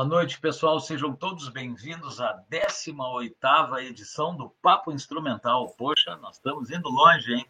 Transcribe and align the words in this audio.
Boa 0.00 0.08
noite, 0.08 0.40
pessoal. 0.40 0.80
Sejam 0.80 1.14
todos 1.14 1.50
bem-vindos 1.50 2.22
à 2.22 2.42
18ª 2.50 3.84
edição 3.84 4.34
do 4.34 4.48
Papo 4.62 4.90
Instrumental. 4.90 5.74
Poxa, 5.76 6.16
nós 6.16 6.36
estamos 6.36 6.70
indo 6.70 6.88
longe, 6.88 7.34
hein? 7.34 7.46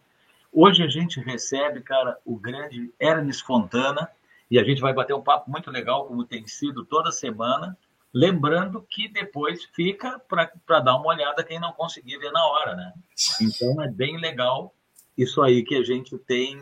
Hoje 0.53 0.83
a 0.83 0.89
gente 0.89 1.21
recebe, 1.21 1.81
cara, 1.81 2.19
o 2.25 2.37
grande 2.37 2.93
Hermes 2.99 3.41
Fontana 3.41 4.11
e 4.51 4.59
a 4.59 4.65
gente 4.65 4.81
vai 4.81 4.93
bater 4.93 5.15
um 5.15 5.23
papo 5.23 5.49
muito 5.49 5.71
legal, 5.71 6.07
como 6.07 6.25
tem 6.25 6.45
sido 6.49 6.85
toda 6.85 7.13
semana. 7.13 7.79
Lembrando 8.13 8.83
que 8.83 9.07
depois 9.07 9.65
fica 9.67 10.19
para 10.19 10.81
dar 10.81 10.97
uma 10.97 11.07
olhada 11.07 11.45
quem 11.45 11.61
não 11.61 11.73
conseguir 11.73 12.19
ver 12.19 12.33
na 12.33 12.45
hora, 12.45 12.75
né? 12.75 12.93
Então 13.41 13.81
é 13.81 13.87
bem 13.87 14.19
legal 14.19 14.75
isso 15.17 15.41
aí 15.41 15.63
que 15.63 15.77
a 15.77 15.85
gente 15.85 16.19
tem 16.19 16.61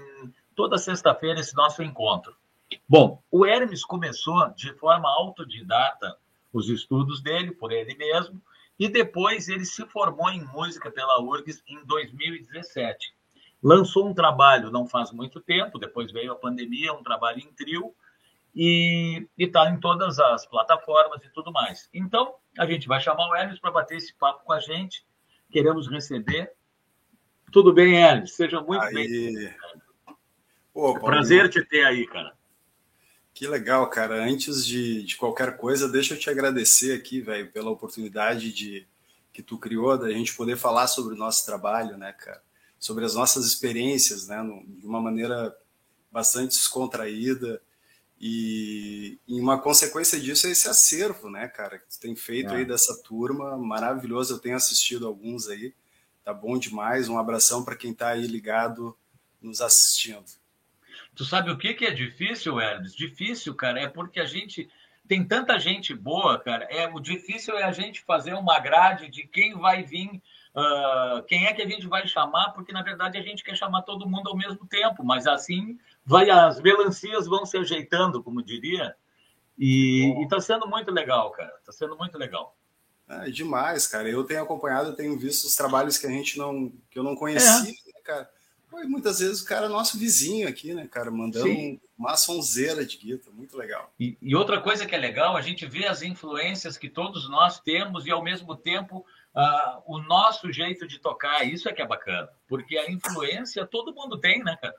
toda 0.55 0.77
sexta-feira, 0.77 1.41
esse 1.41 1.57
nosso 1.57 1.83
encontro. 1.83 2.37
Bom, 2.89 3.23
o 3.31 3.47
Hermes 3.47 3.85
começou 3.85 4.49
de 4.55 4.73
forma 4.75 5.09
autodidata 5.09 6.17
os 6.53 6.69
estudos 6.69 7.23
dele, 7.23 7.53
por 7.53 7.73
ele 7.73 7.95
mesmo, 7.95 8.41
e 8.79 8.89
depois 8.89 9.49
ele 9.49 9.65
se 9.65 9.85
formou 9.87 10.31
em 10.31 10.45
música 10.45 10.91
pela 10.91 11.21
URGS 11.21 11.63
em 11.67 11.85
2017. 11.85 13.15
Lançou 13.63 14.09
um 14.09 14.15
trabalho 14.15 14.71
não 14.71 14.87
faz 14.87 15.11
muito 15.11 15.41
tempo, 15.41 15.79
depois 15.79 16.13
veio 16.13 16.33
a 16.33 16.37
pandemia, 16.37 16.93
um 16.93 17.03
trabalho 17.03 17.41
em 17.41 17.53
trio, 17.53 17.93
e 18.55 19.27
está 19.37 19.69
em 19.69 19.79
todas 19.79 20.19
as 20.19 20.47
plataformas 20.47 21.23
e 21.25 21.31
tudo 21.31 21.53
mais. 21.53 21.89
Então, 21.93 22.35
a 22.59 22.67
gente 22.67 22.89
vai 22.89 23.01
chamar 23.01 23.29
o 23.29 23.35
Hermes 23.35 23.59
para 23.59 23.71
bater 23.71 23.97
esse 23.97 24.15
papo 24.15 24.45
com 24.45 24.53
a 24.53 24.61
gente. 24.61 25.05
Queremos 25.51 25.89
receber. 25.89 26.53
Tudo 27.53 27.73
bem, 27.73 27.97
Hermes? 27.97 28.35
Seja 28.35 28.61
muito 28.61 28.87
bem-vindo. 28.93 29.55
Prazer 31.01 31.49
te 31.51 31.65
ter 31.65 31.85
aí, 31.85 32.07
cara. 32.07 32.38
Que 33.39 33.47
legal, 33.47 33.89
cara. 33.89 34.17
Antes 34.17 34.67
de, 34.67 35.05
de 35.05 35.15
qualquer 35.15 35.57
coisa, 35.57 35.89
deixa 35.89 36.13
eu 36.13 36.19
te 36.19 36.29
agradecer 36.29 36.93
aqui, 36.93 37.21
velho, 37.21 37.53
pela 37.53 37.71
oportunidade 37.71 38.53
de 38.53 38.85
que 39.33 39.45
tu 39.45 39.57
criou 39.57 39.97
da 39.97 40.11
gente 40.11 40.35
poder 40.35 40.57
falar 40.57 40.89
sobre 40.89 41.15
o 41.15 41.17
nosso 41.17 41.47
trabalho, 41.47 41.97
né, 41.97 42.13
cara? 42.15 42.43
Sobre 42.81 43.05
as 43.05 43.15
nossas 43.15 43.47
experiências, 43.47 44.27
né, 44.27 44.43
no, 44.43 44.67
de 44.67 44.85
uma 44.85 45.01
maneira 45.01 45.57
bastante 46.11 46.57
descontraída. 46.57 47.63
E, 48.21 49.21
e, 49.29 49.41
uma 49.41 49.57
consequência 49.63 50.19
disso 50.19 50.49
é 50.49 50.51
esse 50.51 50.69
acervo, 50.69 51.31
né, 51.31 51.47
cara, 51.47 51.79
que 51.79 51.87
tu 51.91 52.01
tem 52.01 52.17
feito 52.17 52.53
é. 52.55 52.57
aí 52.57 52.65
dessa 52.65 53.01
turma, 53.05 53.57
maravilhoso. 53.57 54.35
Eu 54.35 54.41
tenho 54.41 54.57
assistido 54.57 55.07
alguns 55.07 55.47
aí, 55.47 55.73
tá 56.25 56.35
bom 56.35 56.59
demais. 56.59 57.09
Um 57.09 57.17
abração 57.17 57.65
para 57.65 57.77
quem 57.77 57.95
tá 57.95 58.09
aí 58.09 58.27
ligado 58.27 58.99
nos 59.41 59.61
assistindo. 59.61 60.27
Tu 61.19 61.25
sabe 61.25 61.51
o 61.51 61.59
que, 61.59 61.75
que 61.75 61.85
é 61.85 61.91
difícil, 61.91 62.61
Hermes? 62.61 62.95
Difícil, 62.95 63.53
cara, 63.53 63.81
é 63.81 63.89
porque 63.89 64.21
a 64.21 64.25
gente 64.25 64.71
tem 65.09 65.27
tanta 65.27 65.59
gente 65.59 65.93
boa, 65.93 66.39
cara. 66.39 66.65
É 66.71 66.87
o 66.87 67.01
difícil 67.01 67.59
é 67.59 67.65
a 67.65 67.73
gente 67.73 68.03
fazer 68.03 68.35
uma 68.35 68.61
grade 68.61 69.09
de 69.09 69.27
quem 69.27 69.59
vai 69.59 69.83
vir, 69.83 70.23
uh, 70.55 71.21
quem 71.27 71.47
é 71.47 71.53
que 71.53 71.61
a 71.61 71.69
gente 71.69 71.89
vai 71.89 72.07
chamar, 72.07 72.51
porque 72.51 72.73
na 72.73 72.85
verdade 72.85 73.19
a 73.19 73.21
gente 73.21 73.43
quer 73.43 73.57
chamar 73.57 73.83
todo 73.83 74.09
mundo 74.09 74.29
ao 74.29 74.37
mesmo 74.37 74.65
tempo, 74.65 75.03
mas 75.03 75.27
assim 75.27 75.77
vai 76.07 76.31
as 76.31 76.61
melancias 76.61 77.27
vão 77.27 77.45
se 77.45 77.59
ajeitando, 77.59 78.23
como 78.23 78.41
diria. 78.41 78.95
E 79.59 80.23
está 80.23 80.39
sendo 80.39 80.69
muito 80.69 80.93
legal, 80.93 81.33
cara. 81.33 81.53
Está 81.59 81.73
sendo 81.73 81.99
muito 81.99 82.17
legal. 82.17 82.57
É 83.09 83.29
demais, 83.29 83.89
cara. 83.89 84.09
Eu 84.09 84.23
tenho 84.23 84.45
acompanhado, 84.45 84.91
eu 84.91 84.95
tenho 84.95 85.19
visto 85.19 85.47
os 85.47 85.57
trabalhos 85.57 85.99
que 85.99 86.07
a 86.07 86.11
gente 86.11 86.39
não, 86.39 86.73
que 86.89 86.97
eu 86.97 87.03
não 87.03 87.17
conhecia, 87.17 87.71
é. 87.71 87.93
né, 87.93 88.01
cara 88.05 88.38
foi 88.71 88.85
muitas 88.85 89.19
vezes 89.19 89.41
o 89.41 89.47
cara 89.47 89.69
nosso 89.69 89.99
vizinho 89.99 90.49
aqui, 90.49 90.75
né, 90.75 90.87
cara, 90.87 91.11
mandando 91.11 91.47
Sim. 91.47 91.81
uma 91.99 92.17
sonzeira 92.17 92.85
de 92.85 92.97
guitarra, 92.97 93.35
muito 93.35 93.57
legal. 93.57 93.93
E, 93.99 94.17
e, 94.21 94.35
outra 94.35 94.61
coisa 94.61 94.87
que 94.87 94.95
é 94.95 94.99
legal, 94.99 95.37
a 95.37 95.41
gente 95.41 95.67
vê 95.67 95.87
as 95.87 96.03
influências 96.03 96.77
que 96.77 96.89
todos 96.89 97.29
nós 97.29 97.59
temos 97.61 98.07
e 98.07 98.11
ao 98.11 98.23
mesmo 98.23 98.55
tempo 98.55 99.05
uh, 99.35 99.83
o 99.87 99.99
nosso 99.99 100.53
jeito 100.53 100.87
de 100.87 100.99
tocar, 100.99 101.45
isso 101.45 101.69
é 101.69 101.73
que 101.73 101.83
é 101.83 101.87
bacana, 101.87 102.29
porque 102.47 102.77
a 102.77 102.91
influência 102.91 103.67
todo 103.67 103.95
mundo 103.95 104.19
tem, 104.19 104.43
né, 104.45 104.57
cara? 104.61 104.77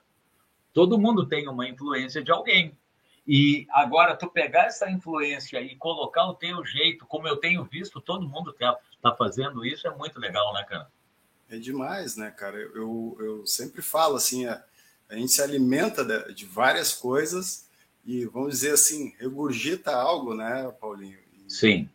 Todo 0.72 0.98
mundo 0.98 1.26
tem 1.26 1.48
uma 1.48 1.68
influência 1.68 2.22
de 2.22 2.30
alguém. 2.30 2.78
E 3.26 3.66
agora, 3.70 4.16
tu 4.16 4.28
pegar 4.28 4.66
essa 4.66 4.90
influência 4.90 5.60
e 5.60 5.76
colocar 5.76 6.26
o 6.26 6.34
teu 6.34 6.64
jeito, 6.64 7.06
como 7.06 7.28
eu 7.28 7.36
tenho 7.36 7.64
visto, 7.64 8.00
todo 8.00 8.28
mundo 8.28 8.52
tá, 8.52 8.76
tá 9.02 9.14
fazendo 9.14 9.64
isso, 9.64 9.86
é 9.86 9.94
muito 9.94 10.18
legal, 10.18 10.52
né, 10.54 10.64
cara? 10.64 10.88
É 11.50 11.58
demais, 11.58 12.16
né, 12.16 12.30
cara? 12.30 12.56
Eu, 12.56 13.16
eu 13.18 13.46
sempre 13.46 13.82
falo 13.82 14.14
assim, 14.14 14.46
a, 14.46 14.62
a 15.08 15.16
gente 15.16 15.32
se 15.32 15.42
alimenta 15.42 16.04
de, 16.04 16.32
de, 16.32 16.46
várias 16.46 16.92
coisas 16.92 17.68
e, 18.06 18.24
vamos 18.26 18.50
dizer 18.50 18.72
assim, 18.72 19.14
regurgita 19.18 19.90
algo, 19.90 20.32
né, 20.32 20.72
Paulinho? 20.80 21.18
E, 21.32 21.52
Sim. 21.52 21.90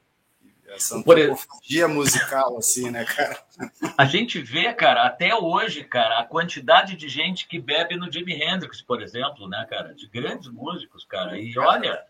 essa 0.68 0.98
antropofagia 0.98 1.88
musical, 1.88 2.58
assim, 2.58 2.92
né, 2.92 3.06
cara? 3.06 3.42
A 3.98 4.04
gente 4.04 4.42
vê, 4.42 4.74
cara, 4.74 5.06
até 5.06 5.34
hoje, 5.34 5.86
cara, 5.86 6.20
a 6.20 6.26
quantidade 6.26 6.98
de 6.98 7.08
gente 7.08 7.48
que 7.48 7.58
bebe 7.58 7.96
no 7.96 8.12
Jimi 8.12 8.34
Hendrix, 8.34 8.82
por 8.82 9.02
exemplo, 9.02 9.48
né, 9.48 9.66
cara? 9.70 9.96
De 9.96 10.06
grandes 10.10 10.50
músicos, 10.50 11.06
cara. 11.06 11.40
E 11.40 11.58
olha, 11.58 12.04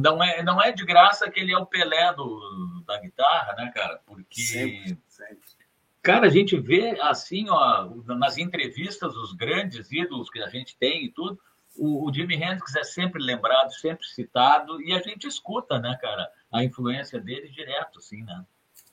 não 0.00 0.20
é, 0.20 0.42
não 0.42 0.60
é 0.60 0.72
de 0.72 0.84
graça 0.84 1.30
que 1.30 1.38
ele 1.38 1.52
é 1.52 1.58
o 1.58 1.64
Pelé 1.64 2.12
do, 2.14 2.82
da 2.84 2.98
guitarra, 2.98 3.54
né, 3.54 3.70
cara? 3.72 4.00
Porque... 4.04 4.42
Sempre, 4.42 4.98
sempre 5.06 5.61
Cara, 6.02 6.26
a 6.26 6.30
gente 6.30 6.58
vê 6.58 6.98
assim, 7.00 7.48
ó, 7.48 7.88
nas 8.06 8.36
entrevistas, 8.36 9.14
os 9.16 9.32
grandes 9.32 9.90
ídolos 9.92 10.28
que 10.28 10.40
a 10.40 10.48
gente 10.48 10.76
tem 10.76 11.04
e 11.04 11.12
tudo, 11.12 11.38
o, 11.76 12.08
o 12.08 12.12
Jimi 12.12 12.34
Hendrix 12.34 12.74
é 12.74 12.82
sempre 12.82 13.22
lembrado, 13.22 13.72
sempre 13.72 14.06
citado, 14.06 14.82
e 14.82 14.92
a 14.92 15.00
gente 15.00 15.26
escuta, 15.28 15.78
né, 15.78 15.96
cara, 16.00 16.28
a 16.50 16.64
influência 16.64 17.20
dele 17.20 17.48
direto, 17.48 18.00
assim, 18.00 18.22
né? 18.24 18.44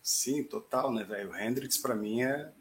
Sim, 0.01 0.43
total, 0.43 0.93
né, 0.93 1.03
velho? 1.03 1.31
O 1.31 1.35
Hendrix, 1.35 1.77
para 1.77 1.95
mim, 1.95 2.21
é, 2.21 2.51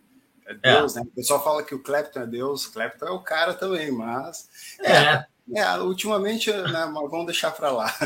é 0.47 0.55
Deus, 0.55 0.97
é. 0.97 1.01
né? 1.01 1.07
O 1.07 1.15
pessoal 1.15 1.43
fala 1.45 1.63
que 1.63 1.75
o 1.75 1.83
Clapton 1.83 2.21
é 2.21 2.27
Deus, 2.27 2.67
o 2.67 2.73
Clapton 2.73 3.07
é 3.07 3.11
o 3.11 3.23
cara 3.23 3.55
também, 3.55 3.93
mas. 3.93 4.49
É. 4.81 4.93
é, 4.93 5.27
é 5.61 5.79
ultimamente, 5.79 6.51
né, 6.51 6.91
vamos 6.93 7.27
deixar 7.27 7.51
para 7.51 7.71
lá. 7.71 7.95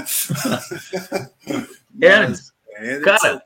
É, 2.00 2.26
mas, 2.26 2.50
cara, 3.04 3.42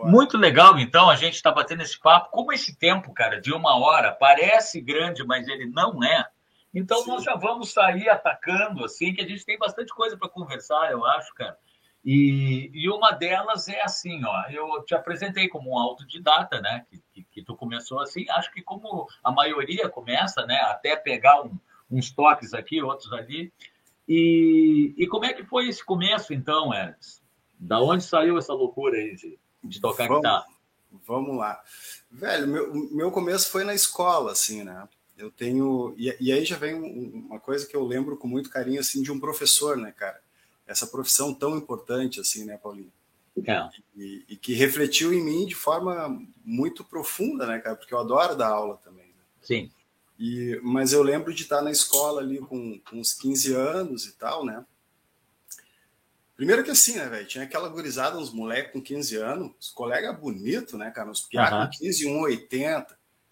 é 0.00 0.10
muito 0.10 0.36
legal, 0.36 0.78
então, 0.78 1.08
a 1.10 1.16
gente 1.16 1.34
está 1.34 1.50
batendo 1.50 1.82
esse 1.82 1.98
papo. 1.98 2.30
Como 2.30 2.52
esse 2.52 2.76
tempo, 2.76 3.12
cara, 3.12 3.40
de 3.40 3.52
uma 3.52 3.76
hora, 3.78 4.12
parece 4.12 4.80
grande, 4.80 5.24
mas 5.24 5.48
ele 5.48 5.66
não 5.66 6.02
é. 6.02 6.26
Então, 6.74 7.02
Sim. 7.02 7.10
nós 7.10 7.24
já 7.24 7.34
vamos 7.34 7.72
sair 7.72 8.08
atacando, 8.08 8.84
assim, 8.84 9.12
que 9.12 9.20
a 9.20 9.26
gente 9.26 9.44
tem 9.44 9.58
bastante 9.58 9.92
coisa 9.92 10.16
para 10.16 10.28
conversar, 10.28 10.90
eu 10.90 11.04
acho, 11.04 11.34
cara. 11.34 11.56
E, 12.04 12.70
e, 12.74 12.90
uma 12.90 13.12
delas 13.12 13.68
é 13.68 13.80
assim, 13.80 14.24
ó, 14.24 14.50
eu 14.50 14.82
te 14.84 14.92
apresentei 14.92 15.48
como 15.48 15.70
um 15.70 15.78
autodidata, 15.78 16.60
né, 16.60 16.84
que, 16.90 17.00
que, 17.12 17.22
que, 17.30 17.44
tu 17.44 17.54
começou 17.54 18.00
assim, 18.00 18.28
acho 18.30 18.52
que 18.52 18.60
como 18.60 19.06
a 19.22 19.30
maioria 19.30 19.88
começa, 19.88 20.44
né, 20.44 20.56
até 20.62 20.96
pegar 20.96 21.42
um, 21.42 21.56
uns 21.88 22.10
toques 22.10 22.54
aqui, 22.54 22.82
outros 22.82 23.12
ali. 23.12 23.52
E, 24.08 24.92
e 24.96 25.06
como 25.06 25.26
é 25.26 25.32
que 25.32 25.44
foi 25.44 25.68
esse 25.68 25.84
começo, 25.84 26.34
então, 26.34 26.74
Ernst? 26.74 27.22
Da 27.56 27.80
onde 27.80 28.02
saiu 28.02 28.36
essa 28.36 28.52
loucura 28.52 28.96
aí, 28.96 29.16
gente? 29.16 29.38
De 29.62 29.80
tocar 29.80 30.08
vamos, 30.08 30.22
guitarra? 30.22 30.46
Vamos 31.06 31.36
lá. 31.36 31.62
Velho, 32.10 32.48
meu, 32.48 32.74
meu 32.90 33.10
começo 33.10 33.50
foi 33.50 33.64
na 33.64 33.74
escola, 33.74 34.32
assim, 34.32 34.62
né? 34.62 34.88
Eu 35.16 35.30
tenho. 35.30 35.94
E, 35.96 36.14
e 36.20 36.32
aí 36.32 36.44
já 36.44 36.56
vem 36.56 36.74
uma 36.74 37.38
coisa 37.38 37.66
que 37.66 37.76
eu 37.76 37.84
lembro 37.84 38.16
com 38.16 38.26
muito 38.26 38.50
carinho, 38.50 38.80
assim, 38.80 39.02
de 39.02 39.12
um 39.12 39.20
professor, 39.20 39.76
né, 39.76 39.92
cara? 39.92 40.20
Essa 40.66 40.86
profissão 40.86 41.32
tão 41.32 41.56
importante, 41.56 42.20
assim, 42.20 42.44
né, 42.44 42.56
Paulinho? 42.56 42.92
É. 43.46 43.68
E, 43.96 44.24
e, 44.28 44.36
que 44.36 44.52
refletiu 44.52 45.12
em 45.12 45.22
mim 45.22 45.46
de 45.46 45.54
forma 45.54 46.20
muito 46.44 46.84
profunda, 46.84 47.46
né, 47.46 47.58
cara? 47.58 47.76
Porque 47.76 47.94
eu 47.94 47.98
adoro 47.98 48.36
dar 48.36 48.48
aula 48.48 48.76
também. 48.78 49.06
Né? 49.06 49.24
Sim. 49.40 49.70
E, 50.18 50.60
mas 50.62 50.92
eu 50.92 51.02
lembro 51.02 51.32
de 51.32 51.42
estar 51.42 51.62
na 51.62 51.70
escola 51.70 52.20
ali 52.20 52.38
com, 52.38 52.78
com 52.80 52.96
uns 52.96 53.14
15 53.14 53.54
anos 53.54 54.06
e 54.06 54.12
tal, 54.12 54.44
né? 54.44 54.64
Primeiro 56.42 56.64
que 56.64 56.72
assim, 56.72 56.96
né, 56.96 57.08
velho? 57.08 57.24
Tinha 57.24 57.44
aquela 57.44 57.68
gurizada, 57.68 58.18
uns 58.18 58.32
moleques 58.32 58.72
com 58.72 58.82
15 58.82 59.16
anos, 59.16 59.52
os 59.60 59.70
colegas 59.70 60.18
bonitos, 60.18 60.74
né, 60.74 60.90
cara? 60.90 61.08
Uns 61.08 61.20
piá 61.20 61.44
uhum. 61.44 61.66
com 61.66 61.78
15, 61.78 62.04
1,80, 62.04 62.86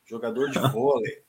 jogador 0.07 0.49
de 0.49 0.61
vôlei, 0.71 1.21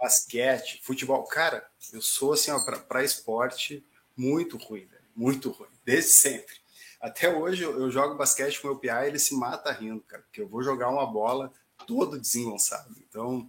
basquete, 0.00 0.80
futebol. 0.82 1.22
Cara, 1.24 1.68
eu 1.92 2.00
sou, 2.00 2.32
assim, 2.32 2.50
ó, 2.50 2.58
para 2.88 3.04
esporte 3.04 3.84
muito 4.16 4.56
ruim, 4.56 4.86
velho. 4.86 5.02
Muito 5.14 5.50
ruim, 5.50 5.68
desde 5.84 6.12
sempre. 6.12 6.54
Até 6.98 7.28
hoje 7.28 7.62
eu, 7.62 7.78
eu 7.78 7.90
jogo 7.90 8.16
basquete 8.16 8.58
com 8.62 8.68
meu 8.68 8.78
piá 8.78 9.04
e 9.04 9.08
ele 9.08 9.18
se 9.18 9.34
mata 9.34 9.70
rindo, 9.70 10.00
cara, 10.00 10.22
porque 10.22 10.40
eu 10.40 10.48
vou 10.48 10.62
jogar 10.62 10.88
uma 10.88 11.04
bola 11.04 11.52
todo 11.86 12.18
desengonçado. 12.18 12.96
Então, 13.06 13.46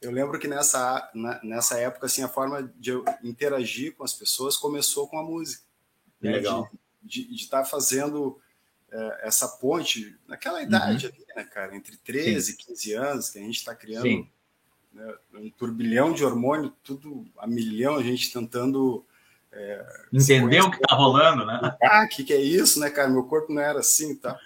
eu 0.00 0.10
lembro 0.10 0.38
que 0.38 0.48
nessa, 0.48 1.10
na, 1.14 1.38
nessa 1.44 1.78
época, 1.78 2.06
assim, 2.06 2.22
a 2.22 2.28
forma 2.28 2.72
de 2.74 2.88
eu 2.88 3.04
interagir 3.22 3.94
com 3.94 4.02
as 4.02 4.14
pessoas 4.14 4.56
começou 4.56 5.06
com 5.08 5.18
a 5.18 5.22
música. 5.22 5.62
Legal. 6.18 6.70
De, 6.72 6.80
de 7.02 7.34
estar 7.34 7.62
tá 7.62 7.64
fazendo 7.64 8.38
é, 8.90 9.20
essa 9.26 9.48
ponte 9.48 10.16
naquela 10.26 10.62
idade 10.62 11.06
uhum. 11.06 11.12
ali, 11.12 11.24
né, 11.34 11.44
cara? 11.44 11.76
Entre 11.76 11.96
13 11.96 12.52
e 12.52 12.56
15 12.56 12.92
anos, 12.92 13.30
que 13.30 13.38
a 13.38 13.42
gente 13.42 13.56
está 13.56 13.74
criando 13.74 14.28
né, 14.92 15.14
um 15.34 15.50
turbilhão 15.50 16.12
de 16.12 16.24
hormônio, 16.24 16.72
tudo 16.82 17.26
a 17.38 17.46
milhão, 17.46 17.96
a 17.96 18.02
gente 18.02 18.32
tentando 18.32 19.04
É, 19.50 19.84
Entendeu 20.12 20.64
o 20.64 20.70
que 20.70 20.80
tá 20.80 20.94
rolando, 20.94 21.44
né? 21.44 21.60
Ah, 21.82 22.06
que 22.06 22.24
que 22.24 22.32
é 22.32 22.40
isso, 22.40 22.80
né, 22.80 22.90
cara? 22.90 23.08
Meu 23.08 23.24
corpo 23.24 23.52
não 23.52 23.62
era 23.62 23.80
assim, 23.80 24.14
tá? 24.14 24.38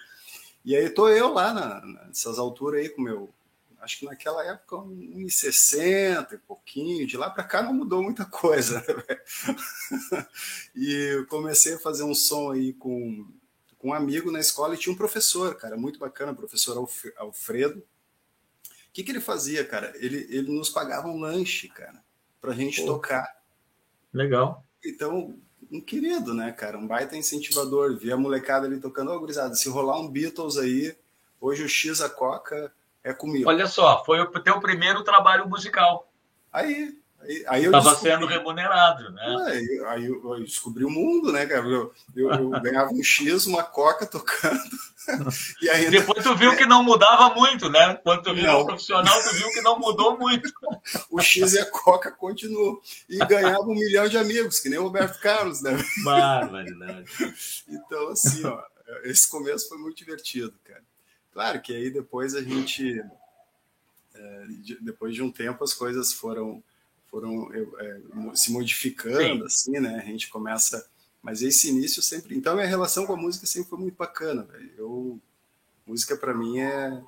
E 0.65 0.75
aí 0.75 0.91
tô 0.91 1.09
eu 1.09 1.33
lá 1.33 1.53
na, 1.55 2.07
nessas 2.07 2.39
alturas 2.39 2.81
aí 2.81 2.89
com 2.89 3.03
meu 3.03 3.33
acho 3.87 4.01
que 4.01 4.05
naquela 4.05 4.45
época 4.45 4.77
1,60 4.77 6.33
e 6.33 6.39
pouquinho, 6.39 7.07
de 7.07 7.17
lá 7.17 7.31
para 7.31 7.45
cá 7.45 7.63
não 7.63 7.73
mudou 7.73 8.03
muita 8.03 8.25
coisa. 8.27 8.81
Né? 8.81 9.21
e 10.75 10.93
eu 11.15 11.27
comecei 11.27 11.75
a 11.75 11.79
fazer 11.79 12.03
um 12.03 12.15
som 12.15 12.51
aí 12.51 12.73
com, 12.75 13.27
com 13.79 13.89
um 13.91 13.95
amigo 13.95 14.31
na 14.31 14.41
escola 14.41 14.75
e 14.75 14.79
tinha 14.79 14.93
um 14.93 14.97
professor, 14.97 15.55
cara, 15.57 15.77
muito 15.77 16.01
bacana, 16.01 16.35
professor 16.35 16.77
Alfredo. 17.17 17.79
O 17.79 18.93
que, 18.93 19.05
que 19.05 19.13
ele 19.13 19.21
fazia, 19.21 19.65
cara? 19.65 19.93
Ele, 19.97 20.27
ele 20.29 20.51
nos 20.51 20.69
pagava 20.69 21.07
um 21.07 21.21
lanche, 21.21 21.69
cara, 21.69 22.03
para 22.41 22.51
a 22.51 22.57
gente 22.57 22.81
Pô. 22.81 22.87
tocar. 22.89 23.41
Legal. 24.13 24.65
Então, 24.85 25.39
um 25.71 25.81
querido, 25.81 26.35
né, 26.35 26.51
cara? 26.51 26.77
Um 26.77 26.87
baita 26.87 27.17
incentivador. 27.17 27.97
Via 27.97 28.15
a 28.15 28.19
molecada 28.19 28.67
ali 28.67 28.81
tocando, 28.81 29.13
ô, 29.13 29.15
oh, 29.15 29.21
gurizada, 29.21 29.55
se 29.55 29.69
rolar 29.69 30.01
um 30.01 30.09
Beatles 30.09 30.57
aí, 30.57 30.97
hoje 31.41 31.63
o 31.63 31.69
X 31.69 32.01
a 32.01 32.09
Coca 32.09 32.73
é 33.07 33.15
comigo. 33.15 33.49
Olha 33.49 33.69
só, 33.69 34.05
foi 34.05 34.21
o 34.21 34.27
teu 34.27 34.61
primeiro 34.61 35.05
trabalho 35.05 35.49
musical. 35.49 36.11
Aí, 36.53 36.93
aí, 37.21 37.45
aí 37.47 37.65
eu 37.65 37.71
Estava 37.71 37.95
sendo 37.95 38.27
remunerado, 38.27 39.13
né? 39.13 39.45
Aí, 39.47 39.85
aí 39.87 40.07
eu, 40.07 40.35
eu, 40.35 40.41
descobri 40.43 40.85
o 40.85 40.91
mundo, 40.91 41.31
né, 41.31 41.47
cara? 41.47 41.65
Eu, 41.65 41.95
eu, 42.17 42.31
eu 42.33 42.51
ganhava 42.61 42.93
um 42.93 43.01
X, 43.01 43.47
uma 43.47 43.63
coca 43.63 44.07
tocando. 44.07 44.59
e 45.63 45.71
ainda... 45.71 45.93
Depois 45.93 46.21
tu 46.25 46.35
viu 46.35 46.57
que 46.57 46.67
não 46.67 46.83
mudava 46.83 47.33
muito, 47.33 47.71
né? 47.71 47.95
Quando 48.03 48.25
tu 48.25 48.35
virou 48.35 48.67
profissional, 48.67 49.23
tu 49.23 49.35
viu 49.37 49.51
que 49.51 49.61
não 49.61 49.79
mudou 49.79 50.19
muito. 50.19 50.53
o 51.09 51.21
X 51.21 51.53
e 51.53 51.61
a 51.61 51.67
coca 51.67 52.11
continuou. 52.11 52.83
E 53.09 53.19
ganhava 53.19 53.63
um 53.63 53.75
milhão 53.75 54.09
de 54.09 54.19
amigos, 54.19 54.59
que 54.59 54.69
nem 54.69 54.81
o 54.81 54.83
Roberto 54.83 55.21
Carlos, 55.21 55.63
né? 55.63 55.79
Barbaridade. 56.03 57.09
então, 57.69 58.09
assim, 58.09 58.45
ó, 58.45 58.61
esse 59.05 59.31
começo 59.31 59.69
foi 59.69 59.79
muito 59.79 59.97
divertido, 59.97 60.55
cara. 60.65 60.83
Claro 61.37 61.61
que 61.61 61.77
aí 61.77 61.91
depois 61.91 62.35
a 62.35 62.43
gente, 62.43 62.99
é, 64.15 64.47
depois 64.81 65.15
de 65.15 65.23
um 65.23 65.31
tempo, 65.31 65.63
as 65.63 65.75
coisas 65.75 66.11
foram, 66.11 66.65
foram 67.11 67.53
é, 67.53 68.01
se 68.35 68.51
modificando, 68.51 69.41
Sim. 69.41 69.45
assim, 69.45 69.79
né? 69.79 69.97
A 69.97 70.07
gente 70.07 70.31
começa. 70.31 70.89
Mas 71.21 71.43
esse 71.43 71.69
início 71.69 72.01
sempre. 72.01 72.35
Então, 72.35 72.55
minha 72.55 72.67
relação 72.67 73.05
com 73.05 73.13
a 73.13 73.19
música 73.19 73.45
sempre 73.45 73.69
foi 73.69 73.79
muito 73.79 73.99
bacana, 73.99 74.45
velho. 74.45 74.73
Eu, 74.79 75.21
música 75.87 76.17
para 76.17 76.33
mim 76.33 76.59
é, 76.59 77.03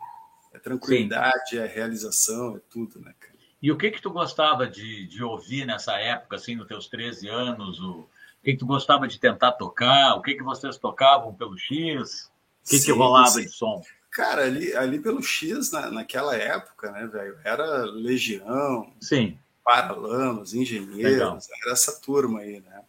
é 0.53 0.59
tranquilidade, 0.59 1.53
Sim. 1.53 1.61
é 1.61 1.67
realização, 1.67 2.59
é 2.59 2.61
tudo, 2.69 3.01
né, 3.01 3.15
cara? 3.19 3.33
E 3.63 3.73
o 3.73 3.79
que 3.79 3.91
que 3.91 4.03
tu 4.03 4.11
gostava 4.11 4.67
de, 4.67 5.07
de 5.07 5.25
ouvir 5.25 5.65
nessa 5.65 5.97
época, 5.99 6.37
assim, 6.37 6.55
nos 6.55 6.69
teus 6.69 6.87
13 6.87 7.29
anos? 7.29 7.81
O, 7.81 8.01
o 8.01 8.09
que 8.45 8.53
que 8.53 8.59
tu 8.59 8.67
gostava 8.67 9.09
de 9.09 9.19
tentar 9.19 9.53
tocar? 9.53 10.17
O 10.17 10.21
que 10.21 10.35
que 10.35 10.43
vocês 10.43 10.77
tocavam 10.77 11.33
pelo 11.33 11.57
X? 11.57 12.27
O 12.27 12.69
que 12.69 12.79
sim, 12.79 12.85
que 12.85 12.93
rolava 12.93 13.31
sim. 13.31 13.47
de 13.47 13.49
som? 13.49 13.83
Cara, 14.19 14.47
ali, 14.47 14.75
ali 14.75 14.99
pelo 14.99 15.23
X, 15.23 15.71
na, 15.71 15.93
naquela 15.93 16.35
época, 16.35 16.91
né, 16.91 17.07
velho, 17.07 17.39
era 17.45 17.85
Legião, 17.85 18.93
Sim. 19.01 19.39
Paralamas, 19.63 20.55
Engenheiros, 20.55 21.13
Legal. 21.13 21.39
era 21.63 21.73
essa 21.73 22.01
turma 22.01 22.41
aí, 22.41 22.61
né? 22.61 22.83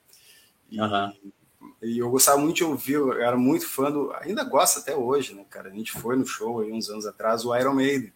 E, 0.72 0.82
uhum. 0.82 1.14
e, 1.84 2.00
eu 2.00 2.10
gostava 2.10 2.40
muito 2.40 2.56
de 2.56 2.64
ouvir, 2.64 2.94
eu 2.94 3.14
era 3.22 3.38
muito 3.38 3.68
fã 3.68 3.92
do. 3.92 4.12
Ainda 4.22 4.44
gosto 4.44 4.80
até 4.80 4.96
hoje, 4.96 5.36
né, 5.36 5.46
cara? 5.48 5.70
A 5.70 5.72
gente 5.72 5.92
foi 5.92 6.16
no 6.16 6.26
show 6.26 6.62
aí 6.62 6.72
uns 6.72 6.90
anos 6.90 7.06
atrás, 7.06 7.46
o 7.46 7.56
Iron 7.56 7.76
Maiden. 7.76 8.12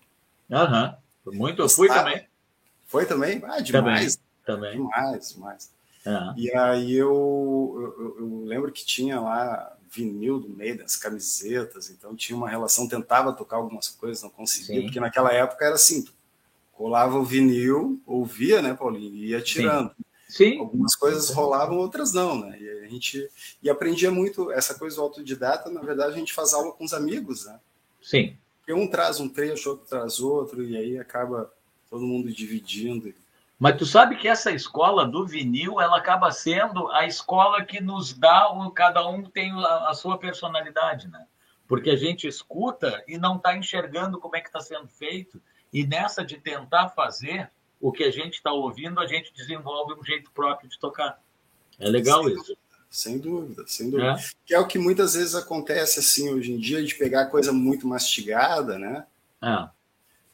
Aham. 0.52 0.98
Uhum. 1.24 1.36
Muito, 1.36 1.62
eu 1.62 1.70
fui 1.70 1.90
também. 1.90 2.26
Foi 2.88 3.06
também? 3.06 3.44
Ah, 3.46 3.60
demais. 3.60 4.20
Também. 4.44 4.72
também. 4.74 4.88
Demais, 4.88 5.34
demais. 5.34 5.72
Uhum. 6.04 6.34
E 6.36 6.52
aí 6.56 6.94
eu, 6.96 7.96
eu, 8.00 8.16
eu, 8.22 8.44
lembro 8.46 8.72
que 8.72 8.84
tinha 8.84 9.22
lá 9.22 9.78
vinil 9.94 10.40
do 10.40 10.50
Maiden, 10.50 10.84
as 10.84 10.96
camisetas, 10.96 11.90
então 11.90 12.16
tinha 12.16 12.36
uma 12.36 12.50
relação, 12.50 12.88
tentava 12.88 13.32
tocar 13.32 13.58
algumas 13.58 13.88
coisas, 13.88 14.24
não 14.24 14.30
conseguia, 14.30 14.78
Sim. 14.78 14.84
porque 14.84 15.00
naquela 15.00 15.32
época 15.32 15.64
era 15.66 15.76
assim, 15.76 16.06
colava 16.72 17.20
o 17.20 17.24
vinil, 17.24 18.02
ouvia, 18.06 18.62
né, 18.62 18.74
Paulinho, 18.74 19.14
e 19.14 19.30
ia 19.30 19.42
tirando. 19.42 19.92
Sim. 20.28 20.58
Algumas 20.58 20.96
coisas 20.96 21.30
rolavam, 21.30 21.78
outras 21.78 22.12
não, 22.12 22.40
né? 22.40 22.58
E 22.60 22.70
a 22.86 22.88
gente 22.88 23.30
e 23.62 23.70
aprendia 23.70 24.10
muito 24.10 24.52
essa 24.52 24.74
coisa 24.74 24.96
do 24.96 25.04
autodidata, 25.04 25.70
na 25.70 25.82
verdade 25.82 26.16
a 26.16 26.18
gente 26.18 26.34
faz 26.34 26.54
aula 26.54 26.72
com 26.72 26.84
os 26.84 26.94
amigos, 26.94 27.46
né? 27.46 27.60
Sim. 28.02 28.36
Porque 28.58 28.74
um 28.74 28.88
traz 28.88 29.20
um 29.20 29.30
trecho, 29.30 29.70
outro 29.70 29.86
traz 29.86 30.20
outro, 30.20 30.64
e 30.64 30.76
aí 30.76 30.98
acaba 30.98 31.54
todo 31.88 32.02
mundo 32.02 32.32
dividindo. 32.32 33.14
Mas 33.64 33.78
tu 33.78 33.86
sabe 33.86 34.18
que 34.18 34.28
essa 34.28 34.52
escola 34.52 35.08
do 35.08 35.26
vinil, 35.26 35.80
ela 35.80 35.98
acaba 35.98 36.30
sendo 36.32 36.92
a 36.92 37.08
escola 37.08 37.64
que 37.64 37.80
nos 37.80 38.12
dá, 38.12 38.50
cada 38.76 39.08
um 39.08 39.24
tem 39.24 39.54
a, 39.54 39.90
a 39.90 39.94
sua 39.94 40.18
personalidade, 40.18 41.08
né? 41.08 41.26
Porque 41.66 41.90
a 41.90 41.96
gente 41.96 42.28
escuta 42.28 43.02
e 43.08 43.18
não 43.18 43.38
está 43.38 43.56
enxergando 43.56 44.20
como 44.20 44.36
é 44.36 44.42
que 44.42 44.50
está 44.50 44.60
sendo 44.60 44.90
feito. 44.90 45.42
E 45.72 45.88
nessa 45.88 46.26
de 46.26 46.36
tentar 46.36 46.90
fazer 46.90 47.50
o 47.80 47.90
que 47.90 48.04
a 48.04 48.12
gente 48.12 48.34
está 48.34 48.52
ouvindo, 48.52 49.00
a 49.00 49.08
gente 49.08 49.34
desenvolve 49.34 49.94
um 49.98 50.04
jeito 50.04 50.30
próprio 50.32 50.70
de 50.70 50.78
tocar. 50.78 51.18
É 51.80 51.88
legal 51.88 52.22
sem 52.26 52.34
isso. 52.34 52.44
Dúvida, 52.44 52.60
sem 52.90 53.18
dúvida, 53.18 53.64
sem 53.66 53.90
dúvida. 53.90 54.12
É. 54.12 54.16
Que 54.46 54.54
é 54.56 54.60
o 54.60 54.68
que 54.68 54.78
muitas 54.78 55.14
vezes 55.14 55.36
acontece 55.36 56.02
assim 56.02 56.30
hoje 56.34 56.52
em 56.52 56.60
dia, 56.60 56.84
de 56.84 56.96
pegar 56.96 57.28
coisa 57.28 57.54
muito 57.54 57.88
mastigada, 57.88 58.78
né? 58.78 59.08
É. 59.42 59.70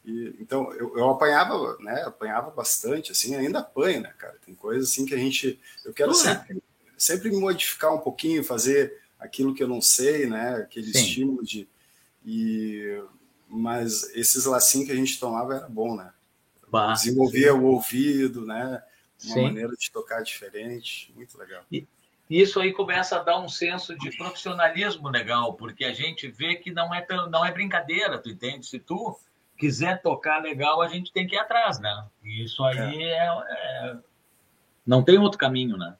E, 0.04 0.36
então, 0.40 0.72
eu, 0.72 0.96
eu 0.96 1.10
apanhava, 1.10 1.76
né? 1.80 2.02
Apanhava 2.02 2.50
bastante, 2.50 3.12
assim, 3.12 3.34
ainda 3.34 3.60
apanho, 3.60 4.00
né, 4.00 4.12
cara? 4.16 4.38
Tem 4.44 4.54
coisas 4.54 4.90
assim 4.90 5.04
que 5.04 5.14
a 5.14 5.18
gente. 5.18 5.60
Eu 5.84 5.92
quero 5.92 6.14
sempre, 6.14 6.62
sempre 6.96 7.30
modificar 7.30 7.94
um 7.94 7.98
pouquinho, 7.98 8.42
fazer 8.42 8.98
aquilo 9.18 9.54
que 9.54 9.62
eu 9.62 9.68
não 9.68 9.80
sei, 9.80 10.26
né? 10.26 10.56
Aquele 10.56 10.92
Sim. 10.92 10.98
estímulo 10.98 11.44
de. 11.44 11.68
E, 12.24 13.02
mas 13.48 14.14
esses 14.14 14.44
lacinhos 14.44 14.86
que 14.86 14.92
a 14.92 14.96
gente 14.96 15.18
tomava 15.18 15.56
era 15.56 15.68
bom, 15.68 15.96
né? 15.96 16.12
Bah, 16.68 16.92
Desenvolvia 16.92 17.52
sim. 17.52 17.58
o 17.58 17.64
ouvido, 17.64 18.46
né? 18.46 18.82
Uma 19.24 19.34
sim. 19.34 19.42
maneira 19.42 19.72
de 19.76 19.90
tocar 19.90 20.22
diferente, 20.22 21.12
muito 21.14 21.36
legal. 21.36 21.62
E 21.70 21.86
isso 22.30 22.60
aí 22.60 22.72
começa 22.72 23.16
a 23.16 23.22
dar 23.22 23.40
um 23.40 23.48
senso 23.48 23.98
de 23.98 24.16
profissionalismo 24.16 25.08
legal, 25.08 25.54
porque 25.54 25.84
a 25.84 25.92
gente 25.92 26.28
vê 26.28 26.54
que 26.54 26.70
não 26.70 26.94
é, 26.94 27.04
não 27.28 27.44
é 27.44 27.50
brincadeira, 27.50 28.18
tu 28.18 28.30
entende? 28.30 28.66
Se 28.66 28.78
tu 28.78 29.18
quiser 29.60 30.00
tocar 30.00 30.42
legal, 30.42 30.80
a 30.80 30.88
gente 30.88 31.12
tem 31.12 31.26
que 31.26 31.36
ir 31.36 31.38
atrás, 31.38 31.78
né? 31.78 32.06
E 32.24 32.44
isso 32.44 32.64
aí 32.64 33.02
é. 33.02 33.26
É, 33.26 33.86
é... 33.86 33.96
não 34.86 35.04
tem 35.04 35.18
outro 35.18 35.38
caminho, 35.38 35.76
né? 35.76 35.94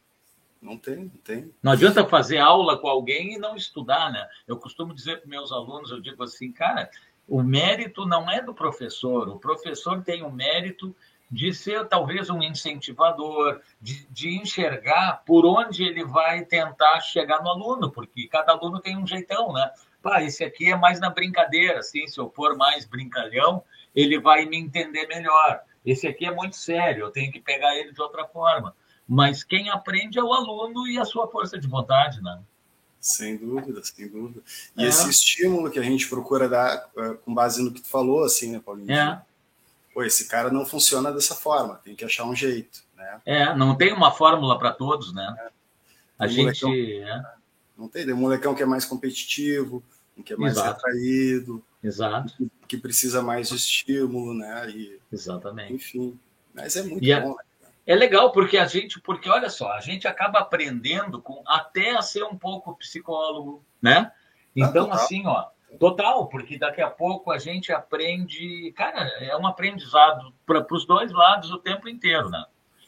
Não 0.60 0.76
tem, 0.76 1.04
não 1.04 1.20
tem. 1.22 1.54
Não 1.62 1.72
adianta 1.72 2.06
fazer 2.06 2.38
aula 2.38 2.78
com 2.78 2.88
alguém 2.88 3.34
e 3.34 3.38
não 3.38 3.54
estudar, 3.54 4.10
né? 4.10 4.26
Eu 4.46 4.56
costumo 4.56 4.94
dizer 4.94 5.20
para 5.20 5.28
meus 5.28 5.52
alunos, 5.52 5.90
eu 5.90 6.00
digo 6.00 6.22
assim, 6.22 6.52
cara, 6.52 6.90
o 7.28 7.42
mérito 7.42 8.06
não 8.06 8.30
é 8.30 8.42
do 8.42 8.54
professor. 8.54 9.28
O 9.28 9.38
professor 9.38 10.02
tem 10.02 10.22
o 10.22 10.30
mérito 10.30 10.94
de 11.30 11.54
ser 11.54 11.86
talvez 11.86 12.28
um 12.28 12.42
incentivador, 12.42 13.60
de, 13.80 14.06
de, 14.10 14.36
enxergar 14.36 15.22
por 15.24 15.46
onde 15.46 15.84
ele 15.84 16.04
vai 16.04 16.44
tentar 16.44 17.00
chegar 17.00 17.40
no 17.40 17.48
aluno, 17.48 17.90
porque 17.90 18.26
cada 18.26 18.52
aluno 18.52 18.80
tem 18.80 18.98
um 18.98 19.06
jeitão, 19.06 19.52
né? 19.52 19.70
Pá, 20.02 20.22
esse 20.22 20.42
aqui 20.42 20.70
é 20.70 20.76
mais 20.76 20.98
na 20.98 21.10
brincadeira, 21.10 21.80
assim, 21.80 22.06
se 22.06 22.18
eu 22.18 22.30
for 22.30 22.56
mais 22.56 22.84
brincalhão, 22.84 23.62
ele 23.94 24.18
vai 24.18 24.46
me 24.46 24.56
entender 24.56 25.06
melhor. 25.06 25.60
Esse 25.84 26.06
aqui 26.06 26.26
é 26.26 26.30
muito 26.30 26.56
sério, 26.56 27.04
eu 27.04 27.10
tenho 27.10 27.30
que 27.32 27.40
pegar 27.40 27.76
ele 27.76 27.92
de 27.92 28.00
outra 28.00 28.26
forma. 28.26 28.74
Mas 29.06 29.42
quem 29.42 29.70
aprende 29.70 30.18
é 30.18 30.22
o 30.22 30.32
aluno 30.32 30.86
e 30.86 30.98
a 30.98 31.04
sua 31.04 31.28
força 31.28 31.58
de 31.58 31.66
vontade, 31.66 32.22
né? 32.22 32.40
Sem 33.00 33.36
dúvida, 33.36 33.82
sem 33.82 34.08
dúvida. 34.08 34.42
E 34.76 34.84
é. 34.84 34.88
esse 34.88 35.08
estímulo 35.08 35.70
que 35.70 35.78
a 35.78 35.82
gente 35.82 36.08
procura 36.08 36.48
dar 36.48 36.88
é, 36.96 37.14
com 37.14 37.34
base 37.34 37.62
no 37.62 37.72
que 37.72 37.80
tu 37.80 37.88
falou, 37.88 38.24
assim, 38.24 38.52
né, 38.52 38.60
Paulinho? 38.64 38.92
É. 38.92 39.20
Pô, 39.92 40.04
esse 40.04 40.28
cara 40.28 40.50
não 40.50 40.64
funciona 40.64 41.10
dessa 41.12 41.34
forma, 41.34 41.80
tem 41.82 41.96
que 41.96 42.04
achar 42.04 42.24
um 42.24 42.36
jeito, 42.36 42.84
né? 42.96 43.20
É, 43.26 43.54
não 43.54 43.74
tem 43.74 43.92
uma 43.92 44.12
fórmula 44.12 44.58
para 44.58 44.72
todos, 44.72 45.12
né? 45.12 45.34
É. 45.38 45.50
A 46.18 46.26
gente... 46.26 47.02
É. 47.02 47.39
Não 47.80 47.88
tem, 47.88 48.04
tem 48.04 48.12
um 48.12 48.18
molecão 48.18 48.54
que 48.54 48.62
é 48.62 48.66
mais 48.66 48.84
competitivo, 48.84 49.82
um 50.16 50.22
que 50.22 50.34
é 50.34 50.36
mais 50.36 50.52
Exato. 50.52 50.74
retraído, 50.74 51.64
Exato. 51.82 52.36
Que, 52.36 52.50
que, 52.68 52.76
precisa 52.76 53.22
mais 53.22 53.48
de 53.48 53.56
estímulo, 53.56 54.34
né? 54.34 54.68
E, 54.68 55.00
Exatamente. 55.10 55.72
Enfim, 55.72 56.20
mas 56.52 56.76
é 56.76 56.82
muito 56.82 57.02
e 57.02 57.20
bom, 57.20 57.30
né? 57.30 57.44
É 57.86 57.94
legal 57.94 58.30
porque 58.30 58.58
a 58.58 58.66
gente, 58.66 59.00
porque 59.00 59.30
olha 59.30 59.48
só, 59.48 59.72
a 59.72 59.80
gente 59.80 60.06
acaba 60.06 60.40
aprendendo 60.40 61.22
com 61.22 61.42
até 61.46 61.96
a 61.96 62.02
ser 62.02 62.22
um 62.22 62.36
pouco 62.36 62.76
psicólogo, 62.76 63.64
né? 63.80 64.12
Então, 64.54 64.92
ah, 64.92 64.96
assim, 64.96 65.26
ó, 65.26 65.46
total, 65.78 66.28
porque 66.28 66.58
daqui 66.58 66.82
a 66.82 66.90
pouco 66.90 67.32
a 67.32 67.38
gente 67.38 67.72
aprende, 67.72 68.72
cara, 68.76 69.08
é 69.24 69.34
um 69.36 69.46
aprendizado 69.46 70.34
para 70.44 70.66
os 70.70 70.84
dois 70.86 71.10
lados 71.10 71.50
o 71.50 71.58
tempo 71.58 71.88
inteiro, 71.88 72.28
né? 72.28 72.44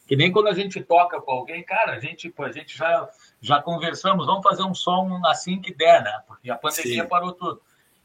Que 0.06 0.16
nem 0.16 0.30
quando 0.30 0.48
a 0.48 0.54
gente 0.54 0.82
toca 0.82 1.20
com 1.20 1.30
alguém, 1.30 1.62
cara, 1.64 1.92
a 1.92 1.98
gente, 1.98 2.32
a 2.36 2.52
gente 2.52 2.76
já, 2.76 3.08
já 3.42 3.60
conversamos, 3.60 4.24
vamos 4.24 4.42
fazer 4.42 4.62
um 4.62 4.74
som 4.74 5.20
assim 5.26 5.60
que 5.60 5.74
der, 5.74 6.02
né? 6.02 6.22
Porque 6.26 6.50
a 6.50 6.56
pandemia 6.56 7.02
Sim. 7.02 7.08
parou 7.08 7.32
tudo. 7.32 7.60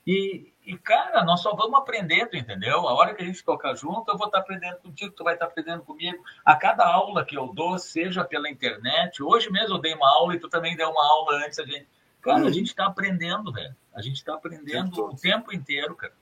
E, 0.06 0.52
E, 0.68 0.78
cara, 0.78 1.24
nós 1.24 1.40
só 1.40 1.56
vamos 1.56 1.80
aprendendo, 1.80 2.36
entendeu? 2.36 2.88
A 2.90 2.94
hora 2.94 3.14
que 3.16 3.24
a 3.24 3.26
gente 3.26 3.42
tocar 3.42 3.74
junto, 3.74 4.12
eu 4.12 4.18
vou 4.18 4.28
estar 4.28 4.40
aprendendo 4.40 4.78
contigo, 4.80 5.14
tu 5.14 5.24
vai 5.24 5.36
estar 5.36 5.46
aprendendo 5.46 5.82
comigo. 5.84 6.22
A 6.44 6.58
cada 6.58 6.86
aula 6.86 7.24
que 7.24 7.38
eu 7.38 7.54
dou, 7.54 7.80
seja 7.80 8.26
pela 8.26 8.50
internet, 8.50 9.24
hoje 9.24 9.50
mesmo 9.50 9.76
eu 9.76 9.80
dei 9.80 9.94
uma 9.94 10.10
aula 10.10 10.36
e 10.36 10.40
tu 10.40 10.50
também 10.50 10.76
deu 10.76 10.90
uma 10.90 11.06
aula 11.06 11.46
antes. 11.46 11.58
A 11.60 11.66
gente... 11.66 11.88
Cara, 12.22 12.46
a 12.46 12.52
gente 12.52 12.68
está 12.68 12.86
aprendendo, 12.86 13.54
velho. 13.54 13.74
A 13.94 14.02
gente 14.02 14.18
está 14.18 14.34
aprendendo 14.34 14.92
tempo 14.92 15.08
o 15.08 15.16
tempo 15.16 15.54
inteiro, 15.54 15.96
cara. 15.96 16.14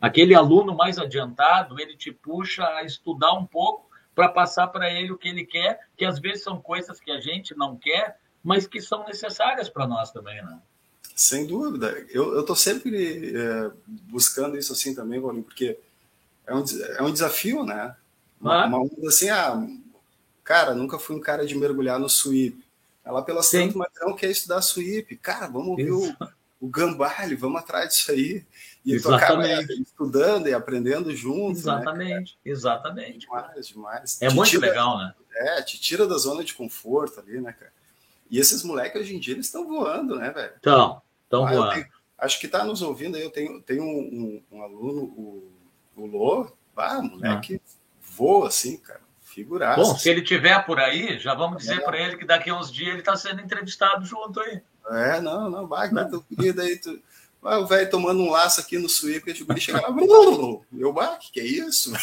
Aquele 0.00 0.34
aluno 0.36 0.72
mais 0.72 0.96
adiantado, 0.96 1.80
ele 1.80 1.96
te 1.96 2.12
puxa 2.12 2.64
a 2.64 2.84
estudar 2.84 3.32
um 3.32 3.44
pouco 3.44 3.90
para 4.14 4.28
passar 4.28 4.68
para 4.68 4.88
ele 4.88 5.10
o 5.10 5.18
que 5.18 5.28
ele 5.28 5.44
quer, 5.44 5.80
que 5.96 6.04
às 6.04 6.20
vezes 6.20 6.44
são 6.44 6.60
coisas 6.60 7.00
que 7.00 7.10
a 7.10 7.20
gente 7.20 7.56
não 7.56 7.76
quer, 7.76 8.18
mas 8.42 8.66
que 8.66 8.80
são 8.80 9.04
necessárias 9.04 9.68
para 9.68 9.86
nós 9.86 10.10
também, 10.10 10.42
né? 10.42 10.58
Sem 11.14 11.46
dúvida. 11.46 12.06
Eu 12.08 12.40
estou 12.40 12.56
sempre 12.56 13.36
é, 13.36 13.70
buscando 13.86 14.56
isso 14.56 14.72
assim 14.72 14.94
também, 14.94 15.20
Paulinho, 15.20 15.44
porque 15.44 15.78
é 16.46 16.54
um, 16.54 16.64
é 16.98 17.02
um 17.02 17.12
desafio, 17.12 17.64
né? 17.64 17.94
Uma, 18.40 18.64
ah. 18.64 18.66
uma 18.66 18.80
onda 18.80 19.08
assim, 19.08 19.28
ah, 19.28 19.62
cara, 20.42 20.74
nunca 20.74 20.98
fui 20.98 21.14
um 21.14 21.20
cara 21.20 21.44
de 21.44 21.54
mergulhar 21.54 21.98
no 21.98 22.08
sweep. 22.08 22.64
Ela 23.04 23.22
pela 23.22 23.42
Santo 23.42 23.78
não 24.00 24.14
quer 24.14 24.30
estudar 24.30 24.62
sweep. 24.62 25.16
Cara, 25.16 25.46
vamos 25.46 25.76
ver 25.76 25.92
o, 25.92 26.16
o 26.60 26.68
Gambale, 26.68 27.34
vamos 27.34 27.60
atrás 27.60 27.90
disso 27.90 28.12
aí. 28.12 28.44
E 28.84 28.94
exatamente. 28.94 29.66
tocar 29.66 29.82
estudando 29.82 30.48
e 30.48 30.54
aprendendo 30.54 31.14
juntos. 31.14 31.64
Né, 31.64 31.72
exatamente, 31.72 32.38
né, 32.44 32.50
exatamente. 32.50 33.18
Demais, 33.20 33.68
demais. 33.68 34.22
É 34.22 34.28
te 34.28 34.34
muito 34.34 34.50
tira, 34.50 34.66
legal, 34.66 34.98
né? 34.98 35.14
É, 35.34 35.62
te 35.62 35.78
tira 35.78 36.06
da 36.06 36.16
zona 36.16 36.42
de 36.42 36.54
conforto 36.54 37.20
ali, 37.20 37.40
né, 37.40 37.52
cara? 37.52 37.72
E 38.30 38.38
esses 38.38 38.62
moleques 38.62 39.00
hoje 39.00 39.16
em 39.16 39.18
dia 39.18 39.34
eles 39.34 39.46
estão 39.46 39.66
voando, 39.66 40.16
né, 40.16 40.30
velho? 40.30 40.54
Estão, 40.54 41.02
estão 41.24 41.46
ah, 41.46 41.50
voando. 41.50 41.72
Tenho, 41.74 41.86
acho 42.16 42.40
que 42.40 42.46
tá 42.46 42.64
nos 42.64 42.80
ouvindo 42.80 43.16
aí, 43.16 43.22
eu 43.22 43.30
tenho, 43.30 43.60
tenho 43.60 43.82
um, 43.82 44.42
um, 44.52 44.58
um 44.58 44.62
aluno, 44.62 45.02
o, 45.02 45.52
o 45.96 46.06
Lô, 46.06 46.52
ah, 46.76 47.02
moleque 47.02 47.60
ah. 47.64 47.70
voa 48.00 48.48
assim, 48.48 48.76
cara. 48.76 49.00
Figuraça. 49.22 49.80
Bom, 49.80 49.96
se 49.96 50.08
ele 50.08 50.22
tiver 50.22 50.64
por 50.66 50.80
aí, 50.80 51.18
já 51.18 51.34
vamos 51.34 51.58
dizer 51.58 51.78
é. 51.78 51.80
para 51.80 51.98
ele 51.98 52.16
que 52.16 52.24
daqui 52.24 52.50
a 52.50 52.58
uns 52.58 52.70
dias 52.70 52.88
ele 52.88 52.98
está 52.98 53.16
sendo 53.16 53.40
entrevistado 53.40 54.04
junto 54.04 54.40
aí. 54.40 54.60
É, 54.90 55.20
não, 55.20 55.48
não, 55.48 55.68
vai, 55.68 55.88
que 55.88 56.04
tu 56.06 56.20
querido 56.22 56.60
aí, 56.60 56.76
tu, 56.76 57.00
vai, 57.40 57.56
o 57.58 57.66
velho 57.66 57.88
tomando 57.88 58.20
um 58.20 58.30
laço 58.30 58.60
aqui 58.60 58.76
no 58.76 58.88
suíço, 58.88 59.22
que 59.22 59.30
a 59.30 59.34
gente 59.34 59.60
chega 59.60 59.80
lá, 59.80 59.88
eu, 60.76 60.92
bah, 60.92 61.16
que, 61.16 61.30
que 61.30 61.38
é 61.38 61.44
isso? 61.44 61.92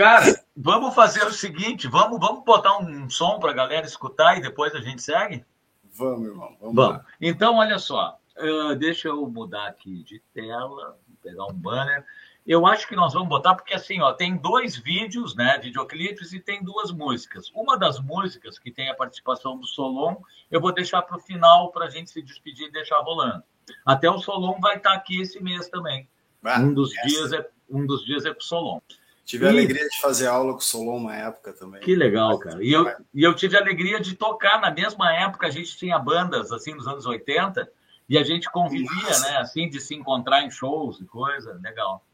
Cara, 0.00 0.24
vamos 0.56 0.94
fazer 0.94 1.26
o 1.26 1.30
seguinte, 1.30 1.86
vamos, 1.86 2.18
vamos 2.18 2.42
botar 2.42 2.78
um 2.78 3.10
som 3.10 3.38
para 3.38 3.50
a 3.50 3.54
galera 3.54 3.84
escutar 3.84 4.34
e 4.38 4.40
depois 4.40 4.74
a 4.74 4.80
gente 4.80 5.02
segue? 5.02 5.44
Vamos, 5.92 6.26
irmão, 6.26 6.56
vamos, 6.58 6.74
vamos. 6.74 7.02
Então, 7.20 7.56
olha 7.56 7.78
só, 7.78 8.18
uh, 8.38 8.74
deixa 8.76 9.08
eu 9.08 9.28
mudar 9.28 9.66
aqui 9.66 10.02
de 10.02 10.18
tela, 10.32 10.98
pegar 11.22 11.44
um 11.44 11.52
banner. 11.52 12.02
Eu 12.46 12.66
acho 12.66 12.88
que 12.88 12.96
nós 12.96 13.12
vamos 13.12 13.28
botar, 13.28 13.54
porque 13.54 13.74
assim, 13.74 14.00
ó, 14.00 14.14
tem 14.14 14.38
dois 14.38 14.74
vídeos, 14.74 15.36
né, 15.36 15.58
videoclipes, 15.58 16.32
e 16.32 16.40
tem 16.40 16.64
duas 16.64 16.90
músicas. 16.90 17.50
Uma 17.54 17.76
das 17.76 18.00
músicas 18.00 18.58
que 18.58 18.70
tem 18.70 18.88
a 18.88 18.94
participação 18.94 19.58
do 19.58 19.66
Solon, 19.66 20.16
eu 20.50 20.62
vou 20.62 20.72
deixar 20.72 21.02
para 21.02 21.18
o 21.18 21.20
final 21.20 21.72
para 21.72 21.84
a 21.84 21.90
gente 21.90 22.08
se 22.08 22.22
despedir 22.22 22.68
e 22.68 22.72
deixar 22.72 23.00
rolando. 23.00 23.44
Até 23.84 24.08
o 24.08 24.18
Solon 24.18 24.60
vai 24.62 24.78
estar 24.78 24.92
tá 24.92 24.96
aqui 24.96 25.20
esse 25.20 25.42
mês 25.42 25.68
também. 25.68 26.08
Ah, 26.42 26.58
um 26.58 26.72
dos 26.72 26.90
essa... 26.96 27.06
dias 27.06 27.32
é 27.34 27.46
um 27.68 27.86
dos 27.86 28.02
dias 28.06 28.24
é 28.24 28.30
para 28.30 28.40
o 28.40 28.42
Solon. 28.42 28.80
Tive 29.24 29.46
a 29.46 29.50
alegria 29.50 29.88
de 29.88 30.00
fazer 30.00 30.26
aula 30.26 30.52
com 30.52 30.58
o 30.58 30.62
Solon 30.62 30.96
uma 30.96 31.14
época 31.14 31.52
também. 31.52 31.80
Que 31.80 31.94
legal, 31.94 32.38
cara. 32.38 32.62
E 32.62 32.72
eu, 32.72 32.86
e 33.14 33.22
eu 33.22 33.34
tive 33.34 33.56
a 33.56 33.60
alegria 33.60 34.00
de 34.00 34.16
tocar 34.16 34.60
na 34.60 34.70
mesma 34.70 35.12
época, 35.14 35.46
a 35.46 35.50
gente 35.50 35.76
tinha 35.76 35.98
bandas 35.98 36.50
assim 36.50 36.74
nos 36.74 36.86
anos 36.88 37.06
80 37.06 37.70
e 38.08 38.18
a 38.18 38.24
gente 38.24 38.50
convivia, 38.50 39.02
Nossa. 39.04 39.30
né, 39.30 39.36
assim, 39.36 39.68
de 39.68 39.80
se 39.80 39.94
encontrar 39.94 40.42
em 40.42 40.50
shows 40.50 41.00
e 41.00 41.04
coisa, 41.04 41.60
legal. 41.62 42.04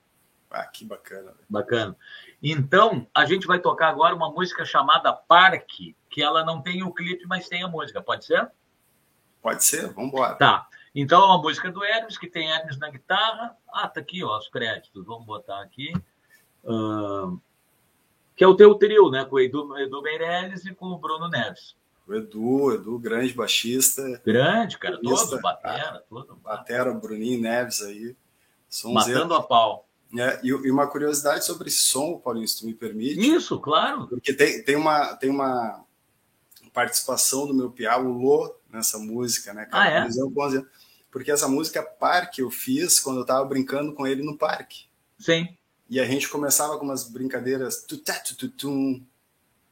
Ah, 0.50 0.66
que 0.66 0.84
bacana. 0.84 1.32
Bacana. 1.48 1.96
Então, 2.42 3.06
a 3.14 3.24
gente 3.24 3.46
vai 3.46 3.58
tocar 3.58 3.88
agora 3.88 4.14
uma 4.14 4.30
música 4.30 4.64
chamada 4.64 5.12
Parque, 5.12 5.96
que 6.10 6.22
ela 6.22 6.44
não 6.44 6.60
tem 6.60 6.82
o 6.82 6.92
clipe, 6.92 7.26
mas 7.26 7.48
tem 7.48 7.62
a 7.62 7.68
música. 7.68 8.02
Pode 8.02 8.26
ser? 8.26 8.50
Pode 9.40 9.64
ser, 9.64 9.88
vamos 9.94 10.10
embora. 10.10 10.34
Tá. 10.34 10.66
Então, 10.94 11.22
é 11.22 11.26
uma 11.26 11.38
música 11.38 11.70
do 11.70 11.84
Hermes, 11.84 12.18
que 12.18 12.28
tem 12.28 12.50
Hermes 12.50 12.78
na 12.78 12.90
guitarra. 12.90 13.56
Ah, 13.72 13.88
tá 13.88 14.00
aqui, 14.00 14.22
ó, 14.22 14.38
os 14.38 14.48
créditos. 14.48 15.04
Vamos 15.04 15.26
botar 15.26 15.62
aqui. 15.62 15.92
Uh, 16.66 17.40
que 18.34 18.44
é 18.44 18.46
o 18.46 18.54
teu 18.54 18.74
trio, 18.74 19.10
né? 19.10 19.24
Com 19.24 19.36
o 19.36 19.40
Edu, 19.40 19.78
Edu 19.78 20.02
Meirelles 20.02 20.64
e 20.66 20.74
com 20.74 20.86
o 20.86 20.98
Bruno 20.98 21.28
Neves. 21.28 21.74
O 22.06 22.14
Edu, 22.14 22.74
Edu, 22.74 22.98
grande 22.98 23.32
baixista. 23.32 24.20
Grande, 24.24 24.78
cara, 24.78 25.00
todo 25.02 25.40
batera, 25.40 26.04
todo. 26.08 26.36
Batera, 26.36 26.92
Bruninho 26.92 27.40
Neves 27.40 27.82
aí. 27.82 28.14
Matando 28.84 29.34
a 29.34 29.42
pau. 29.42 29.86
É, 30.16 30.40
e, 30.42 30.48
e, 30.48 30.70
uma 30.70 30.86
curiosidade 30.86 31.44
sobre 31.44 31.68
esse 31.68 31.80
som, 31.80 32.18
Paulinho, 32.18 32.46
se 32.46 32.60
tu 32.60 32.66
me 32.66 32.74
permite. 32.74 33.18
Isso, 33.18 33.58
claro. 33.58 34.06
Porque 34.06 34.32
tem, 34.32 34.62
tem, 34.62 34.76
uma, 34.76 35.16
tem 35.16 35.30
uma 35.30 35.84
participação 36.72 37.46
do 37.46 37.54
meu 37.54 37.70
piá, 37.70 37.98
o 37.98 38.12
Lô, 38.12 38.54
nessa 38.70 38.98
música, 38.98 39.52
né? 39.52 39.66
Cara? 39.66 40.04
Ah, 40.04 40.06
é? 40.06 40.08
Porque 41.10 41.30
essa 41.30 41.48
música 41.48 41.82
Parque 41.82 42.42
eu 42.42 42.50
fiz 42.50 43.00
quando 43.00 43.16
eu 43.16 43.22
estava 43.22 43.44
brincando 43.44 43.94
com 43.94 44.06
ele 44.06 44.22
no 44.22 44.36
parque. 44.36 44.84
Sim. 45.18 45.56
E 45.88 46.00
a 46.00 46.04
gente 46.04 46.28
começava 46.28 46.78
com 46.78 46.84
umas 46.84 47.08
brincadeiras 47.08 47.82
tutatututum, 47.84 49.04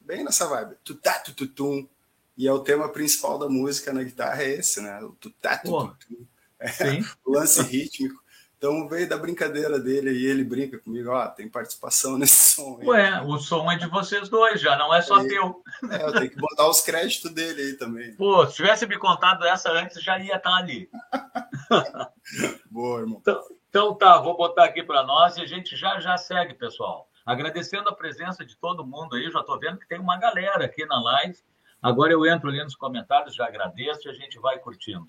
bem 0.01 0.25
nessa 0.25 0.47
vibe, 0.47 0.77
tutatututum. 0.85 1.89
E 2.37 2.49
é 2.49 2.53
o 2.53 2.61
tema 2.61 2.89
principal 2.89 3.39
da 3.39 3.49
música 3.49 3.93
na 3.93 4.03
guitarra 4.03 4.43
é 4.43 4.55
esse, 4.55 4.81
né? 4.81 5.01
O 5.03 5.13
tutatututum. 5.13 6.27
É, 6.59 6.69
o 7.25 7.33
lance 7.33 7.63
rítmico. 7.63 8.25
Então 8.65 8.89
veio 8.89 9.07
da 9.07 9.19
brincadeira 9.19 9.79
dele 9.79 10.11
e 10.11 10.25
ele 10.25 10.43
brinca 10.43 10.79
comigo, 10.79 11.11
ó, 11.11 11.29
tem 11.29 11.47
participação 11.49 12.17
nesse 12.19 12.55
som. 12.55 12.79
Aí. 12.81 12.87
Ué, 12.87 13.23
o 13.23 13.39
som 13.39 13.71
é 13.71 13.77
de 13.77 13.87
vocês 13.89 14.29
dois, 14.31 14.59
já 14.59 14.75
não 14.79 14.95
é 14.95 15.03
só 15.03 15.17
aí, 15.17 15.29
teu. 15.29 15.63
É, 15.91 16.03
eu 16.03 16.13
tenho 16.13 16.31
que 16.31 16.41
botar 16.41 16.67
os 16.69 16.81
créditos 16.81 17.31
dele 17.31 17.61
aí 17.61 17.73
também. 17.75 18.15
Pô, 18.15 18.47
se 18.47 18.55
tivesse 18.55 18.87
me 18.87 18.99
contado 18.99 19.45
essa 19.45 19.71
antes, 19.71 20.03
já 20.03 20.19
ia 20.19 20.37
estar 20.37 20.55
ali. 20.55 20.89
Boa, 22.71 23.01
irmão. 23.01 23.19
Então, 23.21 23.45
então 23.75 23.93
tá, 23.93 24.19
vou 24.19 24.37
botar 24.37 24.67
aqui 24.67 24.85
para 24.85 25.03
nós 25.03 25.37
e 25.37 25.43
a 25.43 25.47
gente 25.47 25.77
já 25.77 25.99
já 25.99 26.17
segue, 26.17 26.55
pessoal. 26.55 27.09
Agradecendo 27.27 27.89
a 27.89 27.93
presença 27.93 28.45
de 28.45 28.57
todo 28.57 28.87
mundo 28.87 29.17
aí, 29.17 29.29
já 29.33 29.41
estou 29.41 29.59
vendo 29.59 29.81
que 29.81 29.89
tem 29.89 29.99
uma 29.99 30.17
galera 30.17 30.65
aqui 30.65 30.87
na 30.87 31.03
live. 31.03 31.37
Agora 31.83 32.13
eu 32.13 32.25
entro 32.25 32.49
ali 32.49 32.63
nos 32.63 32.77
comentários, 32.77 33.35
já 33.35 33.49
agradeço 33.49 34.07
e 34.07 34.11
a 34.13 34.15
gente 34.15 34.39
vai 34.39 34.61
curtindo. 34.61 35.09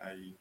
Aí. 0.00 0.36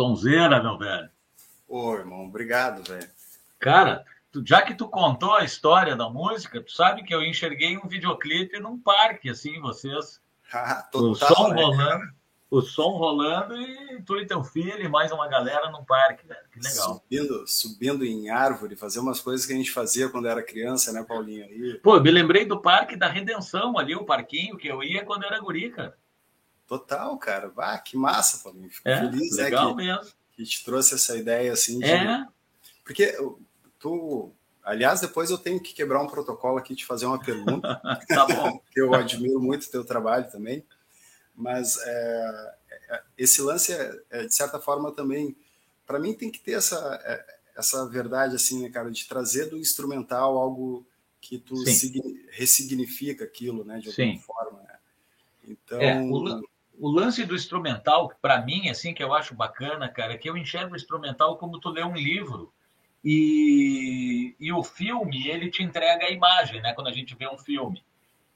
Sonzeira, 0.00 0.62
meu 0.62 0.78
velho. 0.78 1.10
Ô, 1.68 1.94
irmão, 1.94 2.24
obrigado, 2.24 2.82
velho. 2.82 3.06
Cara, 3.58 4.02
tu, 4.32 4.42
já 4.46 4.62
que 4.62 4.74
tu 4.74 4.88
contou 4.88 5.34
a 5.34 5.44
história 5.44 5.94
da 5.94 6.08
música, 6.08 6.62
tu 6.62 6.72
sabe 6.72 7.02
que 7.02 7.14
eu 7.14 7.22
enxerguei 7.22 7.76
um 7.76 7.86
videoclipe 7.86 8.58
num 8.58 8.80
parque, 8.80 9.28
assim, 9.28 9.60
vocês. 9.60 10.20
Ah, 10.52 10.84
o 10.92 11.14
som 11.14 11.50
né? 11.50 11.62
rolando, 11.62 12.04
o 12.50 12.60
som 12.60 12.96
rolando 12.96 13.56
e 13.56 14.02
tu 14.02 14.16
e 14.16 14.26
teu 14.26 14.42
filho 14.42 14.82
e 14.82 14.88
mais 14.88 15.12
uma 15.12 15.28
galera 15.28 15.70
num 15.70 15.84
parque, 15.84 16.26
velho. 16.26 16.40
Que 16.52 16.58
legal. 16.58 16.94
Subindo, 17.08 17.46
subindo 17.46 18.04
em 18.04 18.30
árvore, 18.30 18.74
fazer 18.74 18.98
umas 18.98 19.20
coisas 19.20 19.46
que 19.46 19.52
a 19.52 19.56
gente 19.56 19.70
fazia 19.70 20.08
quando 20.08 20.26
era 20.26 20.42
criança, 20.42 20.92
né, 20.92 21.04
Paulinho? 21.04 21.44
E... 21.44 21.74
Pô, 21.74 21.94
eu 21.94 22.02
me 22.02 22.10
lembrei 22.10 22.44
do 22.44 22.60
Parque 22.60 22.96
da 22.96 23.06
Redenção 23.06 23.78
ali, 23.78 23.94
o 23.94 24.04
parquinho 24.04 24.56
que 24.56 24.66
eu 24.66 24.82
ia 24.82 25.04
quando 25.04 25.24
era 25.24 25.38
guri, 25.38 25.70
cara. 25.70 25.96
Total, 26.70 27.18
cara. 27.18 27.52
Ah, 27.56 27.78
que 27.78 27.96
massa, 27.96 28.38
Paulinho. 28.44 28.70
Fico 28.70 28.88
é, 28.88 29.00
feliz, 29.00 29.36
né, 29.36 29.42
legal 29.42 29.74
né, 29.74 29.82
que, 29.82 29.88
mesmo. 29.88 30.12
que 30.36 30.44
te 30.44 30.64
trouxe 30.64 30.94
essa 30.94 31.16
ideia 31.16 31.52
assim 31.52 31.80
de... 31.80 31.90
É. 31.90 32.24
Porque 32.84 33.12
tu 33.76 34.32
Aliás, 34.62 35.00
depois 35.00 35.30
eu 35.30 35.38
tenho 35.38 35.60
que 35.60 35.74
quebrar 35.74 36.00
um 36.00 36.06
protocolo 36.06 36.56
aqui 36.56 36.76
de 36.76 36.86
fazer 36.86 37.06
uma 37.06 37.18
pergunta. 37.18 37.80
tá 38.06 38.24
bom. 38.24 38.62
eu 38.76 38.94
admiro 38.94 39.40
muito 39.40 39.64
o 39.64 39.70
teu 39.70 39.84
trabalho 39.84 40.30
também. 40.30 40.64
Mas 41.34 41.76
é, 41.78 42.54
é, 42.70 43.02
esse 43.18 43.42
lance, 43.42 43.72
é, 43.72 44.00
é, 44.10 44.26
de 44.26 44.32
certa 44.32 44.60
forma, 44.60 44.92
também, 44.92 45.34
para 45.84 45.98
mim, 45.98 46.14
tem 46.14 46.30
que 46.30 46.38
ter 46.38 46.52
essa, 46.52 47.00
é, 47.04 47.38
essa 47.56 47.84
verdade, 47.88 48.36
assim, 48.36 48.62
né, 48.62 48.68
cara, 48.68 48.92
de 48.92 49.08
trazer 49.08 49.46
do 49.46 49.58
instrumental 49.58 50.38
algo 50.38 50.86
que 51.20 51.36
tu 51.36 51.54
ressignifica 52.30 53.24
aquilo, 53.24 53.64
né, 53.64 53.80
de 53.80 53.88
alguma 53.88 54.12
Sim. 54.12 54.18
forma. 54.20 54.60
Né? 54.60 54.78
Então. 55.48 55.80
É, 55.80 56.00
o, 56.00 56.42
o, 56.80 56.90
lance 56.90 57.24
do 57.24 57.34
instrumental, 57.34 58.12
para 58.20 58.40
mim, 58.40 58.68
assim, 58.68 58.94
que 58.94 59.02
eu 59.02 59.12
acho 59.12 59.34
bacana, 59.34 59.88
cara, 59.88 60.14
é 60.14 60.18
que 60.18 60.28
eu 60.28 60.36
enxergo 60.36 60.72
o 60.72 60.76
instrumental 60.76 61.36
como 61.36 61.60
tu 61.60 61.68
lê 61.68 61.84
um 61.84 61.94
livro 61.94 62.52
e, 63.04 64.34
e 64.38 64.52
o 64.52 64.62
filme, 64.62 65.28
ele 65.28 65.50
te 65.50 65.62
entrega 65.62 66.06
a 66.06 66.10
imagem, 66.10 66.60
né? 66.60 66.72
Quando 66.72 66.88
a 66.88 66.92
gente 66.92 67.14
vê 67.14 67.28
um 67.28 67.38
filme. 67.38 67.84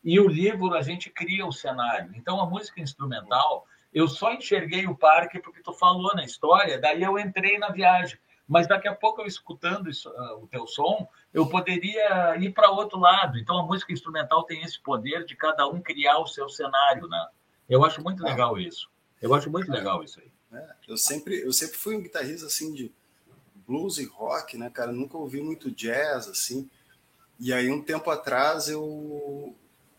E 0.03 0.19
o 0.21 0.29
livro, 0.29 0.75
a 0.75 0.83
gente 0.83 1.11
cria 1.11 1.47
o 1.47 1.53
cenário. 1.53 2.13
Então, 2.15 2.41
a 2.41 2.47
música 2.47 2.81
instrumental, 2.81 3.67
eu 3.93 4.07
só 4.07 4.33
enxerguei 4.33 4.87
o 4.87 4.97
parque 4.97 5.41
porque 5.41 5.63
tu 5.63 5.73
falou 5.73 6.15
na 6.15 6.25
história, 6.25 6.81
daí 6.81 7.03
eu 7.03 7.19
entrei 7.19 7.59
na 7.59 7.71
viagem. 7.71 8.19
Mas 8.47 8.67
daqui 8.67 8.87
a 8.87 8.95
pouco, 8.95 9.23
eu 9.23 9.27
escutando 9.27 9.89
isso, 9.89 10.11
uh, 10.11 10.43
o 10.43 10.47
teu 10.47 10.67
som, 10.67 11.09
eu 11.33 11.49
poderia 11.49 12.37
ir 12.37 12.53
para 12.53 12.71
outro 12.71 12.99
lado. 12.99 13.39
Então, 13.39 13.59
a 13.59 13.63
música 13.63 13.93
instrumental 13.93 14.45
tem 14.45 14.63
esse 14.63 14.79
poder 14.83 15.25
de 15.25 15.35
cada 15.35 15.67
um 15.67 15.81
criar 15.81 16.19
o 16.19 16.27
seu 16.27 16.49
cenário, 16.49 17.09
né? 17.09 17.27
Eu 17.69 17.85
acho 17.85 18.03
muito 18.03 18.23
legal 18.23 18.59
isso. 18.59 18.89
Eu 19.21 19.35
acho 19.35 19.51
muito 19.51 19.71
legal 19.71 20.03
isso 20.03 20.21
aí. 20.21 20.31
É, 20.53 20.75
eu 20.89 20.97
sempre, 20.97 21.41
eu 21.41 21.53
sempre 21.53 21.77
fui 21.77 21.97
um 21.97 22.03
guitarrista 22.03 22.47
assim 22.47 22.73
de 22.73 22.93
blues 23.67 23.99
e 23.99 24.05
rock, 24.05 24.57
né, 24.57 24.71
cara? 24.71 24.93
nunca 24.93 25.17
ouvi 25.17 25.41
muito 25.41 25.71
jazz, 25.71 26.29
assim. 26.29 26.69
E 27.41 27.53
aí, 27.53 27.71
um 27.71 27.83
tempo 27.83 28.11
atrás, 28.11 28.69
eu 28.69 29.55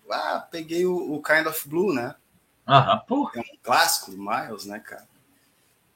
ah, 0.10 0.48
peguei 0.50 0.86
o, 0.86 1.14
o 1.14 1.22
Kind 1.22 1.48
of 1.48 1.68
Blue, 1.68 1.94
né? 1.94 2.16
Aham, 2.68 3.00
porra. 3.00 3.32
É 3.36 3.40
um 3.42 3.58
clássico 3.62 4.12
do 4.12 4.18
Miles, 4.18 4.66
né, 4.66 4.80
cara? 4.80 5.08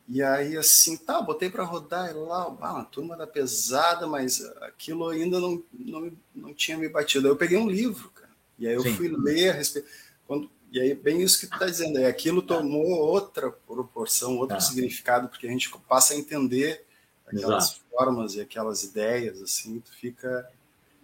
E 0.07 0.23
aí, 0.23 0.57
assim, 0.57 0.97
tá, 0.97 1.21
botei 1.21 1.49
para 1.49 1.63
rodar 1.63 2.09
e 2.09 2.13
lá, 2.13 2.43
ah, 2.61 2.73
uma 2.73 2.85
turma 2.85 3.15
da 3.15 3.27
pesada, 3.27 4.07
mas 4.07 4.43
aquilo 4.61 5.07
ainda 5.07 5.39
não, 5.39 5.63
não, 5.71 6.11
não 6.33 6.53
tinha 6.53 6.77
me 6.77 6.89
batido. 6.89 7.27
Aí 7.27 7.31
eu 7.31 7.37
peguei 7.37 7.57
um 7.57 7.69
livro, 7.69 8.09
cara. 8.09 8.31
E 8.57 8.67
aí 8.67 8.73
eu 8.73 8.81
Sim. 8.81 8.95
fui 8.95 9.07
ler 9.07 9.51
a 9.51 9.53
respeito. 9.53 9.87
Quando, 10.27 10.49
e 10.71 10.79
aí, 10.79 10.93
bem 10.93 11.21
isso 11.21 11.39
que 11.39 11.47
tu 11.47 11.57
tá 11.57 11.65
dizendo, 11.65 11.97
aí 11.97 12.05
aquilo 12.05 12.41
tomou 12.41 12.85
outra 12.85 13.51
proporção, 13.51 14.37
outro 14.37 14.57
ah. 14.57 14.61
significado, 14.61 15.27
porque 15.27 15.47
a 15.47 15.49
gente 15.49 15.69
passa 15.87 16.13
a 16.13 16.17
entender 16.17 16.85
aquelas 17.25 17.71
Exato. 17.71 17.81
formas 17.91 18.35
e 18.35 18.41
aquelas 18.41 18.83
ideias, 18.83 19.41
assim, 19.41 19.79
tu 19.79 19.91
fica. 19.93 20.47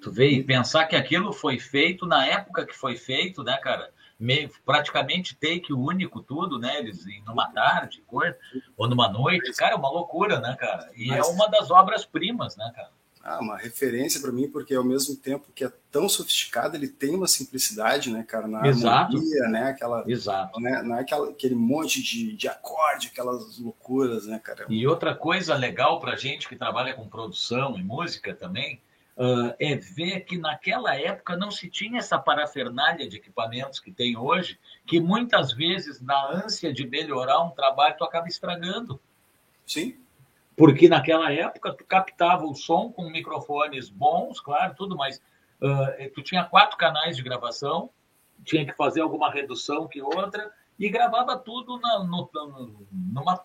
Tu 0.01 0.12
vê 0.12 0.30
e 0.30 0.43
pensar 0.43 0.86
que 0.86 0.95
aquilo 0.95 1.34
foi 1.34 1.58
feito 1.58 2.06
na 2.06 2.25
época 2.25 2.65
que 2.65 2.75
foi 2.75 2.95
feito, 2.95 3.43
né, 3.43 3.58
cara? 3.58 3.91
Meio, 4.19 4.49
praticamente 4.63 5.36
take 5.36 5.73
único, 5.73 6.21
tudo, 6.21 6.60
né? 6.60 6.80
Eles 6.80 7.04
numa 7.25 7.51
tarde, 7.51 8.04
coisa, 8.06 8.38
ou 8.78 8.88
numa 8.88 9.10
noite, 9.10 9.51
cara, 9.54 9.73
é 9.73 9.78
uma 9.78 9.89
loucura, 9.89 10.39
né, 10.39 10.56
cara? 10.60 10.91
E 10.95 11.12
é 11.12 11.17
é 11.17 11.23
uma 11.23 11.47
das 11.47 11.71
obras-primas, 11.71 12.56
né, 12.56 12.71
cara? 12.75 12.91
Ah, 13.25 13.39
uma 13.39 13.57
referência 13.57 14.21
para 14.21 14.31
mim, 14.31 14.47
porque 14.47 14.75
ao 14.75 14.83
mesmo 14.83 15.15
tempo 15.15 15.51
que 15.55 15.63
é 15.63 15.71
tão 15.91 16.07
sofisticado, 16.07 16.77
ele 16.77 16.88
tem 16.88 17.15
uma 17.15 17.27
simplicidade, 17.27 18.11
né, 18.11 18.21
cara, 18.21 18.47
na 18.47 18.67
Exato. 18.67 19.17
harmonia, 19.17 19.47
né, 19.49 19.63
aquela, 19.69 20.03
Exato. 20.07 20.61
Né, 20.61 20.83
não 20.83 20.95
é 20.95 21.01
aquela, 21.01 21.31
aquele 21.31 21.55
monte 21.55 22.03
de, 22.03 22.33
de 22.33 22.47
acorde, 22.47 23.07
aquelas 23.07 23.57
loucuras, 23.57 24.27
né, 24.27 24.38
cara. 24.38 24.67
E 24.69 24.85
outra 24.85 25.15
coisa 25.15 25.55
legal 25.55 25.99
para 25.99 26.15
gente 26.15 26.47
que 26.47 26.55
trabalha 26.55 26.93
com 26.93 27.09
produção 27.09 27.75
e 27.79 27.83
música 27.83 28.31
também, 28.35 28.79
uh, 29.17 29.55
é 29.59 29.75
ver 29.75 30.19
que 30.19 30.38
naquela 30.38 30.95
época 30.95 31.35
não 31.35 31.49
se 31.49 31.67
tinha 31.67 31.97
essa 31.97 32.19
parafernália 32.19 33.09
de 33.09 33.17
equipamentos 33.17 33.79
que 33.79 33.91
tem 33.91 34.15
hoje, 34.15 34.59
que 34.85 34.99
muitas 34.99 35.51
vezes, 35.51 35.99
na 35.99 36.31
ânsia 36.31 36.71
de 36.71 36.85
melhorar 36.88 37.41
um 37.41 37.49
trabalho, 37.49 37.95
tu 37.97 38.03
acaba 38.03 38.27
estragando. 38.27 39.01
Sim 39.65 39.97
porque 40.56 40.88
naquela 40.88 41.32
época 41.32 41.74
tu 41.74 41.84
captava 41.86 42.46
o 42.46 42.56
som 42.56 42.91
com 42.91 43.10
microfones 43.10 43.89
bons, 43.89 44.39
claro, 44.39 44.74
tudo, 44.76 44.96
mas 44.96 45.22
uh, 45.62 46.12
tu 46.13 46.22
tinha 46.22 46.46
quatro 46.46 46.78
canais 46.78 47.18
de 47.18 47.24
gravação, 47.24 47.89
tinha 48.44 48.65
que 48.65 48.74
fazer 48.74 49.02
alguma 49.02 49.32
redução 49.32 49.88
que 49.88 50.02
outra, 50.02 50.52
e 50.78 50.89
gravava 50.89 51.38
tudo 51.38 51.80
na, 51.80 52.04
no, 52.04 52.30
numa 52.91 53.38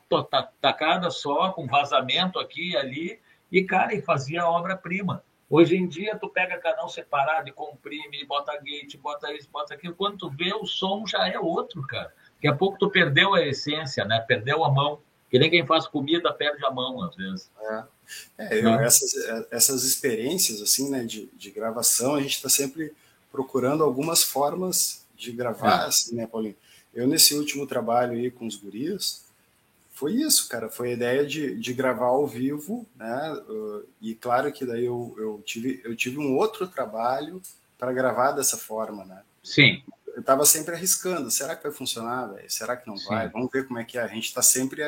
tacada 0.61 1.11
só, 1.11 1.51
com 1.53 1.67
vazamento 1.67 2.39
aqui 2.39 2.73
e 2.73 2.77
ali, 2.77 3.21
e, 3.51 3.63
cara, 3.63 3.95
e 3.95 4.03
fazia 4.03 4.47
obra-prima. 4.47 5.25
Hoje 5.49 5.77
em 5.77 5.89
dia, 5.89 6.17
tu 6.17 6.29
pega 6.29 6.59
canal 6.59 6.89
separado 6.89 7.49
e 7.49 7.53
comprime, 7.53 8.25
bota 8.25 8.57
gate, 8.63 8.97
bota 8.97 9.33
isso, 9.33 9.49
bota 9.51 9.75
aquilo. 9.75 9.97
Quando 9.97 10.19
tu 10.19 10.31
vê, 10.31 10.55
o 10.55 10.65
som 10.65 11.05
já 11.05 11.27
é 11.29 11.39
outro, 11.39 11.85
cara. 11.87 12.13
Daqui 12.35 12.47
a 12.47 12.55
pouco 12.55 12.79
tu 12.79 12.89
perdeu 12.89 13.35
a 13.35 13.43
essência, 13.43 14.05
né? 14.05 14.21
Perdeu 14.21 14.65
a 14.65 14.71
mão. 14.71 15.01
Que 15.31 15.39
nem 15.39 15.51
quem 15.51 15.65
faz 15.65 15.87
comida 15.87 16.33
perde 16.33 16.65
a 16.65 16.71
mão, 16.71 17.03
às 17.03 17.15
vezes. 17.15 17.51
É. 17.61 17.85
É, 18.37 18.65
eu, 18.65 18.71
essas, 18.81 19.15
essas 19.51 19.85
experiências 19.85 20.61
assim, 20.61 20.91
né, 20.91 21.05
de, 21.05 21.27
de 21.37 21.51
gravação, 21.51 22.15
a 22.15 22.21
gente 22.21 22.35
está 22.35 22.49
sempre 22.49 22.93
procurando 23.31 23.85
algumas 23.85 24.23
formas 24.23 25.05
de 25.17 25.31
gravar, 25.31 25.85
é. 25.85 25.87
assim, 25.87 26.17
né, 26.17 26.27
Paulinho? 26.27 26.57
Eu, 26.93 27.07
nesse 27.07 27.35
último 27.35 27.67
trabalho 27.67 28.15
aí 28.15 28.31
com 28.31 28.47
os 28.47 28.57
gurias, 28.57 29.25
foi 29.93 30.15
isso, 30.15 30.49
cara, 30.49 30.69
foi 30.69 30.89
a 30.89 30.93
ideia 30.95 31.27
de, 31.27 31.55
de 31.57 31.73
gravar 31.73 32.07
ao 32.07 32.27
vivo, 32.27 32.87
né, 32.97 33.33
uh, 33.49 33.85
e 34.01 34.15
claro 34.15 34.51
que 34.51 34.65
daí 34.65 34.87
eu, 34.87 35.15
eu, 35.19 35.43
tive, 35.45 35.81
eu 35.85 35.95
tive 35.95 36.19
um 36.19 36.37
outro 36.37 36.67
trabalho 36.67 37.41
para 37.79 37.93
gravar 37.93 38.33
dessa 38.33 38.57
forma, 38.57 39.05
né? 39.05 39.23
Sim. 39.43 39.83
Eu 40.09 40.21
estava 40.21 40.45
sempre 40.45 40.75
arriscando, 40.75 41.31
será 41.31 41.55
que 41.55 41.63
vai 41.63 41.73
funcionar, 41.73 42.27
véio? 42.27 42.51
será 42.51 42.77
que 42.77 42.87
não 42.87 42.97
Sim. 42.97 43.09
vai? 43.09 43.29
Vamos 43.29 43.51
ver 43.53 43.67
como 43.67 43.79
é 43.79 43.85
que 43.85 43.97
é, 43.97 44.03
a 44.03 44.09
gente 44.09 44.25
está 44.25 44.43
sempre 44.43 44.83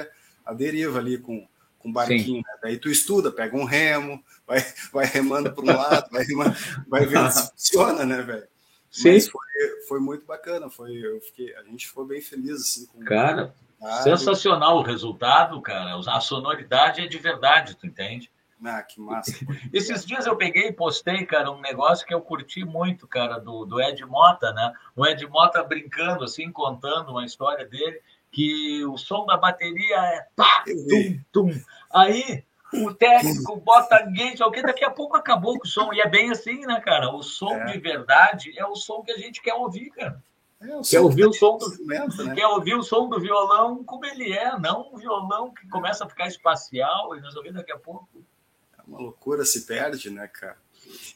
a 0.44 0.52
deriva 0.52 0.98
ali 0.98 1.18
com, 1.18 1.46
com 1.78 1.92
barquinho. 1.92 2.42
Né? 2.42 2.58
Daí 2.62 2.76
tu 2.76 2.88
estuda, 2.88 3.30
pega 3.30 3.56
um 3.56 3.64
remo, 3.64 4.22
vai, 4.46 4.64
vai 4.92 5.06
remando 5.06 5.52
para 5.52 5.64
um 5.64 5.76
lado, 5.76 6.10
vai, 6.10 6.24
remando, 6.24 6.56
vai 6.88 7.06
ver 7.06 7.30
se 7.32 7.50
funciona, 7.50 8.04
né, 8.04 8.22
velho? 8.22 8.46
Sim. 8.90 9.18
Foi, 9.20 9.86
foi 9.88 10.00
muito 10.00 10.26
bacana, 10.26 10.68
foi, 10.68 10.94
eu 10.94 11.20
fiquei, 11.20 11.54
a 11.56 11.62
gente 11.62 11.88
ficou 11.88 12.04
bem 12.04 12.20
feliz 12.20 12.60
assim. 12.60 12.86
Com 12.86 13.04
cara, 13.04 13.54
o 13.80 14.02
sensacional 14.02 14.78
o 14.78 14.82
resultado, 14.82 15.60
cara. 15.62 15.98
A 16.06 16.20
sonoridade 16.20 17.00
é 17.00 17.06
de 17.06 17.18
verdade, 17.18 17.74
tu 17.74 17.86
entende? 17.86 18.30
Ah, 18.64 18.82
que 18.82 19.00
massa. 19.00 19.32
Esses 19.72 20.04
dias 20.04 20.26
eu 20.26 20.36
peguei 20.36 20.68
e 20.68 20.72
postei, 20.72 21.26
cara, 21.26 21.50
um 21.50 21.60
negócio 21.60 22.06
que 22.06 22.14
eu 22.14 22.20
curti 22.20 22.64
muito, 22.64 23.08
cara, 23.08 23.38
do, 23.38 23.64
do 23.64 23.80
Ed 23.80 24.04
Mota, 24.04 24.52
né? 24.52 24.72
O 24.94 25.04
Ed 25.04 25.26
Mota 25.26 25.64
brincando, 25.64 26.22
assim, 26.22 26.52
contando 26.52 27.10
uma 27.10 27.24
história 27.24 27.66
dele 27.66 28.00
que 28.32 28.84
o 28.86 28.96
som 28.96 29.26
da 29.26 29.36
bateria 29.36 29.96
é 29.96 30.26
pá, 30.34 30.64
tum, 30.64 31.20
tum. 31.30 31.62
Aí 31.92 32.42
o 32.72 32.92
técnico 32.94 33.56
bota 33.56 34.00
gate, 34.00 34.40
o 34.40 34.50
que 34.50 34.62
daqui 34.62 34.82
a 34.84 34.90
pouco 34.90 35.16
acabou 35.16 35.58
com 35.58 35.66
o 35.66 35.68
som. 35.68 35.92
E 35.92 36.00
é 36.00 36.08
bem 36.08 36.30
assim, 36.30 36.60
né, 36.62 36.80
cara? 36.80 37.14
O 37.14 37.22
som 37.22 37.54
é. 37.54 37.72
de 37.72 37.78
verdade 37.78 38.58
é 38.58 38.64
o 38.66 38.74
som 38.74 39.02
que 39.02 39.12
a 39.12 39.18
gente 39.18 39.42
quer 39.42 39.54
ouvir, 39.54 39.90
cara. 39.90 40.22
É, 40.62 40.80
quer 40.88 41.00
ouvir 41.00 41.26
o 41.26 41.32
som 41.32 41.58
do 41.58 41.68
né? 41.86 42.34
quer 42.34 42.46
ouvir 42.46 42.74
o 42.74 42.82
som 42.82 43.08
do 43.08 43.20
violão 43.20 43.82
como 43.82 44.06
ele 44.06 44.32
é, 44.32 44.56
não 44.58 44.92
um 44.92 44.96
violão 44.96 45.52
que 45.52 45.68
começa 45.68 46.04
a 46.04 46.08
ficar 46.08 46.28
espacial 46.28 47.16
e 47.16 47.20
nós 47.20 47.34
ouvimos 47.34 47.58
daqui 47.58 47.72
a 47.72 47.78
pouco. 47.78 48.08
É 48.78 48.82
uma 48.86 48.98
loucura 48.98 49.44
se 49.44 49.66
perde, 49.66 50.08
né, 50.08 50.26
cara? 50.28 50.56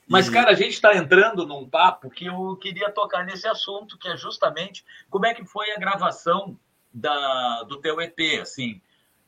Mas, 0.09 0.29
cara, 0.29 0.51
a 0.51 0.55
gente 0.55 0.73
está 0.73 0.97
entrando 0.97 1.47
num 1.47 1.69
papo 1.69 2.11
que 2.11 2.27
eu 2.27 2.57
queria 2.57 2.91
tocar 2.91 3.25
nesse 3.25 3.47
assunto, 3.49 3.99
que 3.99 4.09
é 4.09 4.17
justamente 4.17 4.85
como 5.11 5.27
é 5.27 5.35
que 5.35 5.45
foi 5.45 5.71
a 5.73 5.79
gravação 5.79 6.59
da, 6.97 7.63
do 7.65 7.77
teu 7.77 8.01
EP, 8.01 8.41
assim. 8.41 8.81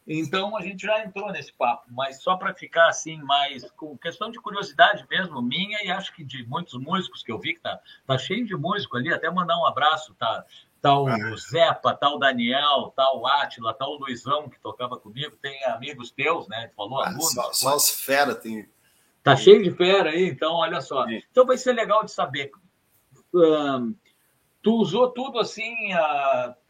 Então 0.07 0.57
a 0.57 0.62
gente 0.62 0.87
já 0.87 1.04
entrou 1.04 1.31
nesse 1.31 1.52
papo, 1.52 1.85
mas 1.90 2.22
só 2.22 2.35
para 2.35 2.54
ficar 2.54 2.88
assim, 2.88 3.18
mais 3.18 3.70
com 3.72 3.96
questão 3.98 4.31
de 4.31 4.40
curiosidade 4.40 5.07
mesmo, 5.11 5.42
minha 5.42 5.85
e 5.85 5.90
acho 5.90 6.14
que 6.14 6.24
de 6.24 6.46
muitos 6.46 6.81
músicos 6.81 7.22
que 7.22 7.31
eu 7.31 7.38
vi 7.38 7.54
que 7.54 7.61
tá, 7.61 7.78
tá 8.07 8.16
cheio 8.16 8.46
de 8.46 8.57
músico 8.57 8.96
ali, 8.96 9.12
até 9.12 9.31
mandar 9.31 9.59
um 9.61 9.66
abraço, 9.66 10.14
tá? 10.14 10.46
Tal 10.81 11.04
tá 11.04 11.16
o 11.31 11.37
Zepa, 11.37 11.92
tal 11.92 11.96
tá 11.98 12.11
o 12.14 12.18
Daniel, 12.18 12.92
tal 12.96 13.20
o 13.20 13.26
Átila, 13.26 13.74
tal 13.74 13.90
o 13.90 13.98
Luizão 13.98 14.48
que 14.48 14.59
tocava 14.61 14.96
comigo, 14.96 15.37
tem 15.42 15.62
amigos 15.64 16.11
teus, 16.11 16.48
né? 16.48 16.70
Falou 16.74 17.02
ah, 17.02 17.09
alunos. 17.09 17.35
Só, 17.35 17.52
só 17.52 17.76
os 17.76 17.90
fera 17.90 18.35
tem. 18.35 18.66
Tá 19.22 19.37
cheio 19.37 19.62
de 19.62 19.70
fera 19.72 20.11
aí, 20.11 20.26
então 20.26 20.54
olha 20.54 20.81
só. 20.81 21.07
Então 21.11 21.44
vai 21.44 21.59
ser 21.59 21.74
legal 21.74 22.02
de 22.02 22.12
saber. 22.12 22.50
Um, 23.35 23.94
Tu 24.62 24.73
usou 24.73 25.09
tudo 25.11 25.38
assim, 25.38 25.75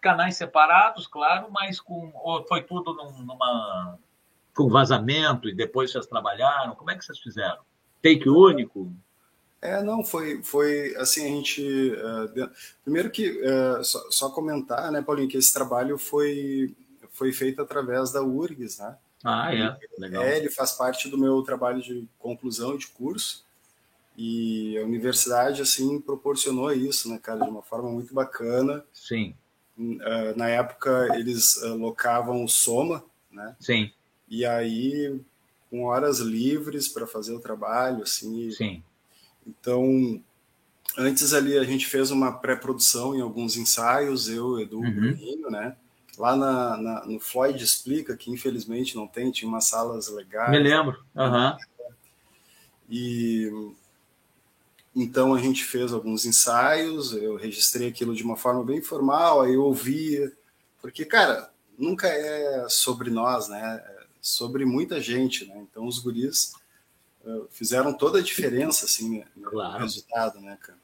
canais 0.00 0.36
separados, 0.36 1.06
claro, 1.06 1.48
mas 1.50 1.80
com 1.80 2.12
ou 2.14 2.46
foi 2.46 2.62
tudo 2.62 2.94
num, 2.94 3.22
numa 3.22 3.98
com 4.54 4.68
vazamento 4.68 5.48
e 5.48 5.54
depois 5.54 5.92
vocês 5.92 6.06
trabalharam? 6.06 6.74
Como 6.74 6.90
é 6.90 6.98
que 6.98 7.04
vocês 7.04 7.18
fizeram? 7.20 7.58
Take 8.02 8.28
único? 8.28 8.92
É, 9.62 9.82
não, 9.82 10.04
foi, 10.04 10.42
foi 10.42 10.94
assim, 10.96 11.24
a 11.24 11.28
gente. 11.28 11.92
Uh, 11.92 12.50
primeiro 12.82 13.10
que, 13.10 13.40
uh, 13.40 13.84
só, 13.84 14.10
só, 14.10 14.30
comentar, 14.30 14.90
né, 14.90 15.02
Paulinho, 15.02 15.28
que 15.28 15.36
esse 15.36 15.52
trabalho 15.52 15.98
foi, 15.98 16.74
foi 17.10 17.32
feito 17.32 17.62
através 17.62 18.12
da 18.12 18.22
URGS, 18.22 18.78
né? 18.78 18.96
Ah, 19.24 19.52
é, 19.52 19.76
legal. 19.98 20.22
É, 20.22 20.38
ele 20.38 20.50
faz 20.50 20.72
parte 20.72 21.08
do 21.08 21.18
meu 21.18 21.42
trabalho 21.42 21.82
de 21.82 22.08
conclusão 22.18 22.76
de 22.76 22.86
curso. 22.88 23.44
E 24.20 24.76
a 24.76 24.82
universidade, 24.82 25.62
assim, 25.62 26.00
proporcionou 26.00 26.72
isso, 26.72 27.08
né, 27.08 27.20
cara, 27.22 27.44
de 27.44 27.48
uma 27.48 27.62
forma 27.62 27.88
muito 27.88 28.12
bacana. 28.12 28.84
Sim. 28.92 29.32
Uh, 29.78 30.36
na 30.36 30.48
época, 30.48 31.08
eles 31.14 31.54
uh, 31.62 31.76
locavam 31.76 32.42
o 32.42 32.48
Soma, 32.48 33.04
né? 33.30 33.54
Sim. 33.60 33.92
E 34.28 34.44
aí, 34.44 35.20
com 35.70 35.84
horas 35.84 36.18
livres 36.18 36.88
para 36.88 37.06
fazer 37.06 37.32
o 37.32 37.38
trabalho, 37.38 38.02
assim. 38.02 38.50
Sim. 38.50 38.82
Então, 39.46 40.20
antes 40.96 41.32
ali 41.32 41.56
a 41.56 41.62
gente 41.62 41.86
fez 41.86 42.10
uma 42.10 42.32
pré-produção 42.32 43.14
em 43.14 43.20
alguns 43.20 43.56
ensaios, 43.56 44.28
eu, 44.28 44.58
Edu, 44.58 44.80
uhum. 44.80 44.94
Bruninho, 44.94 45.48
né? 45.48 45.76
Lá 46.18 46.34
na, 46.34 46.76
na, 46.76 47.06
no 47.06 47.20
Floyd 47.20 47.62
Explica, 47.62 48.16
que 48.16 48.32
infelizmente 48.32 48.96
não 48.96 49.06
tem, 49.06 49.30
tinha 49.30 49.48
umas 49.48 49.66
salas 49.66 50.08
legais. 50.08 50.50
Me 50.50 50.58
lembro. 50.58 51.00
Uhum. 51.14 51.56
E 52.90 53.72
então 55.02 55.32
a 55.32 55.38
gente 55.38 55.64
fez 55.64 55.92
alguns 55.92 56.24
ensaios, 56.24 57.12
eu 57.12 57.36
registrei 57.36 57.88
aquilo 57.88 58.14
de 58.14 58.24
uma 58.24 58.36
forma 58.36 58.64
bem 58.64 58.82
formal, 58.82 59.42
aí 59.42 59.54
eu 59.54 59.62
ouvia, 59.62 60.32
porque, 60.82 61.04
cara, 61.04 61.50
nunca 61.78 62.08
é 62.08 62.66
sobre 62.68 63.08
nós, 63.08 63.48
né? 63.48 63.82
É 63.86 63.98
sobre 64.20 64.64
muita 64.64 65.00
gente, 65.00 65.44
né? 65.46 65.66
Então 65.70 65.86
os 65.86 66.00
guris 66.00 66.52
uh, 67.24 67.46
fizeram 67.50 67.92
toda 67.92 68.18
a 68.18 68.22
diferença, 68.22 68.86
assim, 68.86 69.24
no 69.36 69.50
claro. 69.50 69.84
resultado, 69.84 70.40
né, 70.40 70.58
cara? 70.60 70.78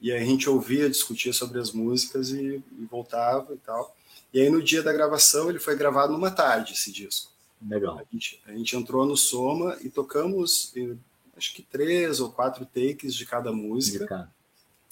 E 0.00 0.12
aí 0.12 0.22
a 0.22 0.24
gente 0.24 0.48
ouvia, 0.48 0.88
discutia 0.88 1.32
sobre 1.32 1.58
as 1.58 1.72
músicas 1.72 2.30
e, 2.30 2.62
e 2.78 2.84
voltava 2.90 3.54
e 3.54 3.58
tal. 3.58 3.96
E 4.32 4.40
aí 4.40 4.50
no 4.50 4.62
dia 4.62 4.82
da 4.82 4.92
gravação 4.92 5.50
ele 5.50 5.58
foi 5.58 5.76
gravado 5.76 6.12
numa 6.12 6.30
tarde, 6.30 6.72
esse 6.72 6.92
disco. 6.92 7.30
Legal. 7.60 7.98
A 7.98 8.04
gente, 8.12 8.40
a 8.46 8.52
gente 8.52 8.76
entrou 8.76 9.06
no 9.06 9.16
Soma 9.16 9.76
e 9.80 9.88
tocamos 9.88 10.72
acho 11.36 11.54
que 11.54 11.62
três 11.62 12.20
ou 12.20 12.30
quatro 12.30 12.64
takes 12.66 13.14
de 13.14 13.26
cada 13.26 13.52
música. 13.52 14.30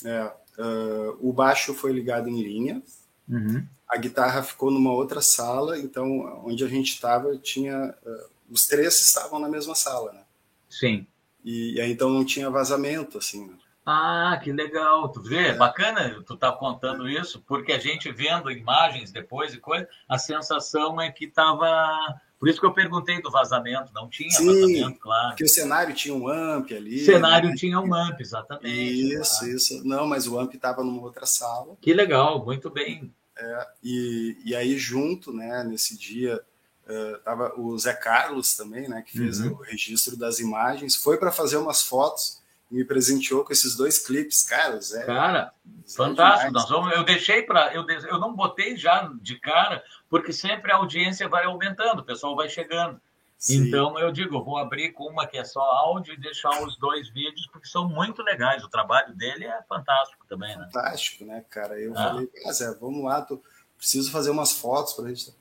É, 0.05 0.33
uh, 0.59 1.16
o 1.20 1.33
baixo 1.33 1.74
foi 1.74 1.92
ligado 1.92 2.29
em 2.29 2.42
linha. 2.42 2.83
Uhum. 3.29 3.66
A 3.88 3.96
guitarra 3.96 4.42
ficou 4.42 4.70
numa 4.70 4.92
outra 4.92 5.20
sala, 5.20 5.79
então 5.79 6.42
onde 6.44 6.64
a 6.64 6.68
gente 6.68 6.92
estava 6.92 7.37
tinha 7.37 7.94
uh, 8.05 8.31
os 8.50 8.66
três 8.66 9.00
estavam 9.00 9.38
na 9.38 9.48
mesma 9.48 9.74
sala, 9.74 10.12
né? 10.12 10.22
Sim. 10.68 11.07
E, 11.44 11.74
e 11.74 11.81
aí 11.81 11.92
então 11.92 12.11
não 12.11 12.24
tinha 12.24 12.50
vazamento 12.50 13.18
assim. 13.18 13.46
Né? 13.46 13.55
Ah, 13.85 14.38
que 14.42 14.53
legal. 14.53 15.09
Tu 15.09 15.22
vê, 15.22 15.48
é. 15.48 15.55
bacana 15.55 16.22
tu 16.26 16.37
tá 16.37 16.53
contando 16.53 17.09
isso, 17.09 17.42
porque 17.46 17.72
a 17.72 17.79
gente 17.79 18.11
vendo 18.12 18.50
imagens 18.50 19.11
depois 19.11 19.55
e 19.55 19.59
coisa, 19.59 19.88
a 20.09 20.18
sensação 20.18 21.00
é 21.00 21.11
que 21.11 21.26
tava 21.26 22.20
por 22.40 22.48
isso 22.48 22.59
que 22.59 22.64
eu 22.64 22.72
perguntei 22.72 23.20
do 23.20 23.31
vazamento, 23.31 23.92
não 23.92 24.09
tinha 24.09 24.31
Sim, 24.31 24.46
vazamento, 24.46 24.98
claro. 24.98 25.29
Porque 25.29 25.44
o 25.44 25.48
cenário 25.48 25.94
tinha 25.94 26.14
um 26.14 26.26
amp 26.26 26.72
ali. 26.72 27.03
O 27.03 27.05
cenário 27.05 27.50
né? 27.50 27.55
tinha 27.55 27.79
um 27.79 27.94
amp, 27.94 28.18
exatamente. 28.18 29.12
Isso, 29.12 29.40
claro. 29.40 29.55
isso. 29.55 29.85
Não, 29.87 30.07
mas 30.07 30.26
o 30.26 30.38
amp 30.40 30.55
estava 30.55 30.83
numa 30.83 31.03
outra 31.03 31.26
sala. 31.26 31.76
Que 31.83 31.92
legal, 31.92 32.42
muito 32.42 32.70
bem. 32.70 33.12
É, 33.38 33.66
e, 33.85 34.38
e 34.42 34.57
aí, 34.57 34.79
junto, 34.79 35.35
né, 35.35 35.62
nesse 35.64 35.98
dia, 35.98 36.40
uh, 36.88 37.18
tava 37.18 37.53
o 37.61 37.79
Zé 37.79 37.92
Carlos 37.92 38.57
também, 38.57 38.88
né, 38.88 39.03
que 39.03 39.18
fez 39.18 39.40
uhum. 39.40 39.53
o 39.53 39.57
registro 39.57 40.16
das 40.16 40.38
imagens, 40.38 40.96
foi 40.96 41.18
para 41.18 41.31
fazer 41.31 41.59
umas 41.59 41.83
fotos 41.83 42.40
me 42.70 42.85
presenteou 42.85 43.44
com 43.44 43.53
esses 43.53 43.74
dois 43.74 43.98
clipes, 43.98 44.42
cara. 44.42 44.81
Zé, 44.81 45.05
cara, 45.05 45.53
Zé 45.87 45.96
fantástico. 45.96 46.53
Nós 46.53 46.68
vamos, 46.68 46.92
eu 46.92 47.03
deixei 47.03 47.42
para. 47.42 47.74
Eu, 47.74 47.85
eu 47.88 48.18
não 48.20 48.35
botei 48.35 48.76
já 48.76 49.11
de 49.20 49.40
cara, 49.40 49.83
porque 50.11 50.33
sempre 50.33 50.73
a 50.73 50.77
audiência 50.77 51.29
vai 51.29 51.44
aumentando, 51.44 52.01
o 52.01 52.05
pessoal 52.05 52.35
vai 52.35 52.49
chegando. 52.49 53.01
Sim. 53.38 53.68
Então 53.68 53.99
eu 53.99 54.12
digo, 54.12 54.44
vou 54.44 54.59
abrir 54.59 54.92
com 54.92 55.05
uma 55.05 55.27
que 55.27 55.38
é 55.38 55.44
só 55.44 55.62
áudio 55.62 56.12
e 56.12 56.20
deixar 56.20 56.62
os 56.62 56.77
dois 56.77 57.09
vídeos, 57.09 57.49
porque 57.51 57.66
são 57.66 57.88
muito 57.88 58.20
legais. 58.23 58.62
O 58.62 58.68
trabalho 58.68 59.14
dele 59.14 59.46
é 59.46 59.62
fantástico 59.62 60.27
também, 60.29 60.55
né? 60.59 60.68
Fantástico, 60.70 61.25
né, 61.25 61.42
cara? 61.49 61.81
Eu 61.81 61.92
ah. 61.96 61.96
falei, 61.96 62.31
ah, 62.44 62.53
Zé, 62.53 62.75
vamos 62.75 63.03
lá, 63.03 63.23
tô... 63.23 63.40
preciso 63.79 64.12
fazer 64.12 64.29
umas 64.29 64.53
fotos 64.53 64.92
para 64.92 65.07
a 65.07 65.09
gente. 65.09 65.33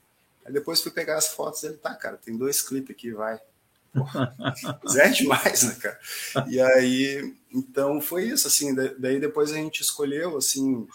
Aí 0.45 0.53
depois 0.53 0.81
fui 0.81 0.91
pegar 0.91 1.17
as 1.17 1.27
fotos 1.27 1.61
ele, 1.63 1.75
tá, 1.75 1.93
cara, 1.93 2.15
tem 2.15 2.37
dois 2.37 2.61
clipes 2.61 2.95
aqui, 2.95 3.11
vai. 3.11 3.37
Zé 4.89 5.03
é 5.07 5.09
demais, 5.09 5.63
né, 5.63 5.75
cara? 5.75 5.99
E 6.47 6.61
aí, 6.61 7.35
então 7.53 7.99
foi 7.99 8.25
isso, 8.25 8.47
assim, 8.47 8.73
daí 8.97 9.19
depois 9.19 9.51
a 9.51 9.55
gente 9.55 9.81
escolheu, 9.81 10.37
assim, 10.37 10.87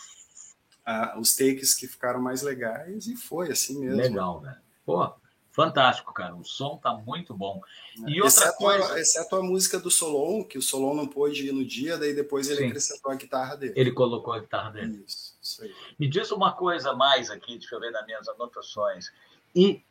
a, 0.85 1.19
os 1.19 1.35
takes 1.35 1.75
que 1.75 1.87
ficaram 1.87 2.21
mais 2.21 2.43
legais 2.43 3.07
e 3.07 3.17
foi 3.17 3.51
assim 3.51 3.81
mesmo. 3.81 3.97
Legal, 3.97 4.41
né? 4.41 4.59
Pô, 4.85 5.13
fantástico, 5.51 6.13
cara, 6.13 6.35
o 6.35 6.45
som 6.45 6.77
tá 6.77 6.93
muito 6.93 7.33
bom. 7.35 7.61
E 8.07 8.21
outra 8.21 8.27
exceto 8.27 8.59
coisa... 8.59 8.93
A, 8.93 9.01
exceto 9.01 9.37
a 9.37 9.43
música 9.43 9.79
do 9.79 9.91
Solon, 9.91 10.45
que 10.45 10.59
o 10.59 10.63
Solon 10.63 10.95
não 10.95 11.07
pôde 11.07 11.47
ir 11.49 11.53
no 11.53 11.65
dia, 11.65 11.97
daí 11.97 12.15
depois 12.15 12.49
ele 12.49 12.59
Sim. 12.59 12.67
acrescentou 12.67 13.13
a 13.13 13.15
guitarra 13.15 13.57
dele. 13.57 13.75
Ele 13.77 13.93
colocou 13.93 14.35
a 14.35 14.41
guitarra 14.41 14.71
dele. 14.71 15.05
Isso, 15.07 15.39
isso 15.41 15.63
aí. 15.63 15.75
Me 15.99 16.09
diz 16.09 16.31
uma 16.31 16.53
coisa 16.53 16.93
mais 16.93 17.31
aqui, 17.31 17.59
deixa 17.59 17.75
eu 17.75 17.81
ver 17.81 17.91
nas 17.91 18.05
minhas 18.05 18.29
anotações. 18.29 19.13
E 19.55 19.83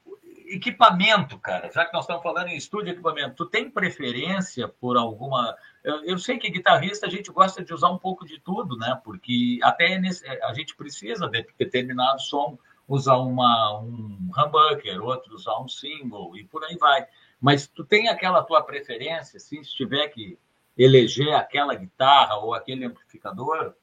equipamento, 0.47 1.39
cara, 1.39 1.71
já 1.71 1.85
que 1.85 1.93
nós 1.93 2.03
estamos 2.03 2.21
falando 2.21 2.49
em 2.49 2.57
estúdio 2.57 2.91
equipamento, 2.91 3.35
tu 3.35 3.45
tem 3.45 3.69
preferência 3.69 4.67
por 4.67 4.97
alguma. 4.97 5.55
Eu, 5.83 6.03
eu, 6.05 6.17
sei 6.17 6.37
que 6.37 6.49
guitarrista 6.49 7.05
a 7.05 7.09
gente 7.09 7.29
gosta 7.31 7.63
de 7.63 7.73
usar 7.73 7.89
um 7.89 7.97
pouco 7.97 8.25
de 8.25 8.39
tudo, 8.39 8.77
né? 8.77 8.99
Porque 9.03 9.59
até 9.61 9.99
nesse, 9.99 10.25
a 10.25 10.53
gente 10.53 10.75
precisa 10.75 11.27
de 11.27 11.45
determinado 11.57 12.21
som 12.21 12.57
usar 12.87 13.17
uma, 13.17 13.79
um 13.79 14.31
humbucker, 14.35 15.01
outro 15.01 15.35
usar 15.35 15.59
um 15.59 15.67
single 15.67 16.37
e 16.37 16.45
por 16.45 16.63
aí 16.63 16.77
vai. 16.77 17.05
Mas 17.39 17.67
tu 17.67 17.83
tem 17.83 18.07
aquela 18.07 18.41
tua 18.43 18.63
preferência, 18.63 19.37
assim, 19.37 19.61
se 19.63 19.75
tiver 19.75 20.07
que 20.07 20.37
eleger 20.77 21.33
aquela 21.33 21.75
guitarra 21.75 22.37
ou 22.37 22.53
aquele 22.53 22.85
amplificador, 22.85 23.73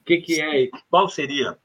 o 0.00 0.04
que, 0.04 0.18
que 0.18 0.40
é? 0.40 0.68
Qual 0.90 1.08
seria? 1.08 1.58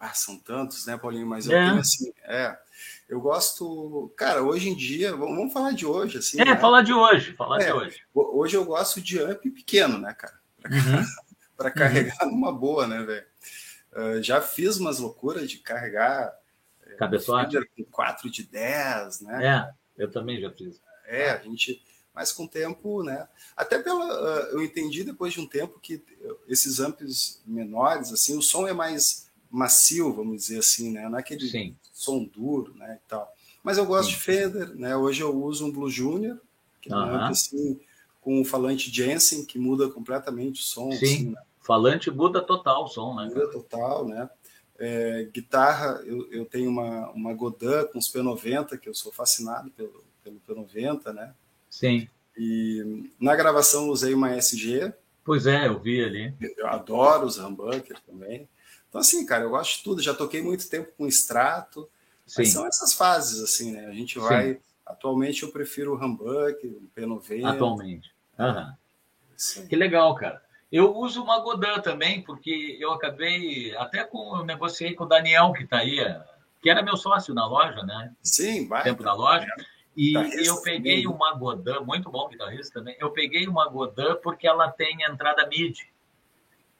Ah, 0.00 0.12
são 0.12 0.38
tantos, 0.40 0.86
né, 0.86 0.96
Paulinho? 0.96 1.26
Mas 1.26 1.46
eu 1.46 1.56
é. 1.56 1.66
tenho 1.66 1.78
assim, 1.78 2.12
é, 2.24 2.58
eu 3.08 3.20
gosto, 3.20 4.12
cara, 4.16 4.42
hoje 4.42 4.68
em 4.68 4.74
dia, 4.74 5.14
vamos 5.14 5.52
falar 5.52 5.72
de 5.72 5.84
hoje, 5.84 6.18
assim. 6.18 6.40
É, 6.40 6.44
né? 6.44 6.56
falar 6.56 6.82
de 6.82 6.92
hoje, 6.92 7.34
falar 7.34 7.60
é, 7.60 7.66
de 7.66 7.72
hoje. 7.72 8.02
Hoje 8.14 8.56
eu 8.56 8.64
gosto 8.64 9.00
de 9.00 9.18
amp 9.20 9.42
pequeno, 9.42 9.98
né, 9.98 10.14
cara? 10.14 10.38
Para 11.56 11.68
uhum. 11.68 11.74
carregar 11.74 12.22
uhum. 12.22 12.30
numa 12.30 12.52
boa, 12.52 12.86
né, 12.86 13.02
velho? 13.02 13.26
Uh, 13.92 14.22
já 14.22 14.40
fiz 14.40 14.78
umas 14.78 14.98
loucuras 14.98 15.48
de 15.48 15.58
carregar 15.58 16.34
é, 16.84 16.94
cabeçote 16.94 17.56
com 17.76 17.84
4 17.84 18.30
de 18.30 18.42
10, 18.42 19.20
né? 19.20 19.46
É, 19.46 20.02
eu 20.02 20.10
também 20.10 20.40
já 20.40 20.50
fiz. 20.50 20.80
É, 21.06 21.30
a 21.30 21.38
gente, 21.38 21.84
mas 22.14 22.32
com 22.32 22.44
o 22.44 22.48
tempo, 22.48 23.04
né? 23.04 23.28
Até 23.54 23.78
pela, 23.78 24.06
uh, 24.06 24.46
eu 24.52 24.64
entendi 24.64 25.04
depois 25.04 25.34
de 25.34 25.40
um 25.40 25.46
tempo 25.46 25.78
que 25.78 26.02
esses 26.48 26.80
amps 26.80 27.42
menores, 27.46 28.12
assim, 28.12 28.36
o 28.36 28.42
som 28.42 28.66
é 28.66 28.72
mais 28.72 29.30
macio, 29.50 30.12
vamos 30.12 30.42
dizer 30.42 30.58
assim, 30.58 30.90
né? 30.90 31.08
Não 31.08 31.18
é 31.18 31.20
aquele 31.20 31.48
Sim. 31.48 31.76
Som 31.94 32.24
duro, 32.24 32.74
né? 32.74 32.98
E 33.02 33.08
tal. 33.08 33.32
Mas 33.62 33.78
eu 33.78 33.86
gosto 33.86 34.10
Sim. 34.10 34.16
de 34.16 34.20
Fender, 34.20 34.74
né? 34.74 34.96
Hoje 34.96 35.22
eu 35.22 35.34
uso 35.34 35.64
um 35.64 35.72
Blue 35.72 35.88
Junior, 35.88 36.38
que 36.82 36.92
é 36.92 36.96
um 36.96 37.16
assim, 37.16 37.80
com 38.20 38.40
um 38.40 38.44
falante 38.44 38.90
Jensen, 38.92 39.46
que 39.46 39.58
muda 39.58 39.88
completamente 39.88 40.60
o 40.60 40.64
som. 40.64 40.90
Sim, 40.92 41.04
assim, 41.04 41.30
né? 41.30 41.40
falante 41.60 42.10
muda 42.10 42.42
total 42.42 42.84
o 42.84 42.88
som, 42.88 43.14
né? 43.14 43.26
Muda 43.26 43.50
total, 43.50 44.06
né? 44.06 44.28
É, 44.76 45.28
guitarra, 45.32 46.02
eu, 46.04 46.30
eu 46.32 46.44
tenho 46.44 46.68
uma, 46.68 47.10
uma 47.12 47.32
Godin 47.32 47.86
com 47.92 47.98
os 47.98 48.12
P90, 48.12 48.76
que 48.76 48.88
eu 48.88 48.94
sou 48.94 49.12
fascinado 49.12 49.70
pelo, 49.70 50.04
pelo 50.22 50.40
P90, 50.40 51.12
né? 51.12 51.32
Sim. 51.70 52.08
E 52.36 53.08
na 53.20 53.36
gravação 53.36 53.88
usei 53.88 54.12
uma 54.12 54.36
SG. 54.36 54.92
Pois 55.24 55.46
é, 55.46 55.68
eu 55.68 55.78
vi 55.78 56.02
ali. 56.02 56.34
Eu 56.58 56.66
adoro 56.66 57.26
os 57.26 57.38
humbucker 57.38 57.98
também. 58.04 58.48
Então, 58.94 59.00
assim, 59.00 59.26
cara, 59.26 59.42
eu 59.42 59.50
gosto 59.50 59.78
de 59.78 59.82
tudo. 59.82 60.00
Já 60.00 60.14
toquei 60.14 60.40
muito 60.40 60.70
tempo 60.70 60.92
com 60.96 61.04
extrato. 61.04 61.90
Sim. 62.24 62.44
são 62.44 62.64
essas 62.64 62.94
fases, 62.94 63.42
assim, 63.42 63.72
né? 63.72 63.86
A 63.86 63.92
gente 63.92 64.20
vai. 64.20 64.54
Sim. 64.54 64.60
Atualmente 64.86 65.42
eu 65.42 65.50
prefiro 65.50 65.94
o 65.94 65.96
humbuck, 65.96 66.64
o 66.64 66.88
P90. 66.96 67.44
Atualmente. 67.44 68.14
Uhum. 68.38 69.66
Que 69.66 69.74
legal, 69.74 70.14
cara. 70.14 70.40
Eu 70.70 70.94
uso 70.94 71.24
uma 71.24 71.40
Godin 71.40 71.82
também, 71.82 72.22
porque 72.22 72.78
eu 72.78 72.92
acabei, 72.92 73.74
até 73.76 74.04
com, 74.04 74.36
eu 74.36 74.44
negociei 74.44 74.94
com 74.94 75.02
o 75.02 75.08
Daniel, 75.08 75.52
que 75.52 75.64
está 75.64 75.78
aí, 75.78 75.98
que 76.62 76.70
era 76.70 76.80
meu 76.80 76.96
sócio 76.96 77.34
na 77.34 77.48
loja, 77.48 77.82
né? 77.82 78.12
Sim, 78.22 78.68
vai. 78.68 78.84
Tempo 78.84 79.02
da 79.02 79.12
loja. 79.12 79.52
E 79.96 80.14
eu 80.46 80.62
peguei 80.62 81.04
uma 81.08 81.34
Godin, 81.34 81.84
muito 81.84 82.08
bom 82.12 82.28
guitarrista 82.28 82.74
também. 82.78 82.96
Eu 83.00 83.10
peguei 83.10 83.48
uma 83.48 83.68
Godin 83.68 84.20
porque 84.22 84.46
ela 84.46 84.70
tem 84.70 84.98
entrada 85.02 85.48
MIDI. 85.48 85.93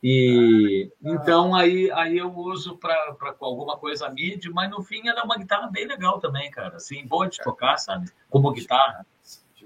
E 0.07 0.93
ah, 1.03 1.13
então 1.13 1.55
aí, 1.55 1.91
aí 1.93 2.19
eu 2.19 2.31
uso 2.37 2.77
para 2.77 3.17
alguma 3.41 3.79
coisa 3.79 4.11
MIDI, 4.11 4.51
mas 4.51 4.71
no 4.71 4.83
fim 4.83 5.09
ela 5.09 5.21
é 5.21 5.23
uma 5.23 5.39
guitarra 5.39 5.67
bem 5.69 5.87
legal 5.87 6.21
também, 6.21 6.51
cara. 6.51 6.77
Assim, 6.77 7.07
boa 7.07 7.27
de 7.27 7.39
tocar, 7.39 7.79
sabe? 7.79 8.11
Como 8.29 8.53
guitarra. 8.53 9.07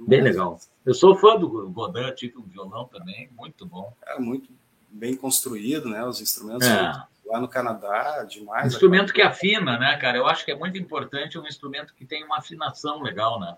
Bem 0.06 0.20
legal. 0.20 0.60
Eu 0.86 0.94
sou 0.94 1.16
fã 1.16 1.36
do 1.36 1.48
Godin, 1.48 2.32
um 2.36 2.42
violão 2.42 2.84
também, 2.84 3.28
muito 3.36 3.66
bom. 3.66 3.92
É 4.06 4.16
muito 4.20 4.48
bem 4.88 5.16
construído, 5.16 5.88
né? 5.88 6.04
Os 6.04 6.20
instrumentos 6.20 6.68
é. 6.68 6.92
lá 7.26 7.40
no 7.40 7.48
Canadá, 7.48 8.22
demais. 8.22 8.66
Um 8.66 8.68
instrumento 8.68 9.12
que 9.12 9.20
afina, 9.20 9.76
né, 9.76 9.96
cara? 9.96 10.18
Eu 10.18 10.28
acho 10.28 10.44
que 10.44 10.52
é 10.52 10.56
muito 10.56 10.78
importante 10.78 11.36
um 11.36 11.48
instrumento 11.48 11.92
que 11.94 12.04
tem 12.04 12.22
uma 12.22 12.38
afinação 12.38 13.02
legal, 13.02 13.40
né? 13.40 13.56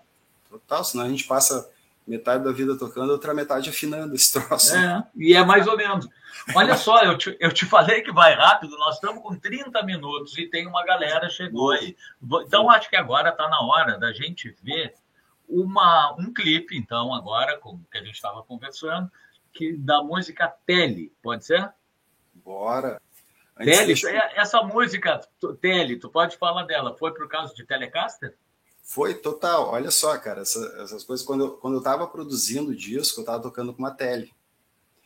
Total, 0.49 0.83
senão 0.83 1.05
a 1.05 1.09
gente 1.09 1.25
passa 1.25 1.69
metade 2.07 2.43
da 2.43 2.51
vida 2.51 2.77
tocando, 2.77 3.11
outra 3.11 3.33
metade 3.33 3.69
afinando 3.69 4.15
esse 4.15 4.33
troço. 4.39 4.75
É, 4.75 5.03
e 5.15 5.33
é 5.33 5.43
mais 5.43 5.67
ou 5.67 5.77
menos. 5.77 6.07
Olha 6.55 6.75
só, 6.75 7.03
eu 7.03 7.17
te, 7.17 7.35
eu 7.39 7.51
te 7.51 7.65
falei 7.65 8.01
que 8.01 8.11
vai 8.11 8.33
rápido, 8.33 8.77
nós 8.77 8.95
estamos 8.95 9.21
com 9.21 9.35
30 9.35 9.83
minutos 9.83 10.37
e 10.37 10.47
tem 10.47 10.65
uma 10.65 10.83
galera 10.83 11.29
chegou 11.29 11.71
aí. 11.71 11.95
Então, 12.45 12.69
acho 12.69 12.89
que 12.89 12.95
agora 12.95 13.29
está 13.29 13.47
na 13.47 13.61
hora 13.61 13.97
da 13.99 14.11
gente 14.11 14.55
ver 14.63 14.95
uma, 15.47 16.15
um 16.17 16.33
clipe, 16.33 16.77
então, 16.77 17.13
agora, 17.13 17.57
como 17.57 17.85
que 17.91 17.97
a 17.97 18.03
gente 18.03 18.15
estava 18.15 18.41
conversando, 18.43 19.11
que 19.53 19.73
da 19.73 20.01
música 20.01 20.47
Tele, 20.65 21.11
pode 21.21 21.45
ser? 21.45 21.71
Bora. 22.33 22.99
Tele, 23.57 23.93
é, 24.07 24.39
essa 24.39 24.63
música 24.63 25.19
Tele, 25.59 25.97
tu 25.97 26.09
pode 26.09 26.37
falar 26.37 26.63
dela, 26.63 26.95
foi 26.97 27.13
por 27.13 27.27
causa 27.27 27.53
de 27.53 27.65
Telecaster? 27.65 28.35
Foi 28.91 29.13
total. 29.13 29.69
Olha 29.69 29.89
só, 29.89 30.17
cara, 30.17 30.41
essa, 30.41 30.59
essas 30.83 31.05
coisas. 31.05 31.25
Quando 31.25 31.45
eu, 31.45 31.51
quando 31.51 31.77
eu 31.77 31.81
tava 31.81 32.05
produzindo 32.05 32.71
o 32.71 32.75
disco, 32.75 33.21
eu 33.21 33.25
tava 33.25 33.41
tocando 33.41 33.71
com 33.71 33.79
uma 33.79 33.91
tele. 33.91 34.29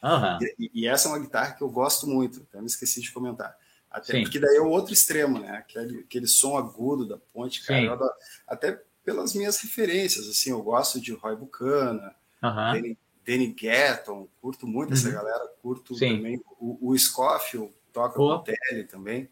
Uhum. 0.02 0.40
E, 0.58 0.72
e, 0.74 0.88
essa 0.88 1.08
é 1.08 1.12
uma 1.12 1.20
guitarra 1.20 1.54
que 1.54 1.62
eu 1.62 1.70
gosto 1.70 2.08
muito, 2.08 2.48
até 2.50 2.60
me 2.60 2.66
esqueci 2.66 3.00
de 3.00 3.12
comentar. 3.12 3.56
Até 3.92 4.14
Sim. 4.14 4.24
porque 4.24 4.40
daí 4.40 4.56
é 4.56 4.62
o 4.62 4.70
outro 4.70 4.92
extremo, 4.92 5.38
né? 5.38 5.52
Aquele, 5.52 6.00
aquele 6.00 6.26
som 6.26 6.58
agudo 6.58 7.08
da 7.08 7.20
ponte, 7.32 7.64
cara. 7.64 7.94
Adoro, 7.94 8.12
até 8.48 8.82
pelas 9.04 9.36
minhas 9.36 9.60
referências, 9.60 10.28
assim, 10.28 10.50
eu 10.50 10.64
gosto 10.64 11.00
de 11.00 11.14
Roy 11.14 11.36
Bucana, 11.36 12.16
uhum. 12.42 12.74
Danny, 12.74 12.98
Danny 13.24 13.54
Gatton, 13.54 14.28
curto 14.42 14.66
muito 14.66 14.90
uhum. 14.90 14.96
essa 14.96 15.12
galera, 15.12 15.48
curto 15.62 15.94
Sim. 15.94 16.18
também. 16.18 16.42
O, 16.60 16.90
o 16.90 16.98
Scofield 16.98 17.72
toca 17.94 18.20
oh. 18.20 18.40
com 18.40 18.46
tele 18.46 18.86
também. 18.86 19.30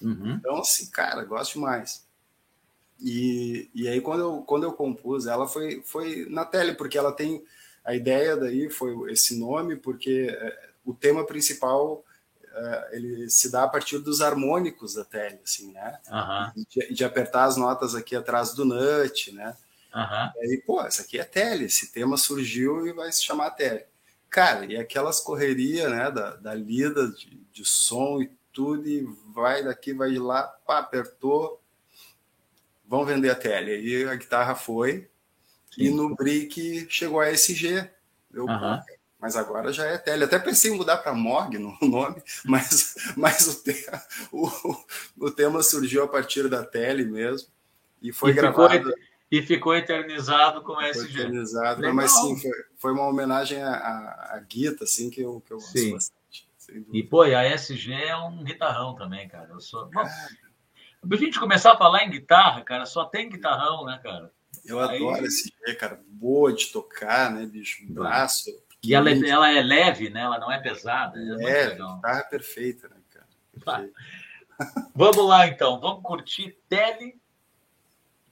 Uhum. 0.00 0.34
Então, 0.34 0.58
assim, 0.58 0.88
cara, 0.92 1.24
gosto 1.24 1.54
demais. 1.54 2.05
E, 3.00 3.70
e 3.74 3.88
aí, 3.88 4.00
quando 4.00 4.20
eu, 4.20 4.42
quando 4.42 4.64
eu 4.64 4.72
compus, 4.72 5.26
ela 5.26 5.46
foi, 5.46 5.82
foi 5.84 6.26
na 6.30 6.44
tele, 6.44 6.74
porque 6.74 6.96
ela 6.96 7.12
tem. 7.12 7.44
A 7.84 7.94
ideia 7.94 8.36
daí 8.36 8.68
foi 8.68 9.12
esse 9.12 9.38
nome, 9.38 9.76
porque 9.76 10.28
é, 10.30 10.70
o 10.84 10.92
tema 10.92 11.24
principal 11.24 12.04
é, 12.56 12.88
ele 12.92 13.28
se 13.28 13.50
dá 13.50 13.64
a 13.64 13.68
partir 13.68 13.98
dos 13.98 14.22
harmônicos 14.22 14.94
da 14.94 15.04
tele, 15.04 15.38
assim, 15.44 15.72
né? 15.72 15.98
Uhum. 16.10 16.64
De, 16.68 16.94
de, 16.94 17.04
apertar 17.04 17.44
as 17.44 17.56
notas 17.56 17.94
aqui 17.94 18.16
atrás 18.16 18.54
do 18.54 18.64
nut, 18.64 19.30
né? 19.32 19.54
Uhum. 19.94 20.30
E 20.36 20.40
aí, 20.40 20.62
pô, 20.66 20.80
essa 20.82 21.02
aqui 21.02 21.18
é 21.18 21.24
tele, 21.24 21.66
esse 21.66 21.92
tema 21.92 22.16
surgiu 22.16 22.86
e 22.86 22.92
vai 22.94 23.12
se 23.12 23.22
chamar 23.22 23.50
tele. 23.50 23.84
Cara, 24.30 24.64
e 24.64 24.76
aquelas 24.76 25.20
correrias, 25.20 25.90
né, 25.90 26.10
da, 26.10 26.36
da 26.36 26.54
lida 26.54 27.08
de, 27.08 27.36
de 27.52 27.64
som 27.64 28.22
e 28.22 28.30
tudo, 28.52 28.88
e 28.88 29.06
vai 29.34 29.62
daqui, 29.62 29.92
vai 29.92 30.10
de 30.10 30.18
lá, 30.18 30.42
pá, 30.42 30.78
apertou, 30.78 31.60
vão 32.86 33.04
vender 33.04 33.30
a 33.30 33.34
tele. 33.34 33.80
E 33.80 34.04
a 34.04 34.14
guitarra 34.14 34.54
foi, 34.54 35.08
Sim. 35.70 35.84
e 35.84 35.90
no 35.90 36.14
brick 36.14 36.86
chegou 36.88 37.20
a 37.20 37.30
SG. 37.30 37.88
Eu, 38.32 38.44
uhum. 38.46 38.80
Mas 39.18 39.34
agora 39.34 39.72
já 39.72 39.86
é 39.86 39.98
tele. 39.98 40.24
Até 40.24 40.38
pensei 40.38 40.70
em 40.70 40.76
mudar 40.76 40.98
para 40.98 41.14
Morg 41.14 41.54
no 41.58 41.76
nome, 41.82 42.22
mas, 42.44 42.94
mas 43.16 43.46
o, 43.48 43.62
tema, 43.62 44.02
o, 44.30 44.50
o, 45.18 45.30
tema 45.30 45.62
surgiu 45.62 46.04
a 46.04 46.08
partir 46.08 46.48
da 46.48 46.64
tele 46.64 47.04
mesmo. 47.04 47.48
E 48.02 48.12
foi 48.12 48.30
e 48.30 48.34
gravado. 48.34 48.72
Ficou, 48.72 48.94
e 49.30 49.42
ficou 49.42 49.74
eternizado 49.74 50.62
com 50.62 50.74
foi 50.74 50.90
SG. 50.90 51.20
Eternizado, 51.20 51.80
Legal. 51.80 51.96
mas 51.96 52.12
sim, 52.12 52.36
foi, 52.38 52.50
foi 52.76 52.92
uma 52.92 53.08
homenagem 53.08 53.62
à, 53.62 54.34
à 54.34 54.38
Guita, 54.46 54.84
assim, 54.84 55.10
que 55.10 55.22
eu, 55.22 55.40
que 55.40 55.52
eu 55.52 55.58
gosto 55.58 55.78
sim. 55.78 55.92
bastante. 55.92 56.16
E, 56.92 57.02
pô, 57.02 57.24
e 57.24 57.34
a 57.34 57.44
SG 57.54 57.92
é 57.92 58.16
um 58.16 58.42
guitarrão 58.42 58.94
também, 58.96 59.28
cara. 59.28 59.50
Eu 59.50 59.60
sou. 59.60 59.88
Bom, 59.88 60.04
a 61.14 61.16
gente 61.16 61.38
começar 61.38 61.72
a 61.72 61.76
falar 61.76 62.04
em 62.04 62.10
guitarra, 62.10 62.62
cara, 62.62 62.86
só 62.86 63.04
tem 63.04 63.28
guitarrão, 63.28 63.84
né, 63.84 64.00
cara? 64.02 64.30
Eu 64.64 64.80
Aí... 64.80 64.96
adoro 64.96 65.24
esse 65.24 65.52
G, 65.66 65.74
cara. 65.74 66.00
Boa 66.08 66.52
de 66.52 66.66
tocar, 66.66 67.30
né, 67.30 67.46
bicho? 67.46 67.84
Braço. 67.88 68.50
E 68.82 68.94
ela, 68.94 69.10
é, 69.10 69.28
ela 69.28 69.50
é 69.50 69.62
leve, 69.62 70.10
né? 70.10 70.20
Ela 70.20 70.38
não 70.38 70.50
é 70.50 70.60
pesada. 70.60 71.18
É, 71.40 71.50
é 71.50 71.70
guitarra 71.74 72.24
perfeita, 72.24 72.88
né, 72.88 72.96
cara? 73.10 73.90
Vamos 74.94 75.26
lá, 75.26 75.46
então. 75.46 75.80
Vamos 75.80 76.02
curtir 76.02 76.56
Tele 76.68 77.20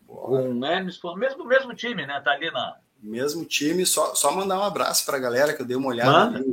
com 0.06 0.64
Hermes. 0.64 1.00
Mesmo, 1.16 1.44
mesmo 1.44 1.74
time, 1.74 2.06
né? 2.06 2.20
Tá 2.20 2.32
ali 2.32 2.50
na... 2.50 2.76
Mesmo 3.02 3.44
time. 3.44 3.84
Só, 3.84 4.14
só 4.14 4.32
mandar 4.32 4.58
um 4.58 4.64
abraço 4.64 5.04
para 5.04 5.16
a 5.16 5.20
galera 5.20 5.54
que 5.54 5.62
eu 5.62 5.66
dei 5.66 5.76
uma 5.76 5.88
olhada. 5.88 6.38
Manda. 6.38 6.44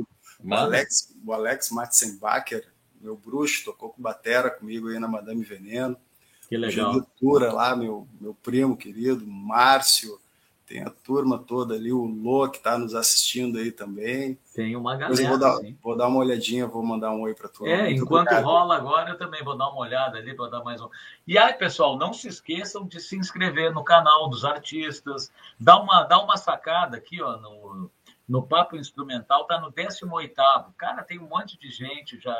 O 0.44 0.54
Alex, 0.54 1.14
o 1.24 1.32
Alex 1.32 1.70
Matzenbacher, 1.70 2.66
meu 3.00 3.16
bruxo, 3.16 3.64
tocou 3.64 3.90
com 3.90 4.02
batera 4.02 4.50
comigo 4.50 4.88
aí 4.88 4.98
na 4.98 5.06
Madame 5.06 5.44
Veneno. 5.44 5.96
Que 6.52 6.58
legal. 6.58 7.00
Tura 7.18 7.50
lá, 7.50 7.74
meu, 7.74 8.06
meu 8.20 8.34
primo 8.34 8.76
querido, 8.76 9.26
Márcio, 9.26 10.20
tem 10.66 10.82
a 10.82 10.90
turma 10.90 11.38
toda 11.38 11.74
ali, 11.74 11.90
o 11.90 12.04
Lô 12.04 12.46
que 12.46 12.58
está 12.58 12.76
nos 12.76 12.94
assistindo 12.94 13.56
aí 13.56 13.72
também. 13.72 14.38
Tem 14.54 14.76
uma 14.76 14.94
galera. 14.94 15.28
Vou 15.30 15.38
dar, 15.38 15.58
vou 15.82 15.96
dar, 15.96 16.08
uma 16.08 16.18
olhadinha, 16.18 16.66
vou 16.66 16.82
mandar 16.82 17.10
um 17.12 17.22
oi 17.22 17.32
para 17.32 17.48
tu. 17.48 17.66
É, 17.66 17.84
Muito 17.84 18.02
enquanto 18.02 18.28
obrigado. 18.28 18.44
rola 18.44 18.76
agora, 18.76 19.12
eu 19.12 19.16
também 19.16 19.42
vou 19.42 19.56
dar 19.56 19.70
uma 19.70 19.80
olhada 19.80 20.18
ali 20.18 20.36
para 20.36 20.50
dar 20.50 20.62
mais 20.62 20.78
um. 20.82 20.90
E 21.26 21.38
aí, 21.38 21.54
pessoal, 21.54 21.96
não 21.96 22.12
se 22.12 22.28
esqueçam 22.28 22.86
de 22.86 23.00
se 23.00 23.16
inscrever 23.16 23.72
no 23.72 23.82
canal 23.82 24.28
dos 24.28 24.44
artistas, 24.44 25.32
dá 25.58 25.80
uma, 25.80 26.02
dá 26.02 26.22
uma 26.22 26.36
sacada 26.36 26.98
aqui, 26.98 27.22
ó, 27.22 27.38
no 27.38 27.90
no 28.32 28.42
Papo 28.42 28.76
Instrumental, 28.76 29.42
está 29.42 29.60
no 29.60 29.70
18 29.70 30.34
Cara, 30.78 31.04
tem 31.04 31.18
um 31.18 31.28
monte 31.28 31.58
de 31.58 31.70
gente 31.70 32.18
já. 32.18 32.34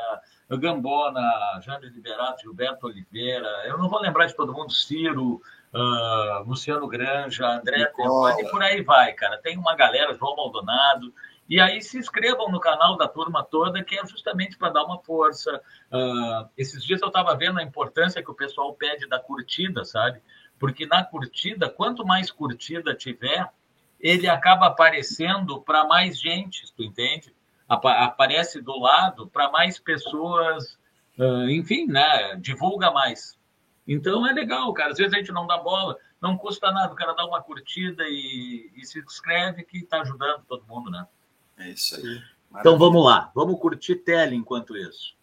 Gambona, 0.49 1.21
Jânio 1.61 1.89
Liberato, 1.89 2.41
Gilberto 2.41 2.87
Oliveira, 2.87 3.47
eu 3.67 3.77
não 3.77 3.87
vou 3.87 4.01
lembrar 4.01 4.25
de 4.25 4.35
todo 4.35 4.53
mundo, 4.53 4.71
Ciro, 4.71 5.39
uh, 5.71 6.43
Luciano 6.47 6.87
Granja, 6.87 7.47
André 7.47 7.85
Termani, 7.85 8.41
e 8.41 8.49
por 8.49 8.63
aí 8.63 8.81
vai, 8.81 9.13
cara. 9.13 9.37
Tem 9.37 9.55
uma 9.55 9.75
galera, 9.75 10.15
João 10.15 10.35
Maldonado. 10.35 11.13
E 11.47 11.59
aí 11.61 11.79
se 11.81 11.99
inscrevam 11.99 12.49
no 12.49 12.59
canal 12.59 12.97
da 12.97 13.07
turma 13.07 13.43
toda, 13.43 13.83
que 13.83 13.95
é 13.95 14.05
justamente 14.07 14.57
para 14.57 14.69
dar 14.69 14.85
uma 14.85 14.99
força. 14.99 15.61
Uh, 15.91 16.49
esses 16.57 16.83
dias 16.83 17.01
eu 17.03 17.09
estava 17.09 17.35
vendo 17.35 17.59
a 17.59 17.63
importância 17.63 18.23
que 18.23 18.31
o 18.31 18.35
pessoal 18.35 18.73
pede 18.73 19.07
da 19.07 19.19
curtida, 19.19 19.85
sabe? 19.85 20.21
Porque 20.57 20.87
na 20.87 21.03
curtida, 21.03 21.69
quanto 21.69 22.03
mais 22.03 22.31
curtida 22.31 22.95
tiver, 22.95 23.47
ele 24.03 24.27
acaba 24.27 24.67
aparecendo 24.67 25.61
para 25.61 25.85
mais 25.85 26.19
gente, 26.19 26.71
tu 26.75 26.83
entende? 26.83 27.33
Aparece 27.69 28.61
do 28.61 28.77
lado 28.77 29.27
para 29.29 29.49
mais 29.49 29.79
pessoas, 29.79 30.77
enfim, 31.49 31.87
né? 31.87 32.35
Divulga 32.35 32.91
mais. 32.91 33.39
Então 33.87 34.27
é 34.27 34.33
legal, 34.33 34.71
cara. 34.73 34.91
Às 34.91 34.97
vezes 34.97 35.13
a 35.13 35.17
gente 35.17 35.31
não 35.31 35.47
dá 35.47 35.57
bola, 35.57 35.97
não 36.21 36.37
custa 36.37 36.69
nada, 36.69 36.91
o 36.91 36.97
cara 36.97 37.13
dá 37.13 37.25
uma 37.25 37.41
curtida 37.41 38.03
e, 38.05 38.69
e 38.75 38.85
se 38.85 38.99
inscreve 38.99 39.63
que 39.63 39.77
está 39.77 40.01
ajudando 40.01 40.43
todo 40.45 40.67
mundo, 40.67 40.91
né? 40.91 41.07
É 41.57 41.69
isso 41.69 41.95
aí. 41.95 42.03
Maravilha. 42.03 42.59
Então 42.59 42.77
vamos 42.77 43.05
lá, 43.05 43.31
vamos 43.33 43.57
curtir 43.57 43.95
tele 43.95 44.35
enquanto 44.35 44.75
isso. 44.75 45.15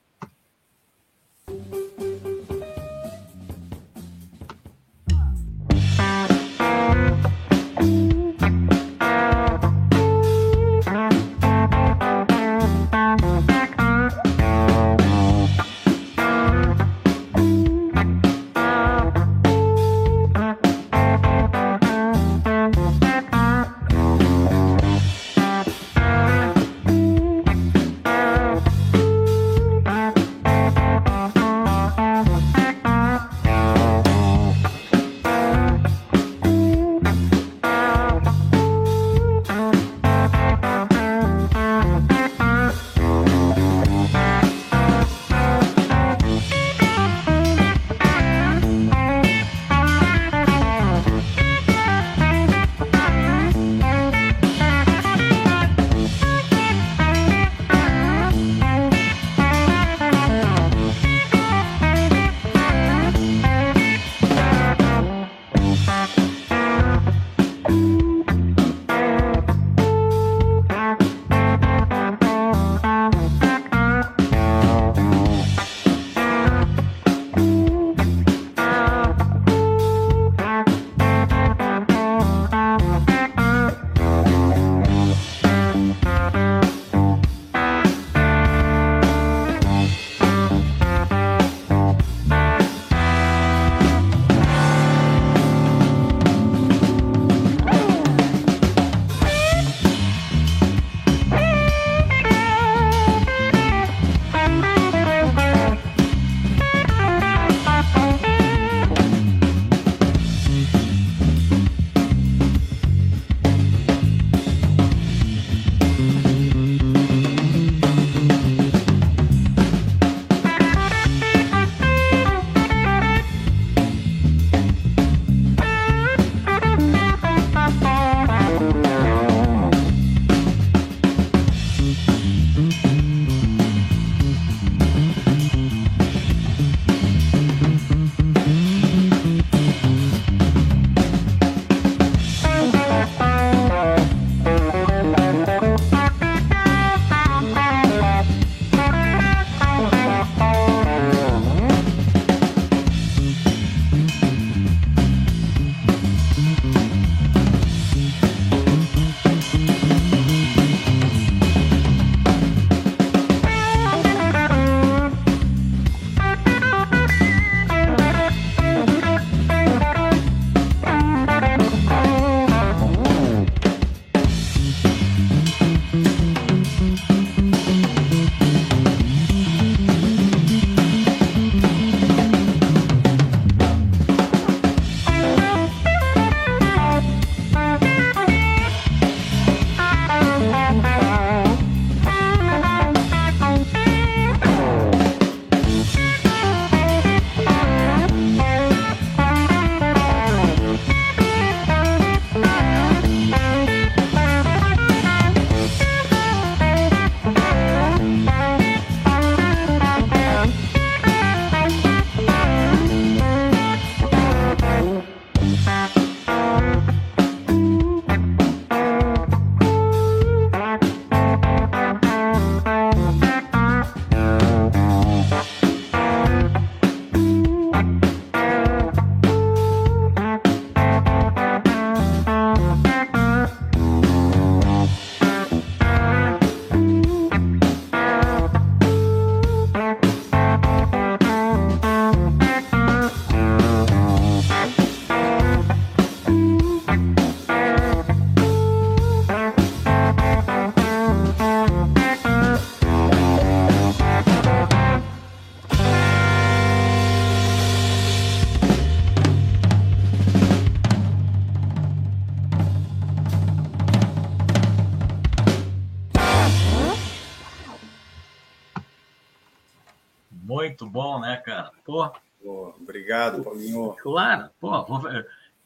Paulinho. 273.50 273.96
Claro, 274.00 274.50
pô, 274.60 274.84
vou, 274.84 275.02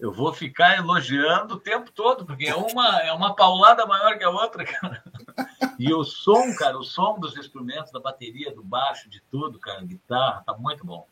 eu 0.00 0.12
vou 0.12 0.32
ficar 0.32 0.76
elogiando 0.76 1.54
o 1.54 1.60
tempo 1.60 1.92
todo, 1.92 2.24
porque 2.24 2.46
é 2.46 2.54
uma, 2.54 3.00
é 3.02 3.12
uma 3.12 3.34
paulada 3.34 3.86
maior 3.86 4.16
que 4.18 4.24
a 4.24 4.30
outra, 4.30 4.64
cara. 4.64 5.02
E 5.76 5.92
o 5.92 6.04
som, 6.04 6.54
cara, 6.54 6.78
o 6.78 6.84
som 6.84 7.18
dos 7.18 7.36
instrumentos, 7.36 7.90
da 7.90 7.98
bateria, 7.98 8.54
do 8.54 8.62
baixo, 8.62 9.10
de 9.10 9.20
tudo, 9.28 9.58
cara, 9.58 9.82
guitarra, 9.82 10.40
tá 10.46 10.56
muito 10.56 10.86
bom. 10.86 11.04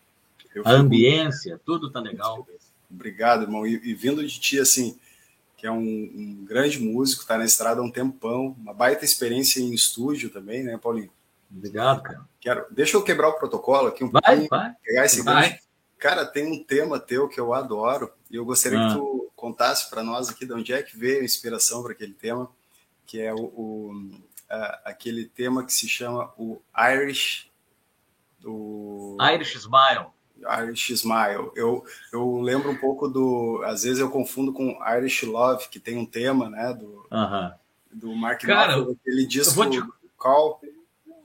a 0.64 0.70
ambiência, 0.70 1.60
tudo 1.66 1.90
tá 1.90 1.98
legal. 1.98 2.46
Obrigado, 2.88 3.42
irmão. 3.42 3.66
E, 3.66 3.74
e, 3.82 3.92
vindo 3.92 4.24
de 4.24 4.38
ti, 4.38 4.60
assim, 4.60 4.96
que 5.56 5.66
é 5.66 5.70
um, 5.70 5.80
um 5.80 6.44
grande 6.44 6.78
músico, 6.78 7.26
tá 7.26 7.36
na 7.36 7.44
estrada 7.44 7.80
há 7.80 7.84
um 7.84 7.90
tempão, 7.90 8.54
uma 8.56 8.72
baita 8.72 9.04
experiência 9.04 9.58
em 9.58 9.74
estúdio 9.74 10.30
também, 10.30 10.62
né, 10.62 10.78
Paulinho? 10.78 11.10
Obrigado, 11.50 12.00
cara. 12.02 12.20
Quero, 12.40 12.66
deixa 12.70 12.96
eu 12.96 13.02
quebrar 13.02 13.30
o 13.30 13.38
protocolo 13.38 13.88
aqui 13.88 14.04
um 14.04 14.10
vai, 14.10 14.22
pouquinho. 14.22 14.48
Vai, 14.48 14.74
pegar 14.80 15.04
esse 15.06 15.22
vai. 15.22 15.58
Cara, 16.02 16.26
tem 16.26 16.44
um 16.44 16.64
tema 16.64 16.98
teu 16.98 17.28
que 17.28 17.38
eu 17.38 17.54
adoro 17.54 18.12
e 18.28 18.34
eu 18.34 18.44
gostaria 18.44 18.76
ah. 18.76 18.88
que 18.88 18.94
tu 18.94 19.30
contasse 19.36 19.88
para 19.88 20.02
nós 20.02 20.28
aqui 20.28 20.44
de 20.44 20.52
onde 20.52 20.72
é 20.72 20.82
que 20.82 20.98
veio 20.98 21.20
a 21.20 21.24
inspiração 21.24 21.80
para 21.80 21.92
aquele 21.92 22.12
tema, 22.12 22.50
que 23.06 23.20
é 23.20 23.32
o, 23.32 23.44
o 23.44 24.10
aquele 24.84 25.26
tema 25.26 25.64
que 25.64 25.72
se 25.72 25.88
chama 25.88 26.32
o 26.36 26.60
Irish. 26.76 27.48
O... 28.44 29.16
Irish 29.32 29.54
Smile. 29.54 30.06
Irish 30.64 30.90
Smile. 30.90 31.52
Eu, 31.54 31.84
eu 32.12 32.40
lembro 32.40 32.72
um 32.72 32.76
pouco 32.76 33.06
do. 33.06 33.62
Às 33.64 33.84
vezes 33.84 34.00
eu 34.00 34.10
confundo 34.10 34.52
com 34.52 34.76
Irish 34.96 35.22
Love, 35.22 35.68
que 35.68 35.78
tem 35.78 35.96
um 35.96 36.04
tema, 36.04 36.50
né? 36.50 36.74
Do, 36.74 36.88
uh 36.88 37.08
-huh. 37.12 37.54
do 37.92 38.12
Mark 38.16 38.40
Cara, 38.40 38.74
Knopfler, 38.74 38.96
aquele 39.00 39.24
disco 39.24 39.70
te... 39.70 39.80
Call. 40.18 40.60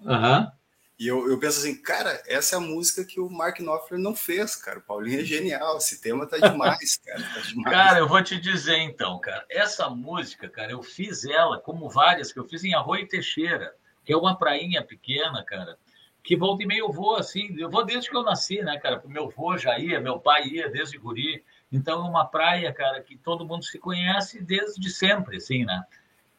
Aham. 0.06 0.40
Uh 0.40 0.46
-huh. 0.46 0.57
E 1.00 1.08
eu, 1.08 1.30
eu 1.30 1.40
penso 1.40 1.60
assim, 1.60 1.80
cara, 1.80 2.22
essa 2.26 2.56
é 2.56 2.58
a 2.58 2.62
música 2.62 3.06
que 3.06 3.20
o 3.20 3.30
Mark 3.30 3.60
Knopfler 3.60 4.00
não 4.00 4.16
fez, 4.16 4.56
cara. 4.56 4.80
O 4.80 4.82
Paulinho 4.82 5.22
é 5.22 5.24
genial, 5.24 5.78
esse 5.78 6.02
tema 6.02 6.26
tá 6.26 6.38
demais, 6.38 6.98
cara. 7.06 7.22
Tá 7.22 7.42
demais. 7.42 7.72
Cara, 7.72 8.00
eu 8.00 8.08
vou 8.08 8.24
te 8.24 8.40
dizer 8.40 8.78
então, 8.80 9.20
cara, 9.20 9.46
essa 9.48 9.88
música, 9.90 10.50
cara, 10.50 10.72
eu 10.72 10.82
fiz 10.82 11.24
ela, 11.26 11.60
como 11.60 11.88
várias 11.88 12.32
que 12.34 12.40
eu 12.40 12.46
fiz 12.46 12.64
em 12.64 12.74
Arroio 12.74 13.08
Teixeira, 13.08 13.76
que 14.04 14.12
é 14.12 14.18
uma 14.18 14.36
prainha 14.36 14.84
pequena, 14.84 15.44
cara, 15.44 15.78
que 16.24 16.36
volta 16.36 16.64
e 16.64 16.66
meio 16.66 16.86
eu 16.86 16.92
vou 16.92 17.16
assim, 17.16 17.56
eu 17.58 17.70
vou 17.70 17.86
desde 17.86 18.10
que 18.10 18.18
eu 18.18 18.24
nasci, 18.24 18.62
né, 18.62 18.78
cara? 18.80 19.02
Meu 19.06 19.26
avô 19.26 19.58
já 19.58 19.78
ia, 19.78 20.00
meu 20.00 20.20
pai 20.20 20.48
ia 20.48 20.70
desde 20.70 20.98
guri. 20.98 21.44
Então 21.72 22.06
é 22.06 22.10
uma 22.10 22.26
praia, 22.26 22.74
cara, 22.74 23.02
que 23.02 23.16
todo 23.18 23.46
mundo 23.46 23.64
se 23.64 23.78
conhece 23.78 24.42
desde 24.42 24.90
sempre, 24.90 25.38
assim, 25.38 25.64
né? 25.64 25.84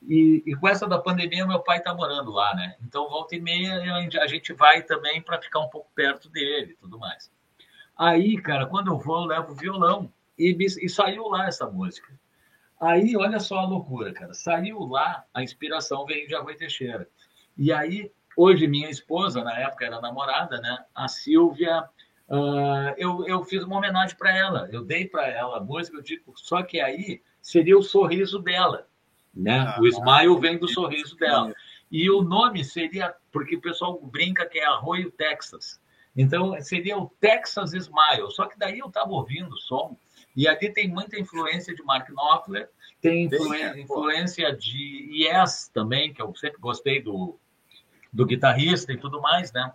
E, 0.02 0.42
e, 0.46 0.54
com 0.54 0.68
essa 0.68 0.86
da 0.86 0.98
pandemia, 0.98 1.46
meu 1.46 1.60
pai 1.60 1.78
está 1.78 1.92
morando 1.92 2.30
lá, 2.30 2.54
né? 2.54 2.76
Então, 2.82 3.08
volta 3.08 3.34
e 3.34 3.40
meia, 3.40 3.82
a 4.22 4.26
gente 4.26 4.52
vai 4.52 4.82
também 4.82 5.20
para 5.20 5.40
ficar 5.40 5.60
um 5.60 5.68
pouco 5.68 5.90
perto 5.94 6.30
dele 6.30 6.76
tudo 6.80 6.98
mais. 6.98 7.30
Aí, 7.96 8.40
cara, 8.40 8.66
quando 8.66 8.92
eu 8.92 8.98
vou, 8.98 9.22
eu 9.22 9.26
levo 9.26 9.54
violão 9.54 10.12
e, 10.38 10.56
e 10.56 10.88
saiu 10.88 11.26
lá 11.28 11.48
essa 11.48 11.66
música. 11.66 12.08
Aí, 12.80 13.16
olha 13.16 13.40
só 13.40 13.58
a 13.58 13.66
loucura, 13.66 14.12
cara. 14.12 14.32
Saiu 14.32 14.78
lá, 14.84 15.24
a 15.34 15.42
inspiração 15.42 16.06
veio 16.06 16.28
de 16.28 16.34
Arroio 16.34 16.56
Teixeira. 16.56 17.08
E 17.56 17.72
aí, 17.72 18.12
hoje, 18.36 18.68
minha 18.68 18.88
esposa, 18.88 19.42
na 19.42 19.58
época 19.58 19.84
era 19.84 20.00
namorada, 20.00 20.60
né? 20.60 20.78
A 20.94 21.08
Silvia, 21.08 21.82
uh, 22.28 22.94
eu, 22.96 23.26
eu 23.26 23.42
fiz 23.42 23.64
uma 23.64 23.78
homenagem 23.78 24.16
para 24.16 24.34
ela. 24.34 24.68
Eu 24.70 24.84
dei 24.84 25.08
para 25.08 25.26
ela 25.26 25.58
a 25.58 25.60
música, 25.60 25.96
eu 25.96 26.02
digo, 26.02 26.32
só 26.36 26.62
que 26.62 26.80
aí 26.80 27.20
seria 27.42 27.76
o 27.76 27.82
sorriso 27.82 28.38
dela 28.38 28.86
né? 29.34 29.58
Ah, 29.58 29.80
o 29.80 29.86
smile 29.86 30.40
vem 30.40 30.58
do 30.58 30.68
sorriso 30.68 31.16
dela. 31.16 31.54
E 31.90 32.10
o 32.10 32.22
nome 32.22 32.64
seria, 32.64 33.14
porque 33.32 33.56
o 33.56 33.60
pessoal 33.60 33.98
brinca 34.00 34.46
que 34.46 34.58
é 34.58 34.66
Arroio 34.66 35.10
Texas. 35.10 35.80
Então, 36.16 36.60
seria 36.60 36.98
o 36.98 37.08
Texas 37.20 37.72
Smile. 37.72 38.30
Só 38.30 38.46
que 38.46 38.58
daí 38.58 38.80
eu 38.80 38.88
estava 38.88 39.10
ouvindo 39.10 39.50
o 39.50 39.58
som, 39.58 39.96
e 40.36 40.46
ali 40.48 40.72
tem 40.72 40.88
muita 40.88 41.18
influência 41.18 41.74
de 41.74 41.82
Mark 41.82 42.08
Knopfler, 42.08 42.68
tem 43.00 43.24
influência, 43.24 43.80
influência 43.80 44.56
de 44.56 45.08
Yes 45.12 45.70
também, 45.72 46.12
que 46.12 46.20
eu 46.20 46.34
sempre 46.34 46.58
gostei 46.58 47.00
do, 47.00 47.38
do 48.12 48.26
guitarrista 48.26 48.92
e 48.92 48.96
tudo 48.96 49.20
mais, 49.20 49.52
né? 49.52 49.72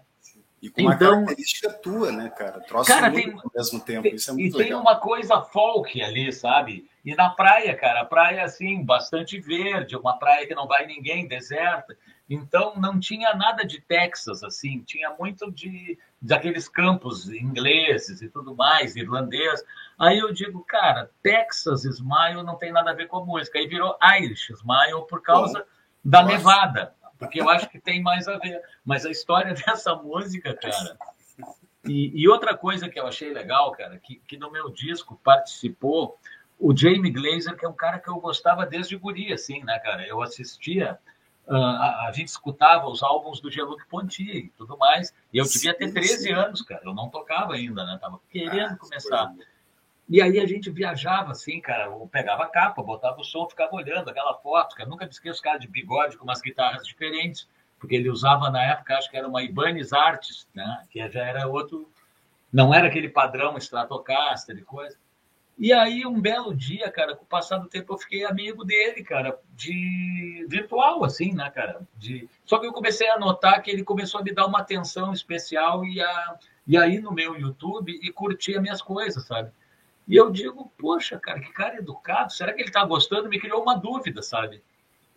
E 0.63 0.69
com 0.69 0.81
uma 0.83 0.93
então, 0.93 1.25
característica 1.25 1.69
tua, 1.73 2.09
né, 2.09 2.29
cara? 2.29 2.61
Troço 2.61 2.89
cara, 2.89 3.11
tem, 3.11 3.33
ao 3.33 3.51
mesmo 3.53 3.81
tempo. 3.81 4.07
Isso 4.07 4.29
é 4.29 4.33
muito 4.33 4.55
e 4.55 4.57
legal. 4.57 4.65
tem 4.65 4.73
uma 4.73 4.95
coisa 4.95 5.41
folk 5.41 6.01
ali, 6.01 6.31
sabe? 6.31 6.89
E 7.03 7.13
na 7.13 7.31
praia, 7.31 7.75
cara, 7.75 7.99
a 7.99 8.05
praia 8.05 8.45
assim, 8.45 8.81
bastante 8.81 9.37
verde, 9.41 9.97
uma 9.97 10.17
praia 10.17 10.47
que 10.47 10.55
não 10.55 10.65
vai 10.65 10.85
ninguém, 10.85 11.27
deserta. 11.27 11.97
Então 12.29 12.75
não 12.77 12.97
tinha 12.97 13.33
nada 13.33 13.65
de 13.65 13.81
Texas 13.81 14.41
assim, 14.41 14.81
tinha 14.87 15.13
muito 15.19 15.51
de 15.51 15.99
daqueles 16.21 16.69
campos 16.69 17.29
ingleses 17.29 18.21
e 18.21 18.29
tudo 18.29 18.55
mais, 18.55 18.95
irlandês. 18.95 19.61
Aí 19.99 20.17
eu 20.17 20.31
digo, 20.31 20.63
cara, 20.63 21.11
Texas 21.21 21.83
Smile 21.83 22.41
não 22.41 22.55
tem 22.55 22.71
nada 22.71 22.91
a 22.91 22.95
ver 22.95 23.09
com 23.09 23.17
a 23.17 23.25
música. 23.25 23.59
Aí 23.59 23.67
virou 23.67 23.97
Irish 24.17 24.49
Smile 24.51 25.05
por 25.09 25.21
causa 25.21 25.59
Bom, 25.59 25.65
da 26.05 26.21
nossa. 26.21 26.37
nevada 26.37 26.95
porque 27.23 27.41
eu 27.41 27.49
acho 27.49 27.69
que 27.69 27.79
tem 27.79 28.01
mais 28.01 28.27
a 28.27 28.37
ver. 28.37 28.61
Mas 28.85 29.05
a 29.05 29.11
história 29.11 29.53
dessa 29.65 29.95
música, 29.95 30.53
cara. 30.53 30.97
E, 31.85 32.11
e 32.21 32.29
outra 32.29 32.55
coisa 32.55 32.89
que 32.89 32.99
eu 32.99 33.07
achei 33.07 33.33
legal, 33.33 33.71
cara, 33.71 33.97
que, 33.97 34.15
que 34.27 34.37
no 34.37 34.51
meu 34.51 34.69
disco 34.69 35.19
participou 35.23 36.17
o 36.57 36.75
Jamie 36.75 37.11
Glazer, 37.11 37.57
que 37.57 37.65
é 37.65 37.69
um 37.69 37.73
cara 37.73 37.99
que 37.99 38.09
eu 38.09 38.15
gostava 38.19 38.65
desde 38.65 38.95
guri, 38.95 39.33
assim, 39.33 39.61
né, 39.63 39.77
cara? 39.79 40.07
Eu 40.07 40.21
assistia, 40.21 40.97
uh, 41.45 41.55
a, 41.55 42.07
a, 42.07 42.11
gente 42.13 42.29
escutava 42.29 42.87
os 42.87 43.03
álbuns 43.03 43.41
do 43.41 43.51
Jean-Luc 43.51 43.85
Ponty 43.87 44.23
e 44.23 44.49
tudo 44.51 44.77
mais, 44.77 45.13
e 45.33 45.39
eu 45.39 45.45
devia 45.45 45.73
ter 45.73 45.91
13 45.91 46.31
anos, 46.31 46.61
cara, 46.61 46.81
eu 46.85 46.93
não 46.93 47.09
tocava 47.09 47.53
ainda, 47.55 47.83
né? 47.83 47.97
Tava 47.99 48.21
querendo 48.29 48.73
ah, 48.73 48.77
começar. 48.77 49.33
E 50.09 50.21
aí 50.21 50.39
a 50.39 50.45
gente 50.45 50.69
viajava 50.69 51.31
assim, 51.31 51.61
cara, 51.61 51.85
eu 51.85 52.09
pegava 52.11 52.43
a 52.43 52.49
capa, 52.49 52.83
botava 52.83 53.21
o 53.21 53.23
som, 53.23 53.47
ficava 53.49 53.75
olhando 53.75 54.09
aquela 54.09 54.33
foto, 54.35 54.75
cara. 54.75 54.89
Nunca 54.89 55.05
me 55.05 55.11
esqueço 55.11 55.41
cara 55.41 55.57
de 55.57 55.67
bigode 55.67 56.17
com 56.17 56.25
umas 56.25 56.41
guitarras 56.41 56.85
diferentes, 56.85 57.47
porque 57.79 57.95
ele 57.95 58.09
usava 58.09 58.49
na 58.49 58.63
época, 58.63 58.97
acho 58.97 59.09
que 59.09 59.17
era 59.17 59.27
uma 59.27 59.43
Ibanez 59.43 59.93
Arts, 59.93 60.47
né? 60.53 60.83
Que 60.89 61.09
já 61.09 61.23
era 61.23 61.47
outro, 61.47 61.89
não 62.51 62.73
era 62.73 62.87
aquele 62.87 63.09
padrão 63.09 63.57
Stratocaster 63.57 64.57
e 64.57 64.61
coisa. 64.61 64.97
E 65.57 65.71
aí, 65.71 66.05
um 66.05 66.19
belo 66.19 66.53
dia, 66.53 66.91
cara, 66.91 67.15
com 67.15 67.23
o 67.23 67.27
passar 67.27 67.57
do 67.59 67.69
tempo, 67.69 67.93
eu 67.93 67.97
fiquei 67.97 68.25
amigo 68.25 68.65
dele, 68.65 69.03
cara, 69.03 69.39
de 69.55 70.45
virtual, 70.49 71.03
assim, 71.05 71.31
né, 71.31 71.49
cara? 71.51 71.81
De... 71.95 72.27
Só 72.43 72.57
que 72.57 72.65
eu 72.65 72.73
comecei 72.73 73.07
a 73.09 73.19
notar 73.19 73.61
que 73.61 73.69
ele 73.69 73.83
começou 73.83 74.19
a 74.19 74.23
me 74.23 74.33
dar 74.33 74.47
uma 74.47 74.59
atenção 74.59 75.13
especial 75.13 75.85
e, 75.85 76.01
a... 76.01 76.37
e 76.65 76.75
aí 76.75 76.99
no 76.99 77.11
meu 77.11 77.39
YouTube 77.39 77.91
e 78.01 78.11
curtir 78.11 78.55
as 78.55 78.61
minhas 78.61 78.81
coisas, 78.81 79.25
sabe? 79.25 79.51
E 80.07 80.15
eu 80.15 80.31
digo, 80.31 80.71
poxa, 80.77 81.19
cara, 81.19 81.39
que 81.39 81.51
cara 81.51 81.77
educado, 81.77 82.33
será 82.33 82.53
que 82.53 82.61
ele 82.61 82.69
está 82.69 82.83
gostando? 82.85 83.29
Me 83.29 83.39
criou 83.39 83.61
uma 83.61 83.75
dúvida, 83.75 84.21
sabe? 84.21 84.61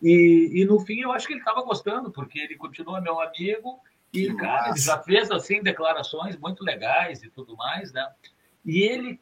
E, 0.01 0.51
e 0.55 0.65
no 0.65 0.79
fim 0.81 1.01
eu 1.01 1.13
acho 1.13 1.27
que 1.27 1.33
ele 1.33 1.41
estava 1.41 1.63
gostando, 1.63 2.11
porque 2.11 2.39
ele 2.39 2.57
continua 2.57 3.01
meu 3.01 3.21
amigo 3.21 3.81
e, 4.13 4.29
que 4.29 4.35
cara, 4.35 4.71
ele 4.71 4.79
já 4.79 4.99
fez 4.99 5.31
assim 5.31 5.63
declarações 5.63 6.37
muito 6.37 6.63
legais 6.63 7.23
e 7.23 7.31
tudo 7.31 7.57
mais, 7.57 7.93
né? 7.93 8.07
E 8.65 8.83
ele 8.83 9.21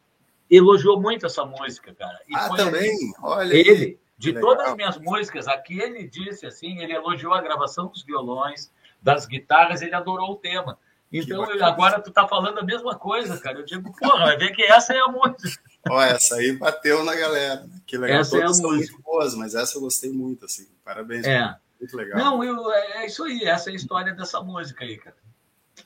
elogiou 0.51 1.01
muito 1.01 1.27
essa 1.27 1.45
música, 1.45 1.95
cara. 1.95 2.19
E 2.29 2.35
ah, 2.35 2.49
também? 2.57 2.97
Olha. 3.23 3.55
Ele, 3.55 3.99
de 4.19 4.33
legal. 4.33 4.51
todas 4.51 4.69
as 4.69 4.77
minhas 4.77 4.99
músicas, 4.99 5.49
aqui 5.49 5.81
ele 5.81 6.07
disse 6.07 6.47
assim, 6.47 6.81
ele 6.81 6.93
elogiou 6.93 7.33
a 7.33 7.41
gravação 7.41 7.87
dos 7.89 8.03
violões, 8.03 8.73
das 9.03 9.27
guitarras, 9.27 9.83
ele 9.83 9.95
adorou 9.95 10.33
o 10.33 10.37
tema. 10.37 10.79
Então, 11.17 11.45
agora 11.63 12.01
tu 12.01 12.11
tá 12.11 12.27
falando 12.27 12.59
a 12.59 12.65
mesma 12.65 12.97
coisa, 12.97 13.39
cara. 13.39 13.61
Eu 13.61 13.65
digo, 13.65 13.97
porra, 13.97 14.25
vai 14.25 14.37
ver 14.37 14.51
que 14.51 14.65
essa 14.65 14.93
é 14.93 14.99
a 14.99 15.07
música. 15.07 15.63
Ó, 15.89 16.03
essa 16.03 16.35
aí 16.35 16.53
bateu 16.53 17.05
na 17.05 17.15
galera. 17.15 17.65
Que 17.87 17.97
legal. 17.97 18.21
Essa 18.21 18.33
Todas 18.33 18.59
é 18.59 18.63
a 18.63 18.67
música. 18.67 18.93
muito 18.93 19.03
boas, 19.03 19.35
mas 19.37 19.55
essa 19.55 19.77
eu 19.79 19.83
gostei 19.83 20.11
muito, 20.11 20.45
assim. 20.45 20.67
Parabéns. 20.85 21.25
É. 21.25 21.55
Muito 21.79 21.97
legal. 21.97 22.19
Não, 22.19 22.43
eu, 22.43 22.73
é, 22.73 23.03
é 23.03 23.07
isso 23.07 23.23
aí. 23.23 23.45
Essa 23.45 23.71
é 23.71 23.75
a 23.75 23.77
história 23.77 24.13
dessa 24.13 24.41
música 24.41 24.85
aí, 24.85 24.97
cara. 24.97 25.17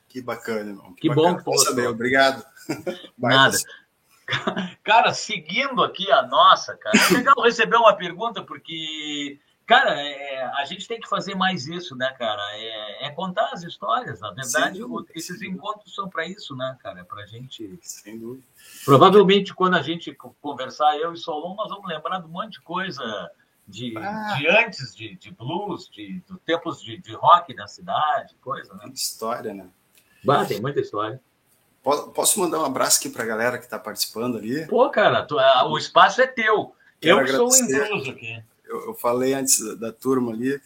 Que 0.09 0.23
bacana, 0.23 0.71
irmão. 0.71 0.95
Que, 0.95 1.09
que 1.09 1.15
bom 1.15 1.37
que 1.37 1.45
foi. 1.45 1.59
saber. 1.59 1.89
Obrigado. 1.89 2.43
Nada. 3.19 3.59
Cara, 4.83 5.13
seguindo 5.13 5.83
aqui 5.83 6.11
a 6.11 6.23
nossa, 6.23 6.77
cara, 6.77 6.97
é 6.99 7.15
legal 7.15 7.43
receber 7.43 7.77
uma 7.77 7.95
pergunta, 7.95 8.43
porque 8.43 9.39
Cara, 9.69 10.01
é, 10.01 10.45
a 10.57 10.65
gente 10.65 10.89
tem 10.89 10.99
que 10.99 11.07
fazer 11.07 11.35
mais 11.35 11.67
isso, 11.67 11.95
né, 11.95 12.11
cara? 12.19 12.41
É, 12.55 13.07
é 13.07 13.11
contar 13.11 13.51
as 13.53 13.63
histórias. 13.63 14.19
Na 14.19 14.31
verdade, 14.31 14.79
Sim, 14.79 15.07
esses 15.15 15.43
encontros 15.43 15.95
são 15.95 16.09
para 16.09 16.27
isso, 16.27 16.57
né, 16.57 16.75
cara? 16.83 17.05
Para 17.05 17.25
a 17.25 17.27
gente. 17.27 17.79
Sem 17.83 18.19
dúvida. 18.19 18.47
Provavelmente, 18.83 19.53
quando 19.53 19.75
a 19.75 19.83
gente 19.83 20.17
conversar, 20.41 20.97
eu 20.97 21.13
e 21.13 21.19
Solon, 21.19 21.55
nós 21.55 21.69
vamos 21.69 21.87
lembrar 21.87 22.19
de 22.19 22.25
um 22.25 22.31
monte 22.31 22.53
de 22.53 22.63
coisa 22.63 23.31
de, 23.67 23.95
ah. 23.99 24.37
de 24.39 24.49
antes, 24.49 24.97
de, 24.97 25.15
de 25.17 25.31
blues, 25.33 25.91
de, 25.91 26.23
de 26.27 26.39
tempos 26.47 26.83
de, 26.83 26.97
de 26.97 27.13
rock 27.13 27.55
na 27.55 27.67
cidade, 27.67 28.37
coisa, 28.41 28.73
né? 28.73 28.91
História, 28.95 29.53
né? 29.53 29.69
Bah, 30.25 30.47
tem 30.47 30.63
muita 30.63 30.81
história. 30.81 31.21
Posso 31.85 32.41
mandar 32.41 32.61
um 32.61 32.65
abraço 32.65 33.01
aqui 33.01 33.11
para 33.11 33.23
a 33.23 33.27
galera 33.27 33.59
que 33.59 33.65
está 33.65 33.79
participando 33.79 34.39
ali? 34.39 34.67
Pô, 34.67 34.89
cara, 34.89 35.27
tu, 35.27 35.37
o 35.37 35.77
espaço 35.77 36.23
é 36.23 36.27
teu. 36.27 36.75
Quero 36.99 37.21
eu 37.21 37.37
sou 37.37 37.51
o 37.51 37.57
intruso 37.57 38.11
aqui 38.13 38.43
eu, 38.69 38.87
eu 38.87 38.95
falei 38.95 39.35
antes 39.35 39.59
da, 39.79 39.93
turma 39.93 40.33
ali, 40.33 40.61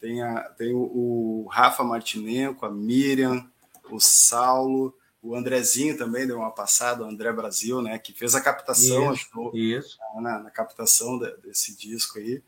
tem, 0.00 0.22
a, 0.22 0.44
tem 0.50 0.72
o, 0.72 0.78
o, 0.78 1.48
Rafa 1.50 1.82
Martinenko, 1.84 2.64
a 2.64 2.70
Miriam, 2.70 3.46
o 3.90 3.98
Saulo, 3.98 4.96
o 5.20 5.34
Andrezinho 5.34 5.98
também 5.98 6.26
deu 6.26 6.38
uma 6.38 6.50
passada, 6.50 7.04
o 7.04 7.08
André 7.08 7.32
Brasil, 7.32 7.82
né, 7.82 7.98
que 7.98 8.12
fez 8.12 8.34
a 8.34 8.40
captação, 8.40 9.12
isso, 9.12 9.26
ajudou 9.26 9.56
isso. 9.56 9.98
Na, 10.16 10.38
na, 10.38 10.50
captação 10.50 11.18
de, 11.18 11.36
desse 11.38 11.76
disco 11.76 12.18
aí. 12.18 12.42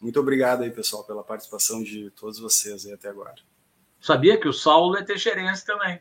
Muito 0.00 0.18
obrigado 0.18 0.62
aí, 0.62 0.70
pessoal, 0.70 1.04
pela 1.04 1.22
participação 1.22 1.82
de 1.82 2.10
todos 2.12 2.38
vocês 2.38 2.86
aí 2.86 2.92
até 2.92 3.08
agora. 3.08 3.34
Sabia 4.00 4.38
que 4.38 4.48
o 4.48 4.52
Saulo 4.52 4.96
é 4.96 5.04
teixeirense 5.04 5.64
também. 5.64 6.00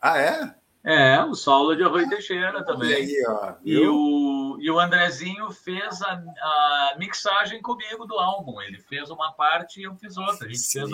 Ah, 0.00 0.18
é? 0.18 0.54
É, 0.82 1.22
o 1.24 1.34
Saulo 1.34 1.72
é 1.72 1.76
de 1.76 1.82
Arroio 1.82 2.08
Teixeira 2.08 2.64
também. 2.64 2.94
Aí, 2.94 3.24
ó, 3.28 3.52
e, 3.62 3.86
o, 3.86 4.56
e 4.60 4.70
o 4.70 4.80
Andrezinho 4.80 5.50
fez 5.50 6.00
a, 6.00 6.12
a, 6.12 6.94
mixagem 6.98 7.60
comigo 7.60 8.06
do 8.06 8.18
álbum. 8.18 8.62
Ele 8.62 8.78
fez 8.78 9.10
uma 9.10 9.32
parte 9.32 9.80
e 9.80 9.82
eu 9.82 9.94
fiz 9.96 10.16
outra. 10.16 10.46
A 10.46 10.48
gente 10.48 10.58
sim, 10.60 10.80
fez 10.80 10.90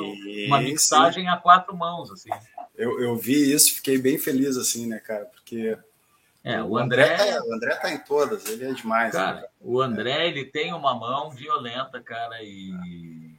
uma 0.49 0.61
mixagem 0.61 1.24
sim. 1.24 1.30
a 1.30 1.37
quatro 1.37 1.76
mãos, 1.76 2.11
assim. 2.11 2.30
Eu, 2.76 3.01
eu 3.01 3.16
vi 3.16 3.53
isso, 3.53 3.76
fiquei 3.76 3.97
bem 3.97 4.18
feliz, 4.18 4.57
assim, 4.57 4.89
né, 4.89 4.99
cara? 4.99 5.26
Porque 5.26 5.78
é, 6.43 6.62
o 6.62 6.76
André, 6.76 7.14
André 7.14 7.32
tá, 7.32 7.45
o 7.45 7.55
André 7.55 7.74
tá 7.76 7.91
em 7.93 7.99
todas, 7.99 8.47
ele 8.47 8.64
é 8.64 8.72
demais. 8.72 9.12
Cara, 9.12 9.41
né? 9.41 9.47
o 9.61 9.80
André, 9.80 10.28
ele 10.28 10.45
tem 10.45 10.72
uma 10.72 10.95
mão 10.95 11.30
violenta, 11.30 12.01
cara, 12.01 12.43
e 12.43 13.36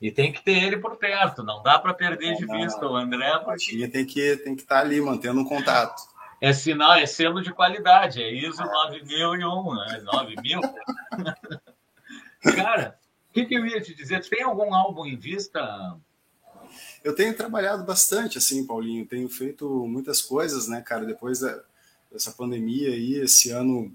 e 0.00 0.10
tem 0.10 0.32
que 0.32 0.42
ter 0.42 0.62
ele 0.62 0.78
por 0.78 0.96
perto, 0.96 1.42
não 1.42 1.62
dá 1.62 1.78
para 1.78 1.92
perder 1.92 2.34
de 2.36 2.46
vista 2.46 2.86
o 2.86 2.96
André. 2.96 3.38
Porque... 3.40 3.86
Tem 3.88 4.06
que 4.06 4.36
tem 4.38 4.56
que 4.56 4.62
estar 4.62 4.76
tá 4.76 4.80
ali 4.80 4.98
mantendo 5.00 5.40
um 5.40 5.44
contato. 5.44 6.00
É 6.40 6.54
sinal, 6.54 6.94
é 6.94 7.04
selo 7.04 7.42
de 7.42 7.52
qualidade, 7.52 8.22
é 8.22 8.32
ISO 8.32 8.64
9001, 8.64 9.74
né? 9.74 10.02
9000. 10.04 10.60
Cara, 12.56 12.98
o 13.28 13.32
que, 13.34 13.44
que, 13.44 13.54
eu 13.54 13.66
ia 13.66 13.78
te 13.78 13.94
dizer? 13.94 14.26
tem 14.26 14.42
algum 14.42 14.72
álbum 14.74 15.04
em 15.04 15.18
vista? 15.18 15.60
Eu 17.04 17.14
tenho 17.14 17.36
trabalhado 17.36 17.84
bastante, 17.84 18.38
assim, 18.38 18.66
Paulinho. 18.66 19.04
Tenho 19.04 19.28
feito 19.28 19.68
muitas 19.86 20.22
coisas, 20.22 20.66
né, 20.66 20.80
cara? 20.80 21.04
Depois 21.04 21.40
dessa 22.10 22.32
pandemia 22.32 22.88
aí, 22.88 23.16
esse 23.16 23.50
ano, 23.50 23.94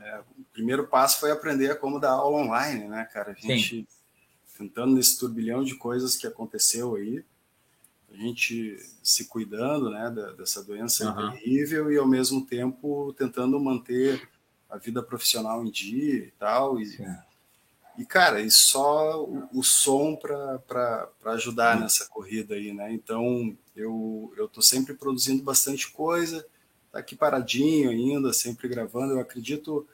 é, 0.00 0.20
o 0.38 0.44
primeiro 0.50 0.86
passo 0.86 1.20
foi 1.20 1.30
aprender 1.30 1.78
como 1.78 2.00
dar 2.00 2.12
aula 2.12 2.38
online, 2.38 2.88
né, 2.88 3.06
cara? 3.12 3.32
A 3.32 3.34
gente 3.34 3.68
Sim 3.68 3.86
tentando 4.56 4.94
nesse 4.94 5.18
turbilhão 5.18 5.64
de 5.64 5.74
coisas 5.74 6.16
que 6.16 6.26
aconteceu 6.26 6.94
aí, 6.94 7.24
a 8.10 8.16
gente 8.16 8.78
se 9.02 9.24
cuidando, 9.26 9.90
né, 9.90 10.08
dessa 10.36 10.62
doença 10.62 11.10
uhum. 11.10 11.32
terrível 11.32 11.90
e 11.90 11.98
ao 11.98 12.06
mesmo 12.06 12.46
tempo 12.46 13.12
tentando 13.18 13.58
manter 13.58 14.28
a 14.70 14.78
vida 14.78 15.02
profissional 15.02 15.64
em 15.64 15.70
dia 15.70 16.24
e 16.24 16.30
tal 16.38 16.80
e, 16.80 16.96
e 17.98 18.04
cara, 18.04 18.40
e 18.40 18.50
só 18.50 19.24
o, 19.24 19.48
o 19.52 19.62
som 19.64 20.14
para 20.14 21.08
ajudar 21.26 21.76
uhum. 21.76 21.82
nessa 21.82 22.06
corrida 22.06 22.54
aí, 22.54 22.72
né? 22.72 22.92
Então 22.92 23.56
eu 23.74 24.32
eu 24.36 24.48
tô 24.48 24.62
sempre 24.62 24.94
produzindo 24.94 25.42
bastante 25.42 25.90
coisa, 25.90 26.46
tá 26.92 27.00
aqui 27.00 27.16
paradinho 27.16 27.90
ainda, 27.90 28.32
sempre 28.32 28.68
gravando. 28.68 29.14
Eu 29.14 29.20
acredito 29.20 29.86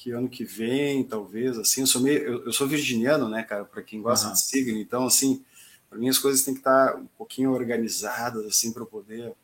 que 0.00 0.12
ano 0.12 0.30
que 0.30 0.44
vem, 0.44 1.04
talvez, 1.04 1.58
assim, 1.58 1.82
eu 1.82 1.86
sou 1.86 2.00
meio, 2.00 2.22
eu, 2.22 2.46
eu 2.46 2.52
sou 2.54 2.66
virginiano, 2.66 3.28
né, 3.28 3.42
cara, 3.42 3.66
para 3.66 3.82
quem 3.82 4.00
gosta 4.00 4.28
uhum. 4.28 4.32
de 4.32 4.40
signo, 4.40 4.78
então, 4.78 5.06
assim, 5.06 5.44
para 5.90 5.98
mim 5.98 6.08
as 6.08 6.16
coisas 6.16 6.42
têm 6.42 6.54
que 6.54 6.60
estar 6.60 6.96
um 6.96 7.06
pouquinho 7.18 7.52
organizadas, 7.52 8.46
assim, 8.46 8.72
para 8.72 8.86
poder, 8.86 9.34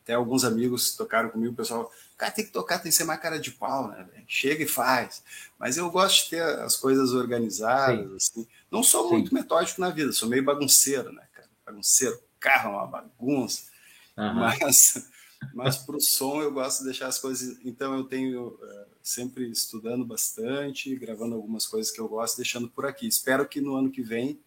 até 0.00 0.14
alguns 0.14 0.44
amigos 0.44 0.92
que 0.92 0.98
tocaram 0.98 1.28
comigo, 1.28 1.52
o 1.52 1.56
pessoal, 1.56 1.90
cara, 2.16 2.30
tem 2.30 2.44
que 2.44 2.52
tocar, 2.52 2.78
tem 2.78 2.92
que 2.92 2.96
ser 2.96 3.02
mais 3.02 3.20
cara 3.20 3.36
de 3.36 3.50
pau, 3.50 3.88
né, 3.88 4.06
chega 4.28 4.62
e 4.62 4.68
faz, 4.68 5.24
mas 5.58 5.76
eu 5.76 5.90
gosto 5.90 6.22
de 6.22 6.30
ter 6.30 6.42
as 6.42 6.76
coisas 6.76 7.12
organizadas, 7.12 8.26
Sim. 8.26 8.42
assim, 8.42 8.48
não 8.70 8.84
sou 8.84 9.08
Sim. 9.08 9.14
muito 9.14 9.34
metódico 9.34 9.80
na 9.80 9.90
vida, 9.90 10.12
sou 10.12 10.28
meio 10.28 10.44
bagunceiro, 10.44 11.10
né, 11.10 11.24
cara, 11.34 11.48
bagunceiro, 11.66 12.16
carro 12.38 12.70
é 12.70 12.76
uma 12.76 12.86
bagunça, 12.86 13.64
uhum. 14.16 14.34
mas 14.34 15.04
mas 15.52 15.76
para 15.76 15.96
o 15.96 16.00
som 16.00 16.40
eu 16.40 16.50
gosto 16.50 16.78
de 16.78 16.84
deixar 16.86 17.08
as 17.08 17.18
coisas. 17.18 17.58
Então 17.62 17.94
eu 17.94 18.04
tenho 18.04 18.46
uh, 18.46 18.93
sempre 19.04 19.50
estudando 19.50 20.02
bastante, 20.02 20.96
gravando 20.96 21.34
algumas 21.34 21.66
coisas 21.66 21.92
que 21.92 22.00
eu 22.00 22.08
gosto, 22.08 22.38
deixando 22.38 22.70
por 22.70 22.86
aqui. 22.86 23.06
Espero 23.06 23.46
que 23.46 23.60
no 23.60 23.76
ano 23.76 23.90
que 23.90 24.00
vem, 24.00 24.40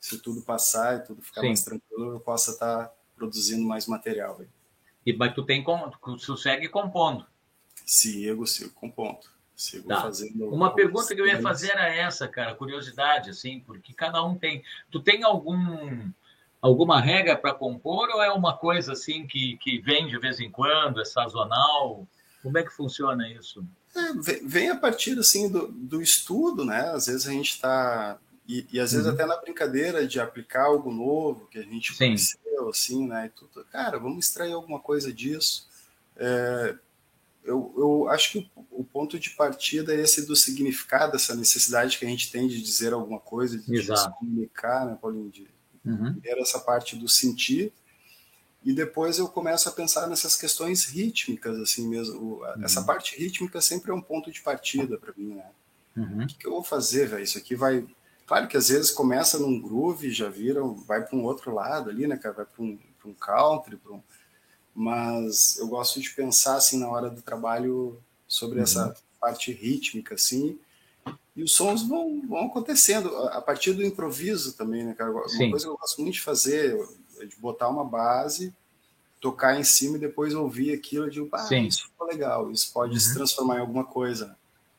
se 0.00 0.18
tudo 0.18 0.40
passar 0.40 0.96
e 0.96 1.00
tudo 1.00 1.20
ficar 1.20 1.42
Sim. 1.42 1.48
mais 1.48 1.62
tranquilo, 1.62 2.14
eu 2.14 2.20
possa 2.20 2.52
estar 2.52 2.90
produzindo 3.14 3.66
mais 3.66 3.86
material. 3.86 4.38
Aí. 4.40 4.48
E 5.04 5.12
mas 5.12 5.34
tu 5.34 5.44
tem 5.44 5.62
tu 5.62 6.36
segue 6.38 6.70
compondo? 6.70 7.26
Sigo, 7.84 8.46
sigo 8.46 8.70
compondo. 8.70 9.26
Sigo 9.54 9.88
tá. 9.88 10.00
fazendo. 10.00 10.48
Uma 10.48 10.74
pergunta 10.74 11.14
que 11.14 11.20
eu 11.20 11.26
ia 11.26 11.42
fazer 11.42 11.72
era 11.72 11.94
essa, 11.94 12.26
cara, 12.26 12.54
curiosidade, 12.54 13.28
assim, 13.28 13.60
porque 13.60 13.92
cada 13.92 14.24
um 14.24 14.38
tem. 14.38 14.64
Tu 14.90 15.00
tem 15.00 15.22
algum 15.22 16.10
alguma 16.62 16.98
regra 16.98 17.36
para 17.36 17.54
compor 17.54 18.08
ou 18.08 18.22
é 18.22 18.32
uma 18.32 18.56
coisa 18.56 18.92
assim 18.92 19.26
que, 19.26 19.58
que 19.58 19.78
vem 19.78 20.08
de 20.08 20.18
vez 20.18 20.40
em 20.40 20.50
quando, 20.50 21.00
é 21.00 21.04
sazonal? 21.04 22.08
Como 22.42 22.56
é 22.56 22.62
que 22.62 22.70
funciona 22.70 23.28
isso? 23.28 23.64
É, 23.94 24.12
vem 24.44 24.70
a 24.70 24.76
partir 24.76 25.18
assim 25.18 25.48
do, 25.48 25.68
do 25.68 26.02
estudo, 26.02 26.64
né? 26.64 26.90
Às 26.90 27.06
vezes 27.06 27.26
a 27.26 27.30
gente 27.30 27.52
está 27.52 28.18
e, 28.46 28.66
e, 28.72 28.80
às 28.80 28.92
vezes 28.92 29.06
uhum. 29.06 29.12
até 29.12 29.26
na 29.26 29.36
brincadeira 29.36 30.06
de 30.06 30.18
aplicar 30.18 30.64
algo 30.64 30.90
novo 30.90 31.46
que 31.50 31.58
a 31.58 31.62
gente 31.62 31.92
Sim. 31.92 31.98
conheceu, 31.98 32.68
assim, 32.68 33.06
né? 33.06 33.26
E 33.26 33.28
tudo, 33.30 33.64
cara, 33.70 33.98
vamos 33.98 34.26
extrair 34.26 34.52
alguma 34.52 34.80
coisa 34.80 35.12
disso. 35.12 35.68
É, 36.16 36.74
eu, 37.44 37.74
eu 37.76 38.08
acho 38.08 38.32
que 38.32 38.50
o, 38.56 38.80
o, 38.80 38.84
ponto 38.84 39.18
de 39.18 39.30
partida 39.30 39.94
é 39.94 40.00
esse 40.00 40.26
do 40.26 40.34
significado, 40.34 41.16
essa 41.16 41.34
necessidade 41.34 41.98
que 41.98 42.04
a 42.04 42.08
gente 42.08 42.30
tem 42.30 42.48
de 42.48 42.62
dizer 42.62 42.92
alguma 42.92 43.20
coisa, 43.20 43.58
de, 43.58 43.66
de 43.66 43.96
se 43.96 44.10
comunicar, 44.18 44.86
né, 44.86 44.98
Paulinho? 45.00 45.30
De, 45.30 45.46
Uhum. 45.88 46.12
Primeiro 46.12 46.40
essa 46.40 46.58
parte 46.58 46.96
do 46.96 47.08
sentir 47.08 47.72
e 48.64 48.72
depois 48.72 49.18
eu 49.18 49.28
começo 49.28 49.68
a 49.68 49.72
pensar 49.72 50.06
nessas 50.08 50.36
questões 50.36 50.84
rítmicas 50.84 51.58
assim 51.58 51.88
mesmo. 51.88 52.40
Uhum. 52.42 52.64
Essa 52.64 52.82
parte 52.82 53.18
rítmica 53.18 53.60
sempre 53.60 53.90
é 53.90 53.94
um 53.94 54.00
ponto 54.00 54.30
de 54.30 54.40
partida 54.40 54.98
para 54.98 55.12
mim, 55.16 55.34
né? 55.34 55.46
Uhum. 55.96 56.24
O 56.24 56.26
que, 56.26 56.36
que, 56.36 56.46
eu 56.46 56.52
vou 56.52 56.64
fazer, 56.64 57.08
velho? 57.08 57.22
Isso 57.22 57.38
aqui 57.38 57.54
vai. 57.54 57.86
Claro 58.26 58.46
que 58.46 58.56
às 58.56 58.68
vezes 58.68 58.90
começa 58.90 59.38
num 59.38 59.60
groove, 59.60 60.10
já 60.10 60.28
vira, 60.28 60.62
vai 60.86 61.02
para 61.04 61.16
um 61.16 61.24
outro 61.24 61.52
lado 61.52 61.88
ali, 61.88 62.06
né, 62.06 62.16
cara? 62.16 62.34
Vai 62.34 62.44
para 62.44 62.62
um, 62.62 62.78
um 63.04 63.14
country, 63.14 63.76
para 63.76 63.92
um. 63.92 64.02
Mas 64.74 65.56
eu 65.58 65.66
gosto 65.66 66.00
de 66.00 66.10
pensar 66.10 66.56
assim 66.56 66.78
na 66.78 66.88
hora 66.88 67.10
do 67.10 67.22
trabalho 67.22 68.00
sobre 68.26 68.60
essa 68.60 68.88
uhum. 68.88 68.94
parte 69.18 69.50
rítmica, 69.50 70.14
assim, 70.14 70.58
e 71.34 71.42
os 71.42 71.52
sons 71.52 71.82
vão, 71.82 72.20
vão 72.28 72.46
acontecendo 72.46 73.16
a 73.28 73.40
partir 73.40 73.72
do 73.72 73.84
improviso 73.84 74.54
também, 74.54 74.84
né, 74.84 74.94
cara? 74.94 75.10
Uma 75.10 75.28
Sim. 75.28 75.50
coisa 75.50 75.66
que 75.66 75.70
eu 75.70 75.78
gosto 75.78 76.02
muito 76.02 76.14
de 76.14 76.20
fazer 76.20 76.76
é 77.20 77.26
de 77.26 77.36
botar 77.36 77.68
uma 77.68 77.84
base, 77.84 78.54
tocar 79.20 79.58
em 79.58 79.64
cima 79.64 79.96
e 79.96 80.00
depois 80.00 80.34
ouvir 80.34 80.72
aquilo 80.72 81.08
e 81.08 81.10
digo, 81.10 81.28
ah, 81.32 81.38
Sim. 81.38 81.66
isso 81.66 81.86
ficou 81.86 82.06
legal, 82.06 82.50
isso 82.50 82.72
pode 82.72 82.94
uhum. 82.94 83.00
se 83.00 83.14
transformar 83.14 83.56
em 83.56 83.60
alguma 83.60 83.84
coisa. 83.84 84.36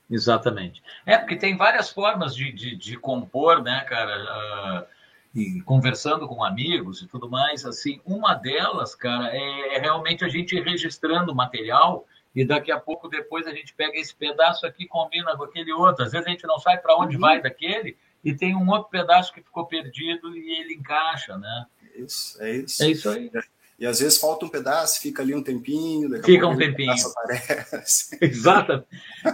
Exatamente. 0.09 0.81
É, 1.05 1.17
porque 1.17 1.35
tem 1.35 1.55
várias 1.55 1.89
formas 1.89 2.35
de, 2.35 2.51
de, 2.51 2.75
de 2.75 2.97
compor, 2.97 3.61
né, 3.61 3.81
cara? 3.81 4.85
Uh, 4.85 4.99
e 5.35 5.61
conversando 5.61 6.27
com 6.27 6.43
amigos 6.43 7.01
e 7.03 7.07
tudo 7.07 7.29
mais, 7.29 7.63
assim, 7.63 8.01
uma 8.03 8.33
delas, 8.33 8.95
cara, 8.95 9.29
é, 9.31 9.75
é 9.75 9.79
realmente 9.79 10.25
a 10.25 10.29
gente 10.29 10.59
registrando 10.59 11.35
material 11.35 12.07
e 12.35 12.43
daqui 12.43 12.71
a 12.71 12.79
pouco 12.79 13.07
depois 13.07 13.45
a 13.45 13.53
gente 13.53 13.73
pega 13.75 13.97
esse 13.97 14.15
pedaço 14.15 14.65
aqui 14.65 14.87
combina 14.87 15.35
com 15.37 15.43
aquele 15.43 15.71
outro. 15.71 16.03
Às 16.03 16.11
vezes 16.11 16.27
a 16.27 16.31
gente 16.31 16.47
não 16.47 16.57
sabe 16.57 16.81
para 16.81 16.97
onde 16.97 17.15
uhum. 17.15 17.21
vai 17.21 17.41
daquele 17.41 17.95
e 18.23 18.33
tem 18.33 18.55
um 18.55 18.67
outro 18.69 18.89
pedaço 18.89 19.31
que 19.31 19.41
ficou 19.41 19.65
perdido 19.65 20.35
e 20.35 20.59
ele 20.59 20.73
encaixa, 20.73 21.37
né? 21.37 21.65
Isso, 22.05 22.41
é 22.41 22.51
isso. 22.57 22.83
É 22.83 22.89
isso 22.89 23.09
aí. 23.09 23.31
E 23.79 23.85
às 23.85 23.99
vezes 23.99 24.19
falta 24.19 24.45
um 24.45 24.49
pedaço, 24.49 24.99
fica 24.99 25.21
ali 25.21 25.33
um 25.33 25.41
tempinho, 25.41 26.09
fica 26.21 26.45
um 26.45 26.57
tempinho. 26.57 26.91
aparece. 26.91 28.17
Exato. 28.19 28.85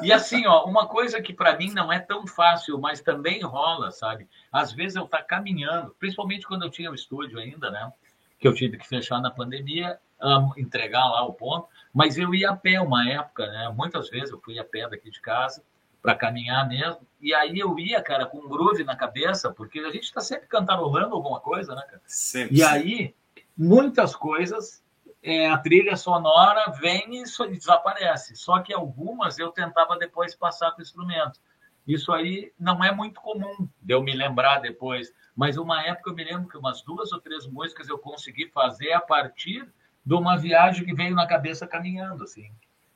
E 0.03 0.13
assim, 0.13 0.45
ó, 0.45 0.65
uma 0.65 0.85
coisa 0.87 1.19
que 1.19 1.33
para 1.33 1.57
mim 1.57 1.71
não 1.71 1.91
é 1.91 1.99
tão 1.99 2.27
fácil, 2.27 2.79
mas 2.79 3.01
também 3.01 3.41
rola, 3.41 3.89
sabe? 3.89 4.27
Às 4.51 4.71
vezes 4.71 4.95
eu 4.95 5.07
tá 5.07 5.23
caminhando, 5.23 5.95
principalmente 5.99 6.45
quando 6.45 6.63
eu 6.63 6.69
tinha 6.69 6.91
o 6.91 6.95
estúdio 6.95 7.39
ainda, 7.39 7.71
né? 7.71 7.91
Que 8.39 8.47
eu 8.47 8.53
tive 8.53 8.77
que 8.77 8.87
fechar 8.87 9.19
na 9.19 9.31
pandemia, 9.31 9.97
um, 10.21 10.51
entregar 10.57 11.05
lá 11.05 11.25
o 11.25 11.33
ponto. 11.33 11.67
Mas 11.91 12.15
eu 12.15 12.35
ia 12.35 12.51
a 12.51 12.55
pé 12.55 12.79
uma 12.79 13.09
época, 13.09 13.47
né? 13.47 13.73
Muitas 13.75 14.11
vezes 14.11 14.29
eu 14.29 14.39
fui 14.39 14.59
a 14.59 14.63
pé 14.63 14.87
daqui 14.87 15.09
de 15.09 15.21
casa 15.21 15.63
para 16.05 16.15
caminhar 16.15 16.67
mesmo. 16.67 17.01
E 17.19 17.33
aí 17.33 17.59
eu 17.59 17.77
ia, 17.79 18.01
cara, 18.01 18.27
com 18.27 18.37
um 18.37 18.47
groove 18.47 18.83
na 18.83 18.95
cabeça, 18.95 19.51
porque 19.51 19.79
a 19.79 19.91
gente 19.91 20.03
está 20.03 20.21
sempre 20.21 20.47
cantarolando 20.47 21.15
alguma 21.15 21.39
coisa, 21.39 21.73
né, 21.73 21.81
cara? 21.81 22.01
Sempre. 22.05 22.57
E 22.57 22.63
aí, 22.63 23.15
muitas 23.57 24.15
coisas, 24.15 24.83
é, 25.23 25.49
a 25.49 25.57
trilha 25.57 25.97
sonora 25.97 26.71
vem 26.79 27.23
e 27.23 27.23
desaparece. 27.57 28.35
Só 28.35 28.59
que 28.59 28.71
algumas 28.71 29.39
eu 29.39 29.49
tentava 29.49 29.97
depois 29.97 30.35
passar 30.35 30.71
para 30.71 30.79
o 30.79 30.83
instrumento. 30.83 31.39
Isso 31.87 32.11
aí 32.11 32.51
não 32.59 32.83
é 32.83 32.91
muito 32.91 33.19
comum 33.19 33.67
de 33.81 33.93
eu 33.93 34.03
me 34.03 34.15
lembrar 34.15 34.59
depois. 34.59 35.11
Mas 35.35 35.57
uma 35.57 35.83
época 35.83 36.11
eu 36.11 36.15
me 36.15 36.23
lembro 36.23 36.47
que 36.47 36.57
umas 36.57 36.83
duas 36.83 37.11
ou 37.11 37.19
três 37.19 37.47
músicas 37.47 37.89
eu 37.89 37.97
consegui 37.97 38.49
fazer 38.49 38.93
a 38.93 39.01
partir 39.01 39.67
de 40.05 40.13
uma 40.13 40.37
viagem 40.37 40.85
que 40.85 40.93
veio 40.93 41.15
na 41.15 41.25
cabeça 41.25 41.65
caminhando, 41.65 42.23
assim. 42.23 42.51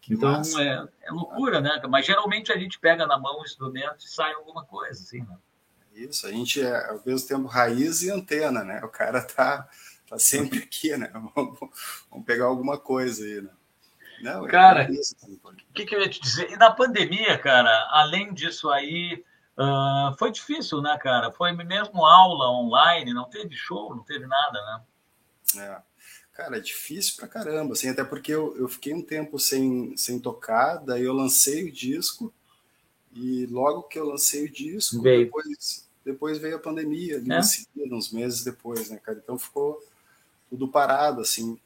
Que 0.09 0.15
então 0.15 0.41
é, 0.59 0.87
é, 1.03 1.11
loucura, 1.11 1.61
né? 1.61 1.79
Mas 1.87 2.03
geralmente 2.03 2.51
a 2.51 2.57
gente 2.57 2.79
pega 2.79 3.05
na 3.05 3.19
mão 3.19 3.39
o 3.39 3.43
instrumento 3.43 4.03
e 4.03 4.09
sai 4.09 4.33
alguma 4.33 4.65
coisa, 4.65 5.03
assim, 5.03 5.21
né? 5.21 5.37
Isso, 5.93 6.25
a 6.25 6.31
gente 6.31 6.59
é 6.59 6.89
ao 6.89 6.99
mesmo 7.05 7.27
tempo 7.27 7.47
raiz 7.47 8.01
e 8.01 8.09
antena, 8.09 8.63
né? 8.63 8.81
O 8.83 8.87
cara 8.87 9.21
tá, 9.21 9.69
tá 10.09 10.17
sempre 10.17 10.57
aqui, 10.65 10.97
né? 10.97 11.11
Vamos, 11.13 11.59
vamos 12.09 12.25
pegar 12.25 12.45
alguma 12.45 12.79
coisa 12.79 13.23
aí, 13.23 13.39
né? 13.39 13.51
Não, 14.23 14.47
é 14.47 14.49
cara, 14.49 14.89
o 14.89 14.99
assim, 14.99 15.39
que, 15.75 15.85
que 15.85 15.95
eu 15.95 16.01
ia 16.01 16.09
te 16.09 16.19
dizer? 16.19 16.49
E 16.49 16.57
na 16.57 16.71
pandemia, 16.71 17.37
cara, 17.37 17.69
além 17.91 18.33
disso 18.33 18.71
aí, 18.71 19.23
uh, 19.59 20.17
foi 20.17 20.31
difícil, 20.31 20.81
né, 20.81 20.97
cara? 20.97 21.31
Foi 21.31 21.51
mesmo 21.51 22.03
aula 22.03 22.49
online, 22.49 23.13
não 23.13 23.29
teve 23.29 23.55
show, 23.55 23.95
não 23.95 24.03
teve 24.03 24.25
nada, 24.25 24.59
né? 25.55 25.63
É. 25.63 25.88
Cara, 26.39 26.55
é 26.55 26.61
difícil 26.61 27.15
pra 27.17 27.27
caramba, 27.27 27.73
assim, 27.73 27.89
até 27.89 28.01
porque 28.01 28.31
eu, 28.31 28.55
eu 28.55 28.69
fiquei 28.69 28.93
um 28.93 29.01
tempo 29.01 29.37
sem, 29.37 29.93
sem 29.97 30.17
tocar, 30.17 30.77
daí 30.77 31.03
eu 31.03 31.11
lancei 31.11 31.65
o 31.65 31.71
disco, 31.71 32.33
e 33.13 33.45
logo 33.47 33.83
que 33.83 33.99
eu 33.99 34.05
lancei 34.05 34.45
o 34.45 34.49
disco, 34.49 35.01
veio. 35.01 35.25
depois, 35.25 35.89
depois 36.05 36.37
veio 36.37 36.55
a 36.55 36.59
pandemia, 36.59 37.17
ali 37.17 37.33
é? 37.33 37.41
seguida, 37.41 37.93
uns 37.93 38.13
meses 38.13 38.41
depois, 38.41 38.89
né, 38.89 39.01
cara? 39.03 39.19
Então 39.21 39.37
ficou 39.37 39.83
tudo 40.49 40.65
parado, 40.69 41.19
assim. 41.19 41.59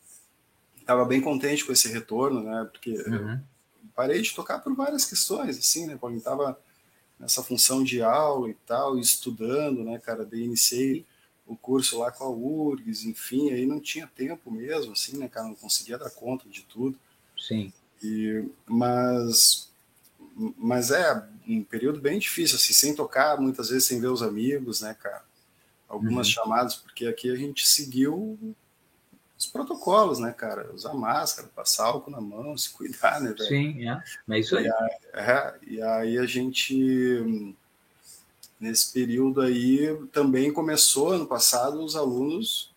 Tava 0.87 1.05
bem 1.05 1.21
contente 1.21 1.63
com 1.63 1.71
esse 1.71 1.87
retorno, 1.89 2.41
né? 2.41 2.67
Porque 2.71 2.95
uhum. 3.07 3.39
parei 3.95 4.23
de 4.23 4.33
tocar 4.33 4.57
por 4.57 4.73
várias 4.73 5.05
questões, 5.05 5.55
assim, 5.55 5.85
né? 5.85 5.99
Quando 6.01 6.19
tava 6.19 6.59
nessa 7.19 7.43
função 7.43 7.83
de 7.83 8.01
aula 8.01 8.49
e 8.49 8.55
tal, 8.65 8.97
estudando, 8.97 9.83
né, 9.83 9.99
cara? 9.99 10.25
Daí 10.25 10.41
iniciei 10.41 11.05
o 11.45 11.55
curso 11.55 11.99
lá 11.99 12.11
com 12.11 12.23
a 12.23 12.29
URGS, 12.29 13.05
enfim, 13.05 13.51
aí 13.51 13.65
não 13.65 13.79
tinha 13.79 14.07
tempo 14.07 14.49
mesmo, 14.49 14.93
assim, 14.93 15.17
né, 15.17 15.27
cara, 15.27 15.47
não 15.47 15.55
conseguia 15.55 15.97
dar 15.97 16.09
conta 16.09 16.47
de 16.47 16.61
tudo. 16.63 16.97
Sim. 17.37 17.71
E, 18.01 18.45
mas, 18.65 19.69
mas 20.57 20.91
é 20.91 21.23
um 21.47 21.63
período 21.63 21.99
bem 21.99 22.19
difícil, 22.19 22.55
assim, 22.55 22.73
sem 22.73 22.95
tocar, 22.95 23.39
muitas 23.39 23.69
vezes 23.69 23.85
sem 23.85 23.99
ver 23.99 24.07
os 24.07 24.23
amigos, 24.23 24.81
né, 24.81 24.93
cara. 24.93 25.23
Algumas 25.87 26.27
uhum. 26.27 26.33
chamadas, 26.33 26.75
porque 26.75 27.05
aqui 27.05 27.29
a 27.29 27.35
gente 27.35 27.67
seguiu 27.67 28.55
os 29.37 29.45
protocolos, 29.45 30.19
né, 30.19 30.31
cara? 30.31 30.73
Usar 30.73 30.93
máscara, 30.93 31.49
passar 31.53 31.85
álcool 31.85 32.11
na 32.11 32.21
mão, 32.21 32.55
se 32.57 32.69
cuidar, 32.71 33.21
né, 33.21 33.33
velho? 33.33 33.49
Sim, 33.49 33.89
é. 33.89 34.03
É 34.29 34.39
isso 34.39 34.57
aí. 34.57 34.65
E 34.65 34.71
aí, 34.71 34.89
é, 35.13 35.55
e 35.67 35.81
aí 35.81 36.17
a 36.17 36.25
gente 36.25 37.55
Nesse 38.63 38.93
período 38.93 39.41
aí 39.41 39.93
também 40.13 40.53
começou 40.53 41.11
ano 41.11 41.27
passado 41.27 41.83
os 41.83 41.97
alunos, 41.97 42.73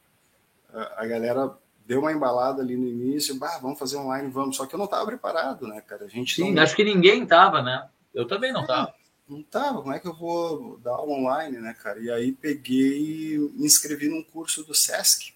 a 0.97 1.07
galera 1.07 1.57
deu 1.87 2.01
uma 2.01 2.11
embalada 2.11 2.61
ali 2.61 2.76
no 2.76 2.89
início, 2.89 3.39
bah, 3.39 3.61
vamos 3.62 3.78
fazer 3.78 3.97
online, 3.97 4.28
vamos. 4.28 4.57
Só 4.57 4.66
que 4.66 4.74
eu 4.74 4.78
não 4.78 4.87
estava 4.87 5.07
preparado, 5.07 5.68
né, 5.68 5.80
cara? 5.80 6.07
A 6.07 6.09
gente 6.09 6.34
Sim, 6.34 6.53
não... 6.53 6.61
acho 6.61 6.74
que 6.74 6.82
ninguém 6.82 7.22
estava, 7.22 7.62
né? 7.62 7.89
Eu 8.12 8.26
também 8.26 8.53
não 8.53 8.62
estava. 8.62 8.89
É, 8.89 8.95
não 9.28 9.41
estava, 9.43 9.80
como 9.80 9.95
é 9.95 10.01
que 10.01 10.09
eu 10.09 10.14
vou 10.16 10.76
dar 10.78 10.91
aula 10.91 11.12
online, 11.12 11.59
né, 11.59 11.72
cara? 11.80 12.01
E 12.01 12.11
aí 12.11 12.32
peguei 12.32 13.39
me 13.55 13.64
inscrevi 13.64 14.09
num 14.09 14.24
curso 14.24 14.64
do 14.64 14.74
SESC. 14.74 15.34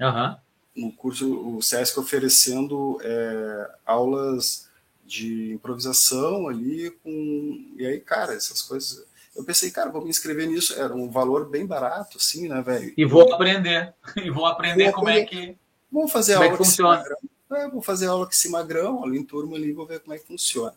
Aham. 0.00 0.36
Uhum. 0.76 0.86
Um 0.86 0.90
curso, 0.90 1.56
o 1.56 1.62
SESC 1.62 1.96
oferecendo 2.00 2.98
é, 3.04 3.70
aulas 3.86 4.68
de 5.04 5.52
improvisação 5.52 6.48
ali 6.48 6.90
com. 7.04 7.72
E 7.76 7.86
aí, 7.86 8.00
cara, 8.00 8.34
essas 8.34 8.62
coisas 8.62 9.06
eu 9.34 9.44
pensei, 9.44 9.70
cara, 9.70 9.90
vou 9.90 10.02
me 10.02 10.10
inscrever 10.10 10.46
nisso. 10.46 10.78
Era 10.78 10.94
um 10.94 11.10
valor 11.10 11.48
bem 11.48 11.66
barato, 11.66 12.18
assim, 12.18 12.48
né, 12.48 12.60
velho? 12.62 12.92
E 12.96 13.04
vou 13.04 13.32
aprender. 13.32 13.94
E 14.16 14.30
vou 14.30 14.46
aprender 14.46 14.84
vou 14.86 14.92
como 14.94 15.08
é 15.08 15.24
que. 15.24 15.56
Vou 15.90 16.08
fazer 16.08 16.34
como 16.34 16.44
aula 16.44 16.54
é 16.54 16.56
que 16.56 16.64
funciona. 16.64 17.04
É, 17.52 17.68
vou 17.68 17.82
fazer 17.82 18.06
aula 18.06 18.28
que 18.28 18.36
se 18.36 18.48
magrão, 18.48 19.04
ali 19.04 19.18
em 19.18 19.24
turma 19.24 19.56
ali, 19.56 19.72
vou 19.72 19.86
ver 19.86 20.00
como 20.00 20.14
é 20.14 20.18
que 20.18 20.26
funciona. 20.26 20.74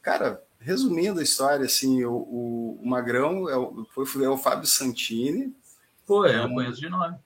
Cara, 0.00 0.42
resumindo 0.58 1.20
a 1.20 1.22
história, 1.22 1.66
assim, 1.66 2.04
o, 2.04 2.12
o, 2.12 2.80
o 2.82 2.88
Magrão 2.88 3.48
é 3.48 3.56
o, 3.56 3.86
foi, 3.92 4.24
é 4.24 4.28
o 4.28 4.38
Fábio 4.38 4.66
Santini. 4.66 5.54
Pô, 6.06 6.24
é, 6.24 6.38
eu 6.38 6.44
um, 6.44 6.54
conheço 6.54 6.80
de 6.80 6.88
nome. 6.88 7.16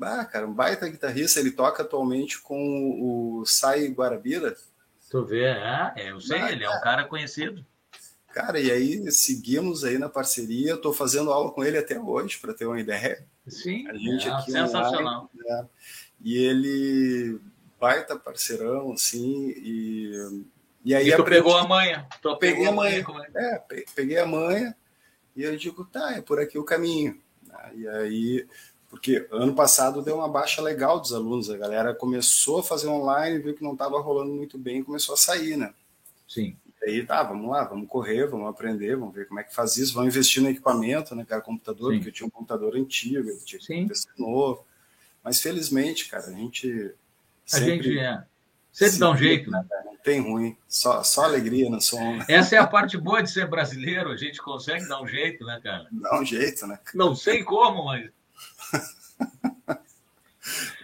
Ah, 0.00 0.24
cara, 0.24 0.46
um 0.46 0.52
baita 0.52 0.88
guitarrista, 0.88 1.40
ele 1.40 1.50
toca 1.50 1.82
atualmente 1.82 2.40
com 2.40 3.38
o 3.40 3.44
Sai 3.44 3.88
Guarabira. 3.88 4.56
Tu 5.10 5.24
vê, 5.24 5.44
é, 5.44 5.92
é 5.96 6.10
eu 6.10 6.20
sei, 6.20 6.40
ah, 6.40 6.52
ele 6.52 6.64
é 6.64 6.70
um 6.70 6.80
cara 6.80 7.04
conhecido. 7.04 7.64
Cara, 8.32 8.60
e 8.60 8.70
aí 8.70 9.10
seguimos 9.10 9.84
aí 9.84 9.98
na 9.98 10.08
parceria. 10.08 10.74
Estou 10.74 10.92
fazendo 10.92 11.32
aula 11.32 11.50
com 11.50 11.64
ele 11.64 11.76
até 11.76 11.98
hoje, 11.98 12.38
para 12.38 12.54
ter 12.54 12.66
uma 12.66 12.80
ideia. 12.80 13.26
Sim, 13.46 13.88
a 13.88 13.94
gente 13.94 14.28
é, 14.28 14.32
aqui 14.32 14.52
sensacional. 14.52 15.28
Online, 15.34 15.62
né? 15.62 15.68
E 16.20 16.36
ele 16.36 17.40
baita 17.80 18.16
parceirão, 18.16 18.92
assim, 18.92 19.50
e, 19.56 20.44
e 20.84 20.94
aí... 20.94 21.08
E 21.08 21.16
tu 21.16 21.24
pegou 21.24 21.56
a 21.56 21.66
manha. 21.66 22.06
Tu 22.22 22.36
peguei 22.36 22.66
a 22.66 22.72
manha. 22.72 23.04
É? 23.34 23.54
é, 23.54 23.84
peguei 23.94 24.18
a 24.18 24.26
manha 24.26 24.76
e 25.34 25.42
eu 25.42 25.56
digo, 25.56 25.84
tá, 25.84 26.12
é 26.12 26.20
por 26.20 26.38
aqui 26.38 26.58
o 26.58 26.64
caminho. 26.64 27.20
E 27.74 27.88
aí, 27.88 28.46
porque 28.88 29.26
ano 29.32 29.54
passado 29.54 30.02
deu 30.02 30.16
uma 30.16 30.28
baixa 30.28 30.62
legal 30.62 31.00
dos 31.00 31.12
alunos, 31.12 31.50
a 31.50 31.56
galera 31.56 31.94
começou 31.94 32.60
a 32.60 32.62
fazer 32.62 32.86
online, 32.86 33.38
viu 33.38 33.54
que 33.54 33.64
não 33.64 33.72
estava 33.72 34.00
rolando 34.00 34.32
muito 34.32 34.56
bem, 34.56 34.84
começou 34.84 35.14
a 35.14 35.18
sair, 35.18 35.56
né? 35.56 35.74
Sim 36.28 36.56
aí 36.82 37.04
tá, 37.04 37.22
vamos 37.22 37.50
lá, 37.50 37.64
vamos 37.64 37.88
correr, 37.88 38.26
vamos 38.26 38.48
aprender, 38.48 38.96
vamos 38.96 39.14
ver 39.14 39.28
como 39.28 39.40
é 39.40 39.44
que 39.44 39.54
faz 39.54 39.76
isso, 39.76 39.94
vamos 39.94 40.14
investir 40.14 40.42
no 40.42 40.48
equipamento, 40.48 41.14
né, 41.14 41.24
cara, 41.24 41.42
computador, 41.42 41.92
Sim. 41.92 41.98
porque 41.98 42.08
eu 42.08 42.14
tinha 42.14 42.26
um 42.26 42.30
computador 42.30 42.74
antigo, 42.76 43.28
eu 43.28 43.38
tinha 43.44 43.84
um 43.84 43.88
PC 43.88 44.08
novo. 44.18 44.66
Mas 45.22 45.40
felizmente, 45.40 46.08
cara, 46.08 46.26
a 46.26 46.32
gente. 46.32 46.94
Sempre, 47.44 47.70
a 47.70 47.74
gente 47.74 47.98
é. 47.98 48.24
Sempre 48.72 48.98
dá 48.98 49.10
um 49.10 49.16
jeito, 49.16 49.50
né? 49.50 49.64
Não 49.84 49.96
tem 49.96 50.20
ruim, 50.20 50.56
só, 50.66 51.02
só 51.02 51.24
alegria 51.24 51.68
na 51.68 51.80
sua 51.80 52.00
onda. 52.00 52.24
Essa 52.30 52.56
é 52.56 52.58
a 52.58 52.66
parte 52.66 52.96
boa 52.96 53.22
de 53.22 53.30
ser 53.30 53.46
brasileiro, 53.48 54.10
a 54.10 54.16
gente 54.16 54.40
consegue 54.40 54.88
dar 54.88 55.02
um 55.02 55.06
jeito, 55.06 55.44
né, 55.44 55.60
cara? 55.62 55.86
Dá 55.90 56.20
um 56.20 56.24
jeito, 56.24 56.66
né? 56.66 56.78
Não 56.94 57.14
sei 57.14 57.42
como, 57.42 57.84
mas. 57.84 58.10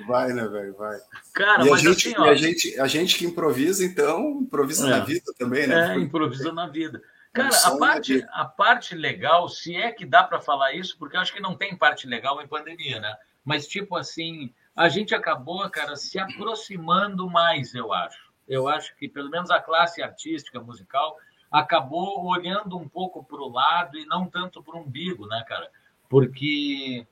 Vai, 0.07 0.33
né, 0.33 0.47
velho? 0.47 0.75
Vai. 0.75 0.99
Cara, 1.33 1.65
e 1.65 1.71
mas 1.71 1.81
a 1.81 1.89
gente, 1.89 2.09
assim, 2.09 2.19
ó, 2.19 2.25
a 2.25 2.35
gente, 2.35 2.81
a 2.81 2.87
gente 2.87 3.19
que 3.19 3.27
improvisa, 3.27 3.85
então, 3.85 4.41
improvisa 4.43 4.87
é. 4.87 4.91
na 4.91 5.01
vida 5.01 5.33
também, 5.39 5.67
né? 5.67 5.95
É, 5.95 5.99
improvisa 5.99 6.53
na 6.53 6.67
vida. 6.67 7.03
Cara, 7.33 7.57
a 7.65 7.77
parte, 7.77 8.27
a 8.33 8.45
parte 8.45 8.95
legal, 8.95 9.49
se 9.49 9.77
é 9.77 9.93
que 9.93 10.07
dá 10.07 10.25
para 10.25 10.41
falar 10.41 10.73
isso, 10.73 10.97
porque 10.99 11.17
eu 11.17 11.21
acho 11.21 11.35
que 11.35 11.41
não 11.41 11.55
tem 11.55 11.77
parte 11.77 12.07
legal 12.07 12.41
em 12.41 12.49
pandemia, 12.49 13.01
né? 13.01 13.15
Mas, 13.45 13.67
tipo 13.67 13.97
assim, 13.97 14.53
a 14.75 14.89
gente 14.89 15.15
acabou, 15.15 15.69
cara, 15.71 15.97
se 15.97 16.19
aproximando 16.19 17.29
mais, 17.29 17.75
eu 17.75 17.93
acho. 17.93 18.27
Eu 18.49 18.69
acho 18.69 18.97
que, 18.97 19.09
pelo 19.09 19.31
menos, 19.31 19.51
a 19.51 19.61
classe 19.61 20.03
artística, 20.03 20.61
musical, 20.61 21.17
acabou 21.51 22.27
olhando 22.27 22.77
um 22.79 22.89
pouco 22.89 23.23
para 23.25 23.41
o 23.41 23.49
lado 23.49 23.99
e 23.99 24.07
não 24.07 24.27
tanto 24.27 24.63
para 24.63 24.77
o 24.77 24.81
umbigo, 24.81 25.27
né, 25.27 25.45
cara? 25.47 25.71
Porque 26.09 27.07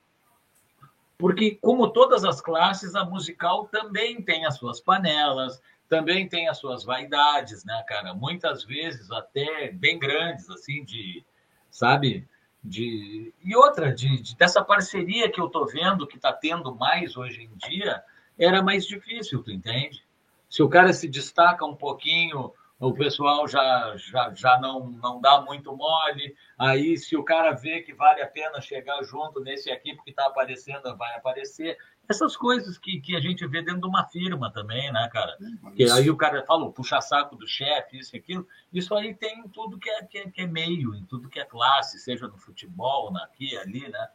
porque, 1.18 1.58
como 1.60 1.90
todas 1.90 2.24
as 2.24 2.40
classes, 2.40 2.94
a 2.94 3.04
musical 3.04 3.66
também 3.66 4.20
tem 4.22 4.46
as 4.46 4.56
suas 4.56 4.80
panelas, 4.80 5.60
também 5.88 6.28
tem 6.28 6.48
as 6.48 6.58
suas 6.58 6.84
vaidades, 6.84 7.64
né, 7.64 7.84
cara? 7.86 8.14
Muitas 8.14 8.64
vezes 8.64 9.10
até 9.10 9.70
bem 9.70 9.98
grandes, 9.98 10.48
assim, 10.50 10.84
de, 10.84 11.24
sabe? 11.70 12.26
De... 12.62 13.32
E 13.42 13.56
outra, 13.56 13.94
de, 13.94 14.20
de 14.20 14.36
dessa 14.36 14.64
parceria 14.64 15.30
que 15.30 15.40
eu 15.40 15.48
tô 15.48 15.66
vendo 15.66 16.06
que 16.06 16.16
está 16.16 16.32
tendo 16.32 16.74
mais 16.74 17.16
hoje 17.16 17.42
em 17.42 17.68
dia, 17.68 18.02
era 18.38 18.62
mais 18.62 18.86
difícil, 18.86 19.42
tu 19.42 19.50
entende? 19.50 20.04
Se 20.48 20.62
o 20.62 20.68
cara 20.68 20.92
se 20.92 21.08
destaca 21.08 21.64
um 21.64 21.76
pouquinho 21.76 22.52
o 22.84 22.92
pessoal 22.92 23.48
já, 23.48 23.94
já, 23.96 24.32
já 24.34 24.58
não, 24.60 24.90
não 24.90 25.20
dá 25.20 25.40
muito 25.40 25.74
mole. 25.74 26.36
Aí, 26.58 26.96
se 26.98 27.16
o 27.16 27.24
cara 27.24 27.52
vê 27.52 27.80
que 27.80 27.94
vale 27.94 28.20
a 28.22 28.26
pena 28.26 28.60
chegar 28.60 29.02
junto 29.02 29.40
nesse 29.40 29.70
aqui, 29.70 29.94
porque 29.94 30.10
está 30.10 30.26
aparecendo, 30.26 30.96
vai 30.96 31.14
aparecer. 31.16 31.78
Essas 32.08 32.36
coisas 32.36 32.76
que, 32.76 33.00
que 33.00 33.16
a 33.16 33.20
gente 33.20 33.46
vê 33.46 33.62
dentro 33.62 33.80
de 33.80 33.86
uma 33.86 34.04
firma 34.04 34.52
também, 34.52 34.92
né, 34.92 35.08
cara? 35.10 35.38
Que 35.74 35.90
aí 35.90 36.10
o 36.10 36.16
cara 36.16 36.44
fala, 36.44 36.70
puxa 36.70 37.00
saco 37.00 37.34
do 37.36 37.46
chefe, 37.46 37.98
isso 37.98 38.14
e 38.14 38.18
aquilo. 38.18 38.46
Isso 38.72 38.94
aí 38.94 39.14
tem 39.14 39.40
em 39.40 39.48
tudo 39.48 39.78
que 39.78 39.88
é, 39.88 40.02
que 40.04 40.18
é, 40.18 40.30
que, 40.30 40.42
é, 40.42 40.46
meio, 40.46 40.94
em 40.94 41.04
tudo 41.06 41.30
que 41.30 41.40
é 41.40 41.44
classe, 41.44 41.98
seja 41.98 42.28
no 42.28 42.36
futebol, 42.36 43.16
aqui, 43.16 43.56
ali, 43.56 43.88
né? 43.88 44.08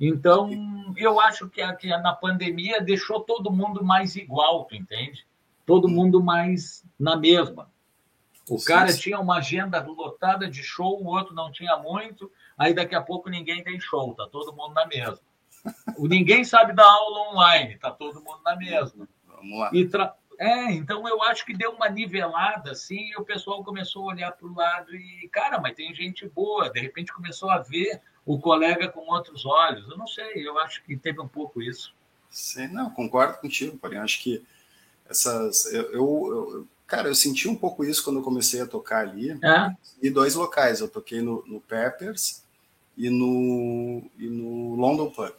Então, 0.00 0.94
eu 0.96 1.20
acho 1.20 1.48
que, 1.48 1.60
a, 1.60 1.74
que 1.74 1.88
na 1.88 2.14
pandemia 2.14 2.80
deixou 2.80 3.20
todo 3.20 3.52
mundo 3.52 3.84
mais 3.84 4.16
igual, 4.16 4.64
tu 4.64 4.74
entende? 4.74 5.26
Todo 5.66 5.88
mundo 5.88 6.22
mais 6.22 6.84
na 6.98 7.16
mesma. 7.16 7.70
O 8.48 8.62
cara 8.62 8.96
tinha 8.96 9.18
uma 9.18 9.38
agenda 9.38 9.84
lotada 9.84 10.48
de 10.48 10.62
show, 10.62 11.02
o 11.02 11.06
outro 11.06 11.34
não 11.34 11.50
tinha 11.50 11.76
muito, 11.76 12.30
aí 12.56 12.72
daqui 12.72 12.94
a 12.94 13.02
pouco 13.02 13.28
ninguém 13.28 13.62
tem 13.62 13.80
show, 13.80 14.14
tá 14.14 14.26
todo 14.30 14.54
mundo 14.54 14.72
na 14.72 14.86
mesma. 14.86 15.18
ninguém 15.98 16.44
sabe 16.44 16.72
dar 16.72 16.86
aula 16.86 17.32
online, 17.32 17.76
tá 17.76 17.90
todo 17.90 18.22
mundo 18.22 18.40
na 18.44 18.54
mesma. 18.54 19.08
Vamos 19.26 19.58
lá. 19.58 19.70
Tra... 19.90 20.14
É, 20.38 20.70
então 20.70 21.08
eu 21.08 21.22
acho 21.24 21.44
que 21.44 21.56
deu 21.56 21.72
uma 21.72 21.88
nivelada 21.88 22.70
assim, 22.70 23.10
e 23.10 23.16
o 23.16 23.24
pessoal 23.24 23.64
começou 23.64 24.04
a 24.04 24.14
olhar 24.14 24.32
para 24.32 24.46
o 24.46 24.54
lado 24.54 24.94
e, 24.94 25.28
cara, 25.32 25.58
mas 25.60 25.74
tem 25.74 25.92
gente 25.92 26.28
boa, 26.28 26.70
de 26.70 26.78
repente 26.78 27.12
começou 27.12 27.50
a 27.50 27.58
ver 27.58 28.00
o 28.24 28.38
colega 28.38 28.88
com 28.88 29.00
outros 29.12 29.44
olhos. 29.44 29.88
Eu 29.88 29.96
não 29.96 30.06
sei, 30.06 30.46
eu 30.46 30.58
acho 30.58 30.84
que 30.84 30.96
teve 30.96 31.20
um 31.20 31.28
pouco 31.28 31.60
isso. 31.60 31.94
Sim, 32.28 32.68
não, 32.68 32.90
concordo 32.90 33.38
contigo, 33.38 33.78
porém, 33.78 33.98
acho 33.98 34.22
que 34.22 34.44
essas. 35.08 35.66
Eu, 35.66 35.92
eu, 35.92 36.68
cara, 36.86 37.08
eu 37.08 37.14
senti 37.14 37.48
um 37.48 37.54
pouco 37.54 37.84
isso 37.84 38.02
quando 38.02 38.18
eu 38.18 38.22
comecei 38.22 38.60
a 38.60 38.66
tocar 38.66 39.00
ali. 39.00 39.32
É? 39.42 39.74
E 40.02 40.10
dois 40.10 40.34
locais. 40.34 40.80
Eu 40.80 40.88
toquei 40.88 41.20
no, 41.20 41.44
no 41.46 41.60
Peppers 41.60 42.42
e 42.96 43.10
no, 43.10 44.02
e 44.18 44.28
no 44.28 44.74
London 44.74 45.10
Pub. 45.10 45.32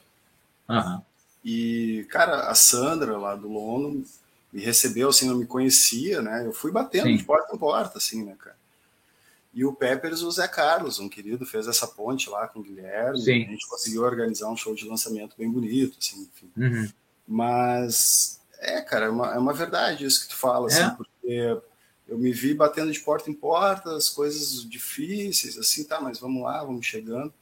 Uhum. 0.69 1.01
E, 1.43 2.05
cara, 2.09 2.49
a 2.49 2.55
Sandra 2.55 3.17
lá 3.17 3.35
do 3.35 3.47
Lono 3.47 4.03
me 4.51 4.61
recebeu, 4.61 5.09
assim, 5.09 5.27
não 5.27 5.37
me 5.37 5.45
conhecia, 5.45 6.21
né? 6.21 6.45
Eu 6.45 6.53
fui 6.53 6.71
batendo 6.71 7.07
Sim. 7.07 7.17
de 7.17 7.23
porta 7.23 7.55
em 7.55 7.57
porta, 7.57 7.97
assim, 7.97 8.23
né, 8.23 8.35
cara? 8.37 8.57
E 9.53 9.65
o 9.65 9.73
Peppers, 9.73 10.21
o 10.21 10.29
Zé 10.29 10.47
Carlos, 10.47 10.99
um 10.99 11.09
querido, 11.09 11.45
fez 11.45 11.67
essa 11.67 11.87
ponte 11.87 12.29
lá 12.29 12.47
com 12.47 12.59
o 12.59 12.63
Guilherme. 12.63 13.19
Sim. 13.19 13.45
A 13.45 13.49
gente 13.49 13.67
conseguiu 13.67 14.03
organizar 14.03 14.49
um 14.49 14.57
show 14.57 14.75
de 14.75 14.87
lançamento 14.87 15.35
bem 15.37 15.49
bonito, 15.49 15.97
assim, 15.99 16.29
enfim. 16.35 16.51
Uhum. 16.55 16.89
Mas, 17.27 18.39
é, 18.59 18.81
cara, 18.81 19.05
é 19.05 19.09
uma, 19.09 19.33
é 19.33 19.37
uma 19.37 19.53
verdade 19.53 20.05
isso 20.05 20.23
que 20.23 20.29
tu 20.29 20.35
fala, 20.35 20.67
assim, 20.67 20.83
é. 20.83 20.89
porque 20.91 21.61
eu 22.07 22.17
me 22.17 22.31
vi 22.31 22.53
batendo 22.53 22.91
de 22.91 22.99
porta 22.99 23.29
em 23.29 23.33
porta, 23.33 23.95
as 23.95 24.09
coisas 24.09 24.67
difíceis, 24.67 25.57
assim, 25.57 25.83
tá, 25.83 25.99
mas 25.99 26.19
vamos 26.19 26.43
lá, 26.43 26.63
vamos 26.63 26.85
chegando. 26.85 27.33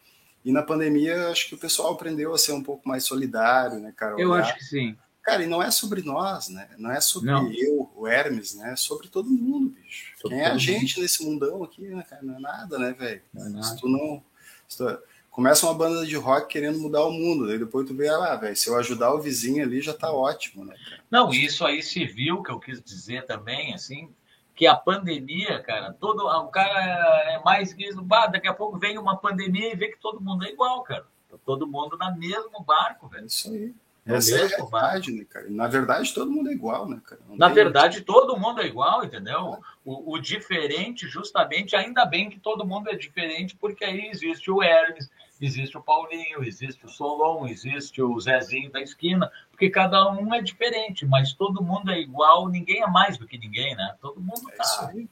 E 0.44 0.52
na 0.52 0.62
pandemia, 0.62 1.30
acho 1.30 1.50
que 1.50 1.56
o 1.56 1.60
pessoal 1.60 1.94
aprendeu 1.94 2.34
a 2.34 2.38
ser 2.38 2.52
um 2.52 2.62
pouco 2.62 2.88
mais 2.88 3.04
solidário, 3.04 3.80
né, 3.80 3.92
cara? 3.96 4.16
Eu 4.20 4.34
acho 4.34 4.56
que 4.56 4.64
sim. 4.64 4.96
Cara, 5.26 5.44
e 5.44 5.48
não 5.48 5.62
é 5.62 5.72
sobre 5.72 6.04
nós, 6.04 6.50
né? 6.50 6.70
Não 6.78 6.92
é 6.92 7.02
sobre 7.02 7.32
não. 7.32 7.52
eu, 7.52 7.92
o 7.96 8.08
Hermes, 8.08 8.54
né? 8.54 8.74
É 8.74 8.76
sobre 8.76 9.08
todo 9.08 9.28
mundo, 9.28 9.70
bicho. 9.70 10.14
Sobre 10.22 10.38
Quem 10.38 10.46
é 10.46 10.52
a 10.52 10.58
gente 10.58 10.94
mundo. 10.94 11.02
nesse 11.02 11.26
mundão 11.26 11.64
aqui, 11.64 11.82
né, 11.82 12.06
cara? 12.08 12.22
Não 12.22 12.36
é 12.36 12.40
nada, 12.40 12.78
né, 12.78 12.94
velho? 12.94 13.24
É 13.36 13.64
se 13.64 13.76
tu 13.78 13.90
não. 13.90 14.24
Se 14.68 14.78
tu... 14.78 15.00
Começa 15.36 15.66
uma 15.66 15.74
banda 15.74 16.06
de 16.06 16.16
rock 16.16 16.48
querendo 16.48 16.80
mudar 16.80 17.04
o 17.04 17.12
mundo, 17.12 17.46
daí 17.46 17.60
depois 17.60 17.86
tu 17.86 17.94
vê 17.94 18.10
lá, 18.10 18.32
ah, 18.32 18.36
velho, 18.38 18.56
se 18.56 18.70
eu 18.70 18.80
ajudar 18.80 19.14
o 19.14 19.20
vizinho 19.20 19.62
ali 19.62 19.82
já 19.82 19.94
tá 19.94 20.10
ótimo, 20.10 20.64
né, 20.64 20.74
cara? 20.90 21.04
Não, 21.12 21.30
isso 21.30 21.66
aí 21.66 21.84
se 21.84 22.06
viu, 22.06 22.42
que 22.42 22.50
eu 22.50 22.58
quis 22.58 22.82
dizer 22.82 23.26
também, 23.26 23.74
assim, 23.74 24.10
que 24.56 24.66
a 24.66 24.74
pandemia, 24.74 25.62
cara, 25.62 25.92
todo 25.92 26.26
o 26.26 26.48
cara 26.48 27.34
é 27.34 27.44
mais 27.44 27.74
que 27.74 27.94
bah, 27.96 28.28
daqui 28.28 28.48
a 28.48 28.54
pouco 28.54 28.80
vem 28.80 28.98
uma 28.98 29.18
pandemia 29.18 29.74
e 29.74 29.76
vê 29.76 29.90
que 29.90 30.00
todo 30.00 30.22
mundo 30.22 30.46
é 30.46 30.50
igual, 30.52 30.82
cara. 30.84 31.06
Tá 31.30 31.36
todo 31.46 31.68
mundo 31.68 31.98
no 31.98 32.16
mesmo 32.16 32.64
barco, 32.64 33.10
velho. 33.10 33.26
Isso 33.26 33.52
aí. 33.52 33.76
Essa 34.06 34.38
é 34.38 34.46
a 34.46 34.48
verdade, 34.48 35.12
né, 35.12 35.26
cara? 35.28 35.48
Na 35.50 35.68
verdade, 35.68 36.14
todo 36.14 36.32
mundo 36.32 36.50
é 36.50 36.54
igual, 36.54 36.88
né, 36.88 37.02
cara? 37.04 37.20
Não 37.28 37.36
Na 37.36 37.50
verdade, 37.50 38.02
todo 38.02 38.38
mundo 38.38 38.62
é 38.62 38.68
igual, 38.68 39.04
entendeu? 39.04 39.58
O, 39.84 40.14
o, 40.14 40.20
diferente, 40.20 41.08
justamente, 41.08 41.76
ainda 41.76 42.06
bem 42.06 42.30
que 42.30 42.40
todo 42.40 42.66
mundo 42.66 42.90
é 42.90 42.96
diferente, 42.96 43.58
porque 43.58 43.84
aí 43.84 44.08
existe 44.10 44.50
o 44.50 44.62
Hermes, 44.62 45.10
existe 45.42 45.78
o 45.78 45.82
Paulinho, 45.82 46.44
existe 46.44 46.86
o 46.86 46.90
Solon, 46.90 47.48
existe 47.48 48.02
o 48.02 48.20
Zezinho 48.20 48.72
da 48.72 48.82
esquina, 48.82 49.32
porque 49.52 49.70
cada 49.70 50.10
um 50.12 50.34
é 50.34 50.42
diferente, 50.42 51.06
mas 51.06 51.34
todo 51.34 51.64
mundo 51.64 51.92
é 51.92 52.00
igual, 52.00 52.48
ninguém 52.48 52.82
é 52.82 52.88
mais 52.88 53.18
do 53.18 53.28
que 53.28 53.38
ninguém, 53.38 53.76
né? 53.76 53.96
Todo 54.02 54.20
mundo 54.20 54.50
é 54.52 54.56
tá. 54.56 54.92
É 54.96 55.04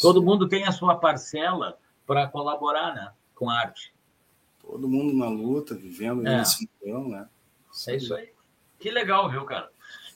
todo 0.00 0.22
mundo 0.22 0.48
tem 0.48 0.64
a 0.64 0.72
sua 0.72 0.96
parcela 0.96 1.78
para 2.06 2.26
colaborar, 2.28 2.94
né, 2.94 3.12
com 3.34 3.48
a 3.48 3.58
arte. 3.58 3.92
Todo 4.60 4.88
mundo 4.88 5.16
na 5.16 5.28
luta, 5.28 5.74
vivendo 5.74 6.26
é. 6.26 6.38
nesse 6.38 6.68
mundo, 6.84 7.10
né? 7.10 7.28
É 7.88 7.96
isso 7.96 8.14
aí. 8.14 8.32
Que 8.78 8.90
legal, 8.90 9.30
viu, 9.30 9.44
cara? 9.44 9.70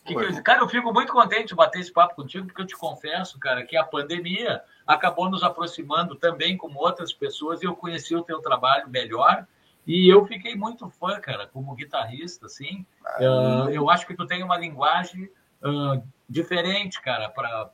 Que 0.05 0.15
que 0.15 0.43
cara, 0.43 0.63
eu 0.63 0.69
fico 0.69 0.93
muito 0.93 1.13
contente 1.13 1.49
de 1.49 1.55
bater 1.55 1.81
esse 1.81 1.93
papo 1.93 2.15
contigo, 2.15 2.47
porque 2.47 2.63
eu 2.63 2.67
te 2.67 2.77
confesso, 2.77 3.39
cara, 3.39 3.65
que 3.65 3.77
a 3.77 3.85
pandemia 3.85 4.63
acabou 4.89 5.29
nos 5.29 5.43
aproximando 5.43 6.15
também 6.15 6.57
como 6.57 6.81
outras 6.81 7.13
pessoas 7.13 7.63
e 7.63 7.67
eu 7.67 7.77
conheci 7.77 8.17
o 8.17 8.23
teu 8.23 8.41
trabalho 8.41 8.89
melhor 8.89 9.47
e 9.87 10.11
eu 10.11 10.27
fiquei 10.27 10.57
muito 10.57 10.89
fã, 10.89 11.21
cara, 11.21 11.47
como 11.47 11.75
guitarrista, 11.75 12.47
assim. 12.47 12.87
Uh, 13.21 13.69
eu 13.71 13.91
acho 13.91 14.07
que 14.07 14.15
tu 14.15 14.27
tem 14.27 14.43
uma 14.43 14.57
linguagem 14.57 15.31
uh, 15.63 16.03
diferente, 16.29 17.01
cara, 17.03 17.29
para 17.29 17.71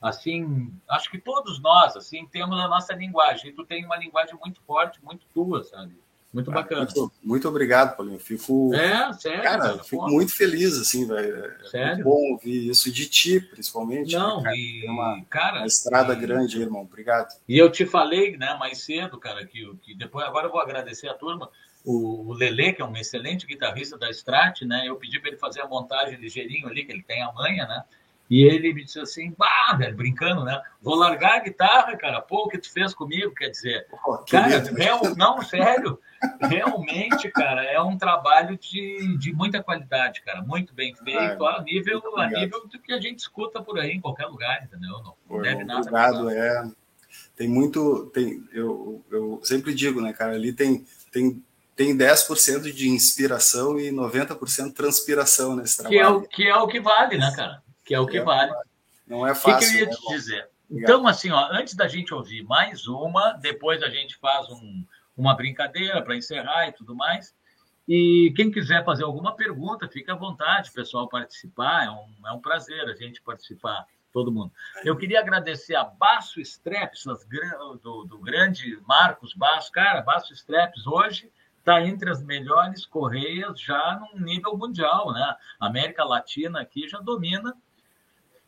assim, 0.00 0.72
acho 0.88 1.10
que 1.10 1.18
todos 1.18 1.60
nós, 1.60 1.96
assim, 1.96 2.26
temos 2.26 2.58
a 2.58 2.68
nossa 2.68 2.94
linguagem. 2.94 3.50
E 3.50 3.52
tu 3.52 3.64
tem 3.64 3.84
uma 3.84 3.96
linguagem 3.96 4.38
muito 4.38 4.60
forte, 4.62 5.02
muito 5.02 5.26
tua, 5.32 5.64
sabe? 5.64 5.98
Muito 6.32 6.50
bacana. 6.50 6.82
Muito, 6.82 7.12
muito, 7.24 7.48
obrigado, 7.48 7.96
Paulinho. 7.96 8.18
Fico, 8.18 8.74
é, 8.74 9.12
sério, 9.14 9.42
cara, 9.42 9.60
cara 9.60 9.84
fico 9.84 10.08
muito 10.10 10.34
feliz, 10.34 10.76
assim, 10.76 11.06
velho. 11.06 11.44
É 11.44 11.68
sério? 11.68 12.04
bom 12.04 12.32
ouvir 12.32 12.68
isso 12.68 12.92
de 12.92 13.08
ti, 13.08 13.40
principalmente. 13.40 14.12
Não, 14.12 14.42
cara, 14.42 14.54
e, 14.54 14.86
uma, 14.86 15.24
cara, 15.30 15.58
uma 15.60 15.66
estrada 15.66 16.12
e, 16.12 16.16
grande, 16.16 16.60
irmão. 16.60 16.82
Obrigado. 16.82 17.34
E 17.48 17.56
eu 17.56 17.70
te 17.72 17.86
falei, 17.86 18.36
né, 18.36 18.54
mais 18.60 18.78
cedo, 18.82 19.18
cara, 19.18 19.46
que, 19.46 19.74
que 19.80 19.94
depois, 19.94 20.26
agora 20.26 20.48
eu 20.48 20.52
vou 20.52 20.60
agradecer 20.60 21.08
a 21.08 21.14
turma. 21.14 21.48
O, 21.82 22.28
o 22.28 22.32
Lele, 22.34 22.74
que 22.74 22.82
é 22.82 22.84
um 22.84 22.96
excelente 22.96 23.46
guitarrista 23.46 23.96
da 23.96 24.10
Strat, 24.10 24.62
né? 24.62 24.82
Eu 24.86 24.96
pedi 24.96 25.18
para 25.18 25.30
ele 25.30 25.38
fazer 25.38 25.62
a 25.62 25.66
montagem 25.66 26.18
ligeirinho 26.18 26.68
ali, 26.68 26.84
que 26.84 26.92
ele 26.92 27.02
tem 27.02 27.22
a 27.22 27.32
manha, 27.32 27.66
né? 27.66 27.84
E 28.30 28.44
ele 28.44 28.74
me 28.74 28.84
disse 28.84 29.00
assim, 29.00 29.34
bah, 29.38 29.74
velho, 29.78 29.96
brincando, 29.96 30.44
né? 30.44 30.60
Vou 30.82 30.94
largar 30.94 31.36
a 31.36 31.42
guitarra, 31.42 31.96
cara. 31.96 32.20
Pô, 32.20 32.44
o 32.44 32.48
que 32.48 32.58
tu 32.58 32.70
fez 32.70 32.92
comigo? 32.92 33.34
Quer 33.34 33.48
dizer, 33.48 33.86
oh, 33.90 34.18
cara, 34.18 34.58
real, 34.76 35.00
não, 35.16 35.40
sério, 35.40 35.98
realmente, 36.40 37.30
cara, 37.30 37.64
é 37.64 37.80
um 37.80 37.96
trabalho 37.96 38.58
de, 38.58 39.16
de 39.16 39.32
muita 39.32 39.62
qualidade, 39.62 40.20
cara. 40.22 40.42
Muito 40.42 40.74
bem 40.74 40.94
feito, 40.94 41.46
a 41.46 41.62
nível, 41.62 42.02
a 42.18 42.28
nível 42.28 42.66
do 42.66 42.78
que 42.78 42.92
a 42.92 43.00
gente 43.00 43.20
escuta 43.20 43.62
por 43.62 43.78
aí 43.78 43.92
em 43.92 44.00
qualquer 44.00 44.26
lugar, 44.26 44.62
entendeu? 44.62 45.00
Não, 45.02 45.14
não 45.28 45.42
deve 45.42 45.64
nada. 45.64 45.80
Obrigado, 45.80 46.30
é. 46.30 46.70
Tem 47.34 47.48
muito. 47.48 48.10
Tem, 48.12 48.44
eu, 48.52 49.02
eu 49.10 49.40
sempre 49.42 49.72
digo, 49.72 50.02
né, 50.02 50.12
cara, 50.12 50.34
ali 50.34 50.52
tem, 50.52 50.84
tem 51.10 51.42
tem 51.74 51.96
10% 51.96 52.72
de 52.72 52.88
inspiração 52.88 53.78
e 53.78 53.92
90% 53.92 54.74
transpiração 54.74 55.54
nesse 55.54 55.76
trabalho. 55.76 55.96
Que 55.96 56.02
é, 56.02 56.08
o, 56.08 56.22
que 56.22 56.48
é 56.48 56.56
o 56.56 56.66
que 56.66 56.80
vale, 56.80 57.16
né, 57.16 57.32
cara? 57.36 57.62
Que 57.88 57.94
é 57.94 57.98
o 58.00 58.06
que 58.06 58.18
é, 58.18 58.22
vale. 58.22 58.52
Não 59.06 59.26
é 59.26 59.34
fácil. 59.34 59.56
O 59.56 59.58
que, 59.58 59.66
que 59.66 59.76
eu 59.76 59.80
ia 59.80 59.86
né, 59.86 59.92
te 59.92 60.08
dizer? 60.08 60.50
Então, 60.70 61.08
assim, 61.08 61.30
ó, 61.30 61.48
antes 61.50 61.74
da 61.74 61.88
gente 61.88 62.12
ouvir 62.12 62.42
mais 62.42 62.86
uma, 62.86 63.32
depois 63.32 63.82
a 63.82 63.88
gente 63.88 64.14
faz 64.18 64.46
um, 64.50 64.84
uma 65.16 65.34
brincadeira 65.34 66.02
para 66.02 66.14
encerrar 66.14 66.68
e 66.68 66.72
tudo 66.72 66.94
mais. 66.94 67.34
E 67.88 68.30
quem 68.36 68.50
quiser 68.50 68.84
fazer 68.84 69.04
alguma 69.04 69.34
pergunta, 69.34 69.88
fique 69.88 70.10
à 70.10 70.14
vontade, 70.14 70.70
pessoal, 70.70 71.08
participar. 71.08 71.86
É 71.86 71.90
um, 71.90 72.28
é 72.28 72.32
um 72.32 72.40
prazer 72.40 72.84
a 72.84 72.94
gente 72.94 73.22
participar, 73.22 73.86
todo 74.12 74.30
mundo. 74.30 74.52
Eu 74.84 74.94
queria 74.94 75.20
agradecer 75.20 75.74
a 75.74 75.84
Baço 75.84 76.42
Streps, 76.42 77.04
do, 77.82 78.04
do 78.04 78.18
grande 78.18 78.78
Marcos 78.86 79.32
Baço. 79.32 79.72
Cara, 79.72 80.02
Baço 80.02 80.34
Streps 80.34 80.86
hoje 80.86 81.32
está 81.58 81.82
entre 81.82 82.10
as 82.10 82.22
melhores 82.22 82.84
correias 82.84 83.58
já 83.58 83.98
num 83.98 84.20
nível 84.20 84.58
mundial, 84.58 85.10
né? 85.14 85.34
A 85.58 85.66
América 85.66 86.04
Latina 86.04 86.60
aqui 86.60 86.86
já 86.86 86.98
domina 86.98 87.56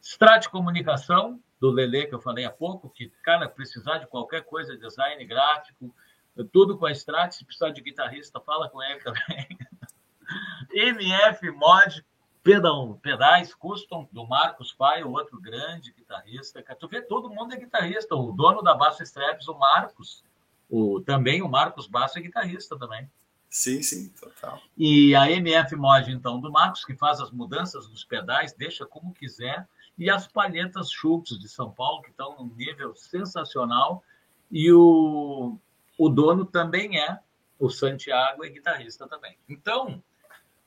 Strat 0.00 0.48
Comunicação, 0.48 1.40
do 1.60 1.70
Lele, 1.70 2.06
que 2.06 2.14
eu 2.14 2.20
falei 2.20 2.44
há 2.44 2.50
pouco, 2.50 2.88
que, 2.88 3.10
cara, 3.22 3.48
precisar 3.48 3.98
de 3.98 4.06
qualquer 4.06 4.42
coisa, 4.44 4.76
design 4.76 5.22
gráfico, 5.26 5.94
tudo 6.52 6.78
com 6.78 6.86
a 6.86 6.92
Strat, 6.92 7.32
se 7.32 7.44
precisar 7.44 7.70
de 7.70 7.82
guitarrista, 7.82 8.40
fala 8.40 8.68
com 8.70 8.82
ele 8.82 9.00
também. 9.00 9.58
MF 10.72 11.50
Mod, 11.50 12.04
pedal, 12.42 12.98
pedais 13.02 13.54
custom, 13.54 14.08
do 14.10 14.26
Marcos 14.26 14.72
Pai, 14.72 15.02
o 15.02 15.10
outro 15.10 15.40
grande 15.40 15.92
guitarrista. 15.92 16.62
Tu 16.62 16.88
vê, 16.88 17.02
todo 17.02 17.28
mundo 17.28 17.52
é 17.52 17.58
guitarrista. 17.58 18.14
O 18.14 18.32
dono 18.32 18.62
da 18.62 18.74
Basso 18.74 19.02
Straps, 19.02 19.48
o 19.48 19.58
Marcos, 19.58 20.24
o, 20.68 21.00
também 21.00 21.42
o 21.42 21.48
Marcos 21.48 21.86
Basso 21.86 22.18
é 22.18 22.22
guitarrista 22.22 22.78
também. 22.78 23.10
Sim, 23.50 23.82
sim, 23.82 24.08
total. 24.10 24.62
E 24.78 25.14
a 25.14 25.28
MF 25.30 25.74
Mod, 25.74 26.10
então, 26.10 26.40
do 26.40 26.52
Marcos, 26.52 26.84
que 26.84 26.94
faz 26.94 27.20
as 27.20 27.32
mudanças 27.32 27.88
dos 27.88 28.04
pedais, 28.04 28.52
deixa 28.52 28.86
como 28.86 29.12
quiser 29.12 29.68
e 30.00 30.08
as 30.08 30.26
palhetas 30.26 30.90
Schultz 30.90 31.38
de 31.38 31.46
São 31.46 31.70
Paulo, 31.70 32.00
que 32.00 32.08
estão 32.08 32.34
num 32.38 32.54
nível 32.56 32.96
sensacional. 32.96 34.02
E 34.50 34.72
o, 34.72 35.58
o 35.98 36.08
dono 36.08 36.46
também 36.46 36.98
é 36.98 37.20
o 37.58 37.68
Santiago, 37.68 38.42
é 38.42 38.48
guitarrista 38.48 39.06
também. 39.06 39.36
Então, 39.46 40.02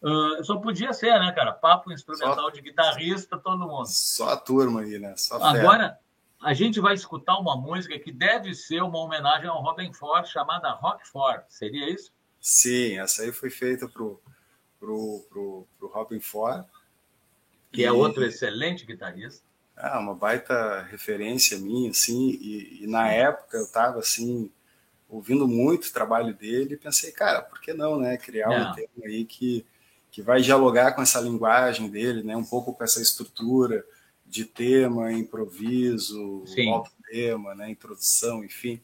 uh, 0.03 0.43
só 0.43 0.57
podia 0.57 0.93
ser, 0.93 1.19
né, 1.19 1.31
cara? 1.31 1.51
Papo 1.51 1.91
instrumental 1.91 2.35
só, 2.35 2.49
de 2.51 2.61
guitarrista, 2.61 3.35
todo 3.35 3.67
mundo. 3.67 3.87
Só 3.87 4.29
a 4.29 4.37
turma 4.37 4.81
aí, 4.81 4.99
né? 4.99 5.15
Agora, 5.31 5.97
a 6.39 6.53
gente 6.53 6.79
vai 6.79 6.93
escutar 6.93 7.39
uma 7.39 7.57
música 7.57 7.97
que 7.97 8.11
deve 8.11 8.53
ser 8.53 8.83
uma 8.83 8.99
homenagem 8.99 9.49
ao 9.49 9.63
Robin 9.63 9.91
Ford, 9.93 10.27
chamada 10.27 10.69
Rock 10.73 11.07
Ford. 11.07 11.41
Seria 11.47 11.89
isso? 11.89 12.13
Sim, 12.39 12.99
essa 12.99 13.23
aí 13.23 13.31
foi 13.31 13.49
feita 13.49 13.89
pro, 13.89 14.21
pro, 14.79 15.25
pro, 15.27 15.67
pro 15.79 15.87
Robin 15.87 16.19
Ford 16.19 16.63
que 17.73 17.81
é 17.81 17.85
e, 17.85 17.87
é 17.87 17.91
outro 17.91 18.23
excelente 18.23 18.85
guitarrista. 18.85 19.43
Ah, 19.75 19.99
uma 19.99 20.13
baita 20.13 20.83
referência 20.83 21.57
minha, 21.57 21.89
assim, 21.89 22.29
e, 22.39 22.83
e 22.83 22.87
na 22.87 23.09
época 23.11 23.57
eu 23.57 23.63
estava 23.63 23.99
assim 23.99 24.51
ouvindo 25.09 25.47
muito 25.47 25.87
o 25.87 25.93
trabalho 25.93 26.33
dele 26.33 26.75
e 26.75 26.77
pensei, 26.77 27.11
cara, 27.11 27.41
por 27.41 27.59
que 27.59 27.73
não, 27.73 27.99
né, 27.99 28.17
criar 28.17 28.49
um 28.49 28.71
é. 28.71 28.73
tema 28.75 29.05
aí 29.05 29.25
que 29.25 29.65
que 30.13 30.21
vai 30.21 30.41
dialogar 30.41 30.91
com 30.91 31.01
essa 31.01 31.19
linguagem 31.19 31.89
dele, 31.89 32.21
né, 32.21 32.37
um 32.37 32.43
pouco 32.43 32.71
com 32.71 32.83
essa 32.83 33.01
estrutura 33.01 33.83
de 34.23 34.45
tema, 34.45 35.11
improviso, 35.11 36.43
tema, 37.09 37.55
né, 37.55 37.71
introdução, 37.71 38.43
enfim. 38.43 38.79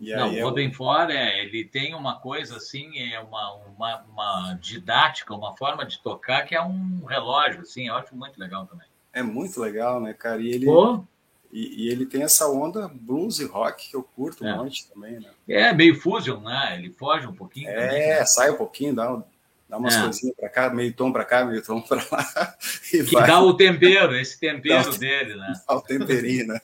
E 0.00 0.14
não, 0.14 0.32
o 0.32 0.42
Robin 0.42 0.72
Ford, 0.72 1.10
é, 1.10 1.42
ele 1.42 1.64
tem 1.64 1.94
uma 1.94 2.20
coisa 2.20 2.56
assim, 2.56 2.98
é 2.98 3.18
uma, 3.18 3.54
uma, 3.54 4.04
uma, 4.04 4.58
didática, 4.60 5.34
uma 5.34 5.56
forma 5.56 5.84
de 5.84 6.00
tocar 6.00 6.42
que 6.42 6.54
é 6.54 6.62
um 6.62 7.04
relógio, 7.04 7.62
assim, 7.62 7.88
eu 7.88 7.94
acho 7.94 8.14
muito 8.14 8.38
legal 8.38 8.66
também. 8.66 8.86
É 9.12 9.22
muito 9.22 9.60
legal, 9.60 10.00
né, 10.00 10.12
cara? 10.12 10.40
E 10.40 10.48
ele, 10.48 10.66
e, 11.50 11.86
e, 11.86 11.88
ele 11.90 12.06
tem 12.06 12.22
essa 12.22 12.48
onda 12.48 12.88
blues 12.88 13.40
e 13.40 13.44
rock 13.44 13.90
que 13.90 13.96
eu 13.96 14.02
curto 14.02 14.46
é. 14.46 14.52
um 14.52 14.58
monte 14.58 14.88
também, 14.88 15.18
né? 15.18 15.30
É, 15.48 15.72
meio 15.72 15.98
fusion, 15.98 16.40
né? 16.40 16.76
Ele 16.78 16.92
foge 16.92 17.26
um 17.26 17.34
pouquinho. 17.34 17.68
É, 17.68 17.86
também, 17.86 18.08
né? 18.08 18.24
sai 18.26 18.50
um 18.50 18.56
pouquinho, 18.56 18.94
dá, 18.94 19.22
dá 19.68 19.78
umas 19.78 19.96
é. 19.96 20.02
coisinhas 20.02 20.36
para 20.36 20.48
cá, 20.48 20.70
meio 20.70 20.92
tom 20.92 21.10
para 21.10 21.24
cá, 21.24 21.44
meio 21.44 21.62
tom 21.62 21.80
para 21.80 22.06
lá. 22.12 22.56
que 22.88 23.02
vai. 23.02 23.26
dá 23.26 23.40
o 23.40 23.54
tempero, 23.54 24.14
esse 24.14 24.38
tempero 24.38 24.90
o, 24.90 24.98
dele, 24.98 25.34
né? 25.34 25.52
Dá 25.66 25.74
o 25.74 25.80
temperinho, 25.80 26.46
né? 26.48 26.60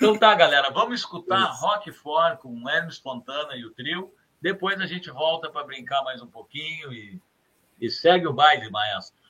Então 0.00 0.18
tá, 0.18 0.34
galera, 0.34 0.70
vamos 0.70 1.00
escutar 1.00 1.44
Rock 1.60 1.92
For 1.92 2.38
com 2.38 2.66
Hermes 2.66 2.96
Fontana 2.96 3.54
e 3.54 3.66
o 3.66 3.70
trio. 3.70 4.10
Depois 4.40 4.80
a 4.80 4.86
gente 4.86 5.10
volta 5.10 5.50
para 5.50 5.62
brincar 5.62 6.02
mais 6.02 6.22
um 6.22 6.26
pouquinho 6.26 6.90
e, 6.90 7.20
e 7.78 7.90
segue 7.90 8.26
o 8.26 8.32
baile, 8.32 8.70
maestro. 8.70 9.20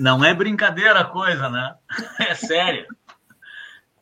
Não 0.00 0.24
é 0.24 0.32
brincadeira 0.32 1.00
a 1.00 1.04
coisa, 1.04 1.50
né? 1.50 1.76
É 2.20 2.34
sério. 2.34 2.86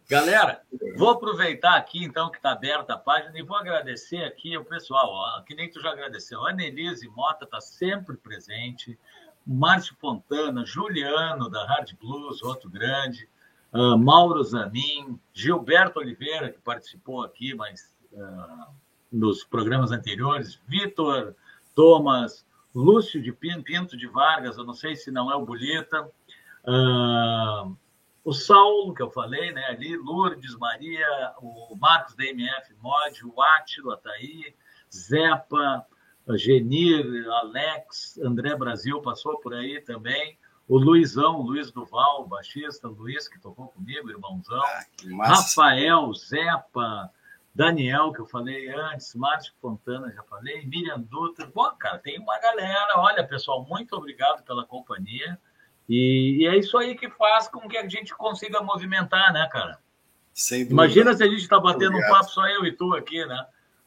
Galera, 0.08 0.62
vou 0.96 1.10
aproveitar 1.10 1.74
aqui, 1.74 2.04
então, 2.04 2.30
que 2.30 2.36
está 2.36 2.52
aberta 2.52 2.94
a 2.94 2.98
página 2.98 3.36
e 3.36 3.42
vou 3.42 3.56
agradecer 3.56 4.22
aqui 4.22 4.56
o 4.56 4.64
pessoal, 4.64 5.08
ó, 5.10 5.42
que 5.42 5.56
nem 5.56 5.68
tu 5.68 5.82
já 5.82 5.90
agradeceu. 5.90 6.46
A 6.46 6.50
Annelise 6.50 7.06
Mota 7.08 7.44
está 7.44 7.60
sempre 7.60 8.16
presente, 8.16 8.96
Márcio 9.44 9.96
Fontana, 10.00 10.64
Juliano, 10.64 11.50
da 11.50 11.66
Hard 11.66 11.92
Blues, 12.00 12.42
outro 12.42 12.70
grande, 12.70 13.28
uh, 13.72 13.98
Mauro 13.98 14.42
Zanin, 14.44 15.20
Gilberto 15.34 15.98
Oliveira, 15.98 16.50
que 16.50 16.60
participou 16.60 17.22
aqui, 17.22 17.54
mas 17.54 17.92
uh, 18.12 18.72
nos 19.12 19.44
programas 19.44 19.90
anteriores, 19.90 20.60
Vitor, 20.66 21.34
Thomas, 21.74 22.46
Lúcio 22.74 23.20
de 23.22 23.32
Pinto, 23.32 23.96
de 23.96 24.06
Vargas, 24.06 24.56
eu 24.56 24.64
não 24.64 24.74
sei 24.74 24.94
se 24.94 25.10
não 25.10 25.30
é 25.30 25.36
o 25.36 25.44
Bolita, 25.44 26.10
uh, 26.64 27.76
o 28.24 28.32
Saulo, 28.32 28.94
que 28.94 29.02
eu 29.02 29.10
falei, 29.10 29.52
né, 29.52 29.64
ali, 29.66 29.96
Lourdes, 29.96 30.54
Maria, 30.56 31.34
o 31.40 31.74
Marcos 31.76 32.14
da 32.14 32.24
MF 32.24 32.74
Mod, 32.80 33.24
o 33.24 33.40
Átilo, 33.40 33.94
está 33.94 34.10
aí, 34.10 34.54
Zepa, 34.92 35.86
Genir, 36.36 37.26
Alex, 37.30 38.18
André 38.18 38.54
Brasil 38.54 39.00
passou 39.00 39.38
por 39.40 39.54
aí 39.54 39.80
também, 39.80 40.38
o 40.68 40.76
Luizão, 40.76 41.40
Luiz 41.40 41.72
Duval, 41.72 42.26
baixista, 42.26 42.86
Luiz, 42.86 43.26
que 43.26 43.40
tocou 43.40 43.68
comigo, 43.68 44.10
irmãozão, 44.10 44.62
ah, 44.62 45.26
Rafael, 45.26 46.12
Zepa, 46.12 47.10
Daniel, 47.54 48.12
que 48.12 48.20
eu 48.20 48.26
falei 48.26 48.68
antes, 48.68 49.14
Márcio 49.14 49.52
Fontana, 49.60 50.12
já 50.12 50.22
falei, 50.22 50.64
Miriam 50.66 51.00
Dutra. 51.00 51.50
Bom, 51.52 51.70
cara, 51.78 51.98
tem 51.98 52.18
uma 52.18 52.38
galera. 52.38 52.94
Olha, 52.96 53.26
pessoal, 53.26 53.66
muito 53.68 53.96
obrigado 53.96 54.44
pela 54.44 54.64
companhia. 54.64 55.38
E, 55.88 56.42
e, 56.42 56.46
é 56.46 56.56
isso 56.56 56.76
aí 56.76 56.94
que 56.94 57.08
faz 57.10 57.48
com 57.48 57.66
que 57.68 57.76
a 57.76 57.88
gente 57.88 58.14
consiga 58.14 58.62
movimentar, 58.62 59.32
né, 59.32 59.48
cara? 59.50 59.78
Imagina 60.70 61.14
se 61.14 61.24
a 61.24 61.26
gente 61.26 61.40
está 61.40 61.58
batendo 61.58 61.96
obrigado. 61.96 62.10
um 62.10 62.14
papo 62.14 62.30
só 62.30 62.46
eu 62.46 62.64
e 62.64 62.72
tu 62.72 62.94
aqui, 62.94 63.24
né? 63.26 63.46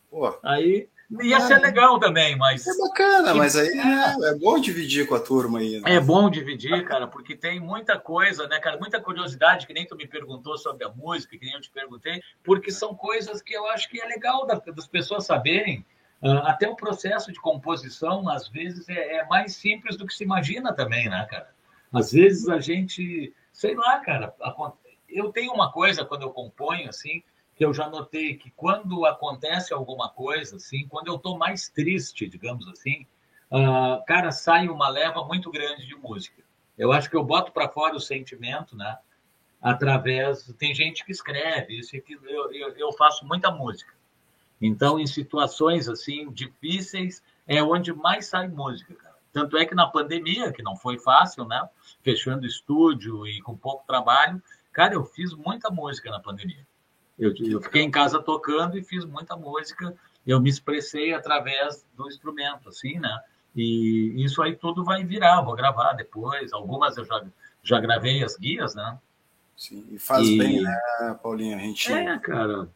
Pô. 0.09 0.37
Aí 0.43 0.89
Ia 1.19 1.41
ser 1.41 1.59
legal 1.59 1.99
também, 1.99 2.37
mas. 2.37 2.65
É 2.65 2.77
bacana, 2.77 3.33
mas 3.33 3.57
aí 3.57 3.67
é, 3.67 4.29
é, 4.29 4.35
bom 4.35 4.59
dividir 4.59 5.05
com 5.05 5.15
a 5.15 5.19
turma 5.19 5.59
aí. 5.59 5.81
Né? 5.81 5.95
É 5.95 5.99
bom 5.99 6.29
dividir, 6.29 6.85
cara, 6.85 7.05
porque 7.05 7.35
tem 7.35 7.59
muita 7.59 7.99
coisa, 7.99 8.47
né, 8.47 8.59
cara? 8.59 8.77
Muita 8.77 9.01
curiosidade, 9.01 9.67
que 9.67 9.73
nem 9.73 9.85
tu 9.85 9.95
me 9.95 10.07
perguntou 10.07 10.57
sobre 10.57 10.85
a 10.85 10.89
música, 10.89 11.37
que 11.37 11.45
nem 11.45 11.55
eu 11.55 11.61
te 11.61 11.69
perguntei, 11.69 12.21
porque 12.43 12.71
são 12.71 12.95
coisas 12.95 13.41
que 13.41 13.53
eu 13.53 13.67
acho 13.67 13.89
que 13.89 13.99
é 13.99 14.05
legal 14.05 14.45
das 14.45 14.87
pessoas 14.87 15.25
saberem. 15.25 15.85
Ah, 16.23 16.51
até 16.51 16.69
o 16.69 16.75
processo 16.75 17.31
de 17.31 17.41
composição, 17.41 18.29
às 18.29 18.47
vezes, 18.47 18.87
é, 18.87 19.17
é 19.17 19.25
mais 19.25 19.55
simples 19.55 19.97
do 19.97 20.05
que 20.05 20.13
se 20.13 20.23
imagina 20.23 20.71
também, 20.71 21.09
né, 21.09 21.27
cara? 21.29 21.49
Às 21.91 22.13
vezes 22.13 22.47
a 22.47 22.59
gente, 22.59 23.33
sei 23.51 23.75
lá, 23.75 23.99
cara, 23.99 24.33
eu 25.09 25.29
tenho 25.31 25.51
uma 25.51 25.71
coisa 25.71 26.05
quando 26.05 26.21
eu 26.21 26.29
componho, 26.29 26.87
assim, 26.87 27.21
que 27.55 27.65
eu 27.65 27.73
já 27.73 27.89
notei 27.89 28.35
que 28.35 28.51
quando 28.51 29.05
acontece 29.05 29.73
alguma 29.73 30.09
coisa, 30.09 30.55
assim, 30.55 30.87
quando 30.87 31.07
eu 31.07 31.15
estou 31.15 31.37
mais 31.37 31.69
triste, 31.69 32.27
digamos 32.27 32.67
assim, 32.67 33.05
uh, 33.51 34.03
cara, 34.05 34.31
sai 34.31 34.67
uma 34.67 34.89
leva 34.89 35.23
muito 35.25 35.51
grande 35.51 35.85
de 35.85 35.95
música. 35.95 36.41
Eu 36.77 36.91
acho 36.91 37.09
que 37.09 37.15
eu 37.15 37.23
boto 37.23 37.51
para 37.51 37.69
fora 37.69 37.95
o 37.95 37.99
sentimento, 37.99 38.75
né? 38.75 38.97
Através. 39.61 40.51
Tem 40.57 40.73
gente 40.73 41.05
que 41.05 41.11
escreve, 41.11 41.77
isso 41.77 41.95
e 41.95 42.03
Eu, 42.23 42.51
eu, 42.51 42.69
eu 42.77 42.91
faço 42.93 43.25
muita 43.25 43.51
música. 43.51 43.93
Então, 44.59 44.99
em 44.99 45.07
situações 45.07 45.89
assim 45.89 46.31
difíceis, 46.31 47.21
é 47.47 47.61
onde 47.61 47.93
mais 47.93 48.27
sai 48.27 48.47
música, 48.47 48.93
cara. 48.95 49.15
Tanto 49.33 49.57
é 49.57 49.65
que 49.65 49.73
na 49.73 49.87
pandemia, 49.87 50.51
que 50.51 50.61
não 50.61 50.75
foi 50.75 50.99
fácil, 50.99 51.45
né? 51.45 51.67
Fechando 52.01 52.45
estúdio 52.45 53.25
e 53.25 53.41
com 53.41 53.55
pouco 53.55 53.85
trabalho, 53.87 54.41
cara, 54.71 54.93
eu 54.93 55.05
fiz 55.05 55.33
muita 55.33 55.69
música 55.69 56.09
na 56.09 56.19
pandemia. 56.19 56.65
Eu, 57.17 57.33
eu 57.39 57.61
fiquei 57.61 57.81
em 57.81 57.91
casa 57.91 58.21
tocando 58.21 58.77
e 58.77 58.83
fiz 58.83 59.05
muita 59.05 59.35
música. 59.35 59.95
Eu 60.25 60.39
me 60.39 60.49
expressei 60.49 61.13
através 61.13 61.85
do 61.95 62.07
instrumento, 62.07 62.69
assim, 62.69 62.99
né? 62.99 63.19
E 63.55 64.23
isso 64.23 64.41
aí 64.41 64.55
tudo 64.55 64.83
vai 64.83 65.03
virar, 65.03 65.41
vou 65.41 65.55
gravar 65.55 65.93
depois. 65.93 66.53
Algumas 66.53 66.97
eu 66.97 67.05
já, 67.05 67.23
já 67.63 67.79
gravei 67.79 68.23
as 68.23 68.37
guias, 68.37 68.75
né? 68.75 68.97
Sim, 69.57 69.85
e 69.91 69.99
faz 69.99 70.27
e... 70.27 70.37
bem, 70.37 70.61
né, 70.61 71.19
Paulinho? 71.21 71.57
A 71.57 71.59
gente 71.59 71.91
é, 71.91 72.17
cara. 72.17 72.69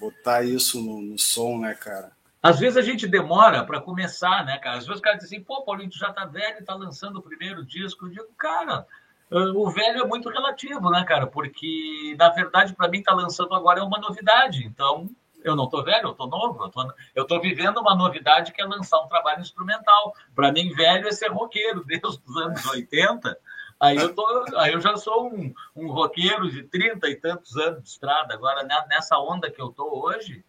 botar 0.00 0.42
isso 0.42 0.80
no, 0.80 1.00
no 1.00 1.18
som, 1.18 1.58
né, 1.58 1.74
cara? 1.74 2.12
Às 2.42 2.58
vezes 2.58 2.76
a 2.76 2.82
gente 2.82 3.06
demora 3.06 3.64
para 3.64 3.80
começar, 3.80 4.44
né, 4.44 4.58
cara? 4.58 4.78
Às 4.78 4.86
vezes 4.86 4.98
o 4.98 5.02
cara 5.02 5.16
diz 5.16 5.26
assim, 5.26 5.40
pô, 5.40 5.62
Paulinho, 5.62 5.90
tu 5.90 5.98
já 5.98 6.12
tá 6.12 6.24
velho 6.24 6.58
e 6.58 6.64
tá 6.64 6.74
lançando 6.74 7.18
o 7.18 7.22
primeiro 7.22 7.64
disco. 7.64 8.06
Eu 8.06 8.10
digo, 8.10 8.28
cara, 8.36 8.84
o 9.32 9.70
velho 9.70 10.02
é 10.02 10.06
muito 10.06 10.28
relativo, 10.28 10.90
né, 10.90 11.04
cara? 11.04 11.26
Porque, 11.26 12.14
na 12.18 12.28
verdade, 12.28 12.74
para 12.74 12.88
mim, 12.88 12.98
está 12.98 13.14
lançando 13.14 13.54
agora 13.54 13.80
é 13.80 13.82
uma 13.82 13.98
novidade. 13.98 14.64
Então, 14.64 15.08
eu 15.44 15.56
não 15.56 15.64
estou 15.64 15.82
velho, 15.82 16.08
eu 16.08 16.12
estou 16.12 16.28
novo. 16.28 16.70
Eu 17.14 17.22
estou 17.22 17.40
vivendo 17.40 17.78
uma 17.78 17.94
novidade 17.94 18.52
que 18.52 18.62
é 18.62 18.64
lançar 18.64 19.00
um 19.00 19.08
trabalho 19.08 19.40
instrumental. 19.40 20.14
Para 20.34 20.52
mim, 20.52 20.72
velho 20.72 21.08
é 21.08 21.12
ser 21.12 21.30
roqueiro, 21.30 21.84
desde 21.86 22.06
os 22.06 22.36
anos 22.36 22.64
80. 22.66 23.36
Aí 23.80 23.96
eu, 23.96 24.14
tô, 24.14 24.44
aí 24.56 24.72
eu 24.72 24.80
já 24.80 24.96
sou 24.96 25.26
um, 25.26 25.52
um 25.74 25.90
roqueiro 25.90 26.48
de 26.48 26.62
30 26.62 27.08
e 27.08 27.16
tantos 27.16 27.56
anos 27.56 27.82
de 27.82 27.88
estrada. 27.88 28.32
Agora, 28.32 28.62
né, 28.62 28.76
nessa 28.88 29.18
onda 29.18 29.50
que 29.50 29.60
eu 29.60 29.70
estou 29.70 30.04
hoje, 30.04 30.44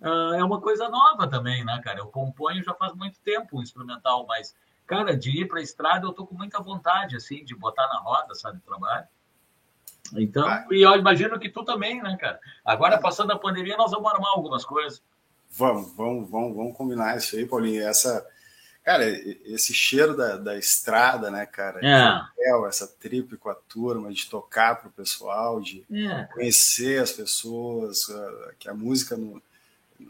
uh, 0.00 0.34
é 0.34 0.42
uma 0.42 0.60
coisa 0.60 0.88
nova 0.88 1.28
também, 1.28 1.62
né, 1.62 1.78
cara? 1.84 1.98
Eu 1.98 2.06
componho 2.06 2.64
já 2.64 2.72
faz 2.72 2.94
muito 2.94 3.20
tempo 3.20 3.58
o 3.58 3.62
instrumental, 3.62 4.24
mas 4.26 4.54
cara, 4.90 5.16
de 5.16 5.30
ir 5.30 5.46
para 5.46 5.60
a 5.60 5.62
estrada, 5.62 6.04
eu 6.04 6.12
tô 6.12 6.26
com 6.26 6.34
muita 6.34 6.60
vontade, 6.60 7.14
assim, 7.14 7.44
de 7.44 7.54
botar 7.54 7.86
na 7.86 8.00
roda, 8.00 8.34
sabe, 8.34 8.58
o 8.58 8.68
trabalho. 8.68 9.06
Então, 10.14 10.48
e 10.72 10.82
eu 10.82 10.96
imagino 10.96 11.38
que 11.38 11.48
tu 11.48 11.64
também, 11.64 12.02
né, 12.02 12.16
cara? 12.20 12.40
Agora, 12.64 12.98
passando 12.98 13.30
a 13.32 13.38
pandemia, 13.38 13.76
nós 13.76 13.92
vamos 13.92 14.12
armar 14.12 14.32
algumas 14.32 14.64
coisas. 14.64 15.00
Vamos, 15.52 15.94
vamos, 15.94 16.28
vamos, 16.28 16.56
vamos 16.56 16.76
combinar 16.76 17.16
isso 17.16 17.36
aí, 17.36 17.46
Paulinho. 17.46 17.86
Essa, 17.86 18.26
cara, 18.82 19.08
esse 19.08 19.72
cheiro 19.72 20.16
da, 20.16 20.36
da 20.36 20.58
estrada, 20.58 21.30
né, 21.30 21.46
cara? 21.46 21.78
É. 21.80 22.66
essa 22.66 22.88
trip 22.88 23.36
com 23.36 23.48
a 23.48 23.54
turma, 23.54 24.12
de 24.12 24.28
tocar 24.28 24.74
para 24.74 24.88
o 24.88 24.92
pessoal, 24.92 25.60
de 25.60 25.86
é. 25.88 26.24
conhecer 26.34 27.00
as 27.00 27.12
pessoas, 27.12 28.06
que 28.58 28.68
a 28.68 28.74
música 28.74 29.16
no, 29.16 29.40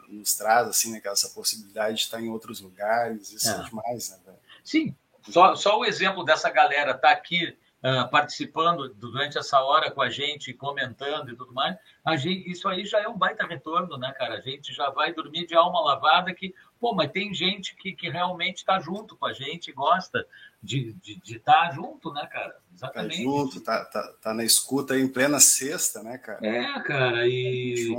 nos 0.09 0.35
traz, 0.35 0.68
assim, 0.68 0.93
né, 0.93 1.03
essa 1.05 1.28
possibilidade 1.28 1.97
de 1.97 2.03
estar 2.05 2.22
em 2.22 2.31
outros 2.31 2.62
lugares. 2.62 3.31
Isso 3.31 3.51
é, 3.51 3.61
é 3.61 3.62
demais, 3.64 4.09
né, 4.09 4.16
velho? 4.24 4.39
Sim, 4.64 4.94
só, 5.28 5.54
só 5.54 5.78
o 5.78 5.84
exemplo 5.84 6.24
dessa 6.24 6.50
galera 6.50 6.92
estar 6.92 7.08
tá 7.08 7.11
aqui 7.11 7.56
uh, 7.82 8.11
participando 8.11 8.88
durante 8.94 9.38
essa 9.38 9.61
hora 9.61 9.90
com 9.90 10.02
a 10.02 10.11
gente, 10.11 10.52
comentando 10.52 11.30
e 11.30 11.36
tudo 11.36 11.52
mais, 11.52 11.76
a 12.04 12.16
gente, 12.16 12.50
isso 12.50 12.68
aí 12.68 12.84
já 12.84 13.00
é 13.00 13.08
um 13.08 13.16
baita 13.16 13.46
retorno, 13.46 13.96
né, 13.98 14.12
cara? 14.16 14.34
A 14.34 14.40
gente 14.40 14.72
já 14.72 14.90
vai 14.90 15.12
dormir 15.12 15.46
de 15.46 15.54
alma 15.54 15.80
lavada 15.80 16.32
que, 16.32 16.54
pô, 16.78 16.94
mas 16.94 17.11
tem 17.11 17.32
gente 17.34 17.76
que, 17.76 17.92
que 17.92 18.08
realmente 18.08 18.58
está 18.58 18.78
junto 18.80 19.16
com 19.16 19.26
a 19.26 19.32
gente, 19.32 19.72
gosta 19.72 20.26
de 20.62 20.88
estar 20.88 21.00
de, 21.00 21.20
de 21.20 21.38
tá 21.38 21.70
junto, 21.72 22.12
né, 22.12 22.26
cara? 22.26 22.56
Exatamente. 22.74 23.16
Tá 23.16 23.22
junto, 23.22 23.61
tá, 23.61 23.84
tá, 23.84 24.14
tá 24.22 24.34
na 24.34 24.44
escuta 24.44 24.94
aí 24.94 25.02
em 25.02 25.08
plena 25.08 25.40
sexta, 25.40 26.02
né, 26.02 26.18
cara? 26.18 26.46
É, 26.46 26.80
cara, 26.80 27.26
e 27.26 27.94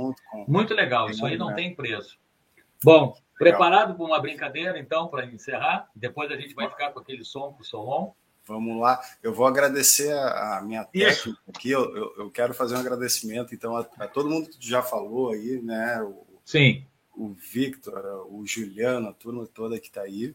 muito 0.46 0.74
legal, 0.74 1.10
isso 1.10 1.24
aí 1.24 1.36
não 1.36 1.54
tem 1.54 1.74
preço. 1.74 2.18
Bom, 2.84 3.14
Preparado 3.42 3.94
para 3.94 4.04
uma 4.04 4.20
brincadeira, 4.20 4.78
então, 4.78 5.08
para 5.08 5.26
encerrar? 5.26 5.88
Depois 5.94 6.30
a 6.30 6.36
gente 6.36 6.54
vai 6.54 6.68
ficar 6.68 6.90
com 6.92 7.00
aquele 7.00 7.24
som 7.24 7.52
com 7.52 7.62
o 7.62 7.64
som 7.64 8.14
Vamos 8.44 8.80
lá. 8.80 9.00
Eu 9.22 9.32
vou 9.32 9.46
agradecer 9.46 10.12
a, 10.12 10.58
a 10.58 10.62
minha 10.62 10.84
técnica 10.84 11.12
Isso. 11.12 11.38
aqui. 11.48 11.70
Eu, 11.70 11.96
eu, 11.96 12.14
eu, 12.18 12.30
quero 12.30 12.52
fazer 12.52 12.74
um 12.74 12.80
agradecimento, 12.80 13.54
então, 13.54 13.76
a, 13.76 13.86
a, 13.98 14.08
todo 14.08 14.28
mundo 14.28 14.48
que 14.48 14.56
já 14.60 14.82
falou 14.82 15.30
aí, 15.30 15.60
né? 15.62 16.02
O, 16.02 16.26
Sim. 16.44 16.84
O 17.14 17.28
Victor, 17.28 18.26
o 18.30 18.44
Juliano, 18.44 19.08
a 19.08 19.12
turma 19.12 19.46
toda 19.46 19.78
que 19.78 19.88
está 19.88 20.02
aí. 20.02 20.34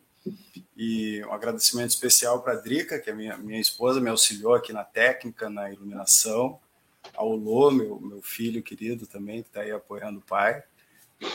E 0.76 1.24
um 1.26 1.34
agradecimento 1.34 1.90
especial 1.90 2.42
para 2.42 2.54
a 2.54 2.58
Drica, 2.58 3.00
que 3.00 3.10
é 3.10 3.14
minha, 3.14 3.38
minha 3.38 3.60
esposa, 3.60 4.00
me 4.00 4.10
auxiliou 4.10 4.54
aqui 4.54 4.72
na 4.72 4.84
técnica, 4.84 5.50
na 5.50 5.72
iluminação. 5.72 6.60
Ao 7.16 7.36
Lô, 7.36 7.72
meu, 7.72 8.00
meu 8.00 8.22
filho 8.22 8.62
querido 8.62 9.08
também, 9.08 9.42
que 9.42 9.50
está 9.50 9.62
aí 9.62 9.72
apoiando 9.72 10.20
o 10.20 10.22
pai. 10.24 10.64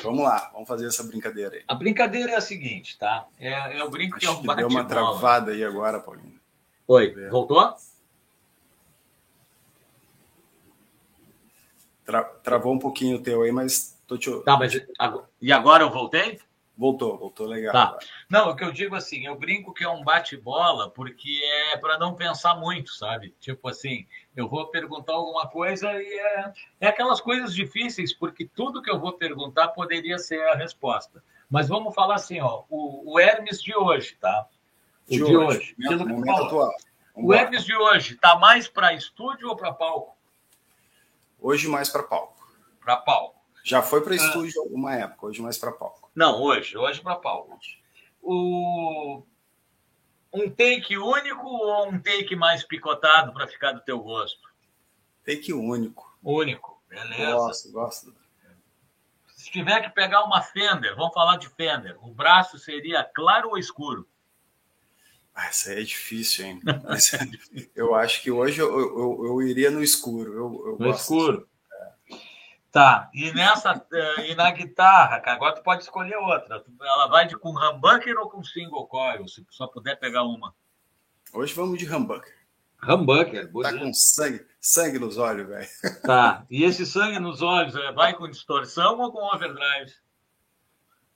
Vamos 0.02 0.22
lá, 0.22 0.50
vamos 0.52 0.68
fazer 0.68 0.86
essa 0.86 1.02
brincadeira 1.02 1.56
aí. 1.56 1.64
A 1.66 1.74
brincadeira 1.74 2.32
é 2.32 2.36
a 2.36 2.40
seguinte, 2.40 2.96
tá? 2.98 3.26
É, 3.38 3.78
é 3.78 3.84
o 3.84 3.90
brinco 3.90 4.18
que 4.18 4.26
é 4.26 4.30
um 4.30 4.42
bate 4.42 4.58
Deu 4.58 4.68
uma 4.68 4.84
travada 4.84 5.52
aí 5.52 5.64
agora, 5.64 5.98
Paulinho. 5.98 6.40
Oi, 6.86 7.28
voltou? 7.28 7.74
Tra 12.04 12.22
travou 12.22 12.74
um 12.74 12.78
pouquinho 12.78 13.16
o 13.16 13.22
teu 13.22 13.42
aí, 13.42 13.52
mas 13.52 13.98
tô 14.06 14.16
te... 14.18 14.30
Tá, 14.42 14.56
mas 14.56 14.80
e 15.40 15.52
agora 15.52 15.84
eu 15.84 15.90
voltei? 15.90 16.40
Voltou, 16.76 17.18
voltou 17.18 17.46
legal. 17.46 17.72
Tá. 17.72 17.98
Não, 18.30 18.50
o 18.50 18.56
que 18.56 18.64
eu 18.64 18.72
digo 18.72 18.94
assim, 18.96 19.26
eu 19.26 19.36
brinco 19.36 19.74
que 19.74 19.84
é 19.84 19.88
um 19.88 20.02
bate-bola 20.02 20.90
porque 20.90 21.40
é 21.72 21.76
para 21.76 21.98
não 21.98 22.14
pensar 22.14 22.54
muito, 22.56 22.92
sabe? 22.92 23.34
Tipo 23.38 23.68
assim, 23.68 24.06
eu 24.34 24.48
vou 24.48 24.66
perguntar 24.68 25.12
alguma 25.12 25.46
coisa 25.48 25.92
e 25.92 26.18
é, 26.18 26.52
é 26.80 26.86
aquelas 26.88 27.20
coisas 27.20 27.54
difíceis, 27.54 28.14
porque 28.14 28.46
tudo 28.46 28.82
que 28.82 28.90
eu 28.90 28.98
vou 28.98 29.12
perguntar 29.12 29.68
poderia 29.68 30.18
ser 30.18 30.42
a 30.48 30.56
resposta. 30.56 31.22
Mas 31.48 31.68
vamos 31.68 31.94
falar 31.94 32.14
assim, 32.14 32.40
ó, 32.40 32.64
o, 32.70 33.12
o 33.12 33.20
Hermes 33.20 33.62
de 33.62 33.76
hoje, 33.76 34.16
tá? 34.18 34.48
O 35.06 35.10
de, 35.10 35.16
de 35.18 35.36
hoje. 35.36 35.58
hoje. 35.58 35.76
Momento, 35.78 36.08
momento 36.08 36.42
atual. 36.44 36.74
o 37.14 37.34
Hermes 37.34 37.64
de 37.64 37.76
hoje 37.76 38.14
tá 38.16 38.38
mais 38.38 38.66
para 38.66 38.94
estúdio 38.94 39.50
ou 39.50 39.56
para 39.56 39.74
palco? 39.74 40.16
Hoje 41.38 41.68
mais 41.68 41.90
para 41.90 42.02
palco. 42.02 42.42
Para 42.80 42.96
palco. 42.96 43.42
Já 43.62 43.82
foi 43.82 44.00
para 44.00 44.14
ah. 44.14 44.16
estúdio 44.16 44.62
uma 44.70 44.94
época, 44.94 45.26
hoje 45.26 45.42
mais 45.42 45.58
para 45.58 45.70
palco. 45.70 46.01
Não, 46.14 46.42
hoje, 46.42 46.76
hoje 46.76 47.00
para 47.00 47.16
Paulo. 47.16 47.58
O... 48.20 49.22
Um 50.32 50.50
take 50.50 50.96
único 50.96 51.46
ou 51.46 51.88
um 51.88 52.00
take 52.00 52.34
mais 52.36 52.64
picotado 52.64 53.32
para 53.32 53.46
ficar 53.46 53.72
do 53.72 53.80
teu 53.80 53.98
gosto? 53.98 54.40
Take 55.24 55.52
único. 55.52 56.18
Único, 56.22 56.82
beleza. 56.88 57.32
Gosto, 57.32 57.72
gosto. 57.72 58.14
Se 59.26 59.50
tiver 59.50 59.80
que 59.82 59.90
pegar 59.90 60.24
uma 60.24 60.40
Fender, 60.40 60.94
vamos 60.94 61.12
falar 61.12 61.36
de 61.36 61.48
Fender. 61.48 61.96
O 62.00 62.14
braço 62.14 62.58
seria 62.58 63.02
claro 63.02 63.50
ou 63.50 63.58
escuro? 63.58 64.08
Ah, 65.34 65.50
isso 65.50 65.70
aí 65.70 65.80
é 65.80 65.82
difícil, 65.82 66.44
hein? 66.44 66.60
eu 67.74 67.94
acho 67.94 68.22
que 68.22 68.30
hoje 68.30 68.60
eu, 68.60 68.68
eu, 68.78 69.24
eu 69.24 69.42
iria 69.42 69.70
no 69.70 69.82
escuro. 69.82 70.32
Eu, 70.32 70.66
eu 70.66 70.78
no 70.78 70.90
escuro. 70.90 71.48
Tá, 72.72 73.10
e 73.12 73.30
nessa 73.34 73.86
eh, 73.92 74.30
e 74.30 74.34
na 74.34 74.50
guitarra, 74.50 75.20
cara, 75.20 75.36
agora 75.36 75.54
tu 75.54 75.62
pode 75.62 75.82
escolher 75.82 76.16
outra. 76.16 76.64
Ela 76.80 77.06
vai 77.06 77.26
de 77.26 77.36
com 77.36 77.50
humbucker 77.50 78.16
ou 78.18 78.30
com 78.30 78.42
single 78.42 78.86
coil, 78.86 79.28
se 79.28 79.44
só 79.50 79.66
puder 79.66 79.96
pegar 79.96 80.22
uma. 80.22 80.54
Hoje 81.34 81.52
vamos 81.52 81.78
de 81.78 81.84
humbucker. 81.84 82.34
Humbucker, 82.82 83.52
Tá 83.62 83.78
com 83.78 83.92
sangue, 83.92 84.46
sangue 84.58 84.98
nos 84.98 85.18
olhos, 85.18 85.46
velho. 85.46 85.68
Tá. 86.02 86.46
E 86.50 86.64
esse 86.64 86.86
sangue 86.86 87.18
nos 87.18 87.42
olhos 87.42 87.76
é, 87.76 87.92
vai 87.92 88.14
com 88.14 88.26
distorção 88.26 88.98
ou 88.98 89.12
com 89.12 89.18
overdrive? 89.18 89.92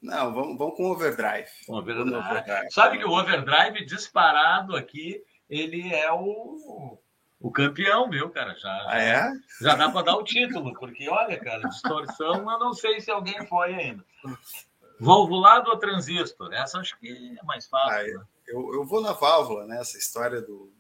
Não, 0.03 0.35
vamos, 0.35 0.59
vamos 0.59 0.77
com 0.77 0.91
overdrive. 0.91 1.49
overdrive. 1.69 2.15
overdrive. 2.15 2.71
Sabe 2.71 2.99
que 2.99 3.05
o 3.07 3.13
overdrive 3.13 3.83
disparado 3.87 4.77
aqui, 4.77 5.25
ele 5.49 5.93
é 5.93 6.13
o, 6.13 7.01
o 7.41 7.51
campeão, 7.51 8.09
viu, 8.09 8.31
cara? 8.31 8.55
Já, 8.57 8.85
ah, 8.89 9.03
é? 9.03 9.33
já 9.61 9.75
dá 9.75 9.91
para 9.91 10.03
dar 10.03 10.17
o 10.17 10.25
título, 10.25 10.73
porque 10.79 11.09
olha, 11.09 11.39
cara, 11.39 11.69
distorção, 11.69 12.51
eu 12.51 12.59
não 12.59 12.73
sei 12.73 13.01
se 13.01 13.11
alguém 13.11 13.47
foi 13.47 13.75
ainda. 13.75 14.05
Valvulado 14.99 15.71
ou 15.71 15.77
transistor? 15.77 16.53
Essa 16.53 16.79
acho 16.79 16.99
que 16.99 17.37
é 17.39 17.45
mais 17.45 17.67
fácil. 17.67 18.19
Ah, 18.19 18.21
né? 18.21 18.27
eu, 18.49 18.75
eu 18.75 18.85
vou 18.85 19.03
na 19.03 19.13
válvula, 19.13 19.67
né? 19.67 19.79
Essa 19.79 19.99
história 19.99 20.41
do, 20.41 20.73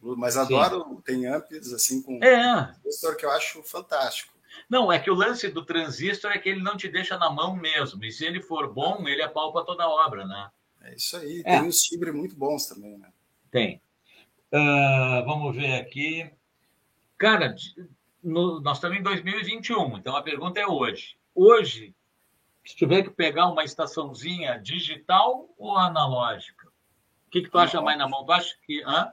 do 0.00 0.16
mas 0.16 0.36
adoro, 0.36 0.84
Sim. 0.84 1.00
tem 1.04 1.26
amps 1.26 1.72
assim 1.72 2.00
com 2.00 2.22
é. 2.22 2.72
transistor 2.82 3.16
que 3.16 3.26
eu 3.26 3.30
acho 3.30 3.62
fantástico. 3.64 4.36
Não, 4.70 4.90
é 4.90 4.98
que 4.98 5.10
o 5.10 5.14
lance 5.14 5.48
do 5.48 5.64
transistor 5.64 6.30
é 6.30 6.38
que 6.38 6.48
ele 6.48 6.62
não 6.62 6.76
te 6.76 6.88
deixa 6.88 7.18
na 7.18 7.30
mão 7.30 7.54
mesmo. 7.54 8.02
E 8.04 8.12
se 8.12 8.24
ele 8.24 8.40
for 8.40 8.72
bom, 8.72 9.06
ele 9.06 9.22
apalpa 9.22 9.64
toda 9.64 9.84
a 9.84 9.88
obra, 9.88 10.24
né? 10.24 10.50
É 10.82 10.94
isso 10.94 11.16
aí. 11.16 11.42
É. 11.44 11.58
Tem 11.58 11.68
uns 11.68 11.80
timbres 11.80 12.14
muito 12.14 12.36
bons 12.36 12.66
também, 12.66 12.96
né? 12.96 13.08
Tem. 13.50 13.82
Uh, 14.56 15.22
vamos 15.26 15.54
ver 15.54 15.74
aqui. 15.74 16.30
Cara, 17.18 17.54
no, 18.22 18.58
nós 18.62 18.78
estamos 18.78 18.96
em 18.96 19.02
2021, 19.02 19.98
então 19.98 20.16
a 20.16 20.22
pergunta 20.22 20.58
é 20.58 20.66
hoje. 20.66 21.18
Hoje, 21.34 21.94
se 22.64 22.74
tiver 22.74 23.02
que 23.02 23.10
pegar 23.10 23.48
uma 23.48 23.64
estaçãozinha 23.64 24.58
digital 24.58 25.48
ou 25.58 25.76
analógica? 25.76 26.68
O 27.26 27.30
que, 27.30 27.42
que 27.42 27.50
tu 27.50 27.58
acha 27.58 27.82
mais 27.82 27.98
na 27.98 28.08
mão? 28.08 28.24
Tu 28.24 28.32
acha 28.32 28.56
que. 28.64 28.82
Hã? 28.82 29.12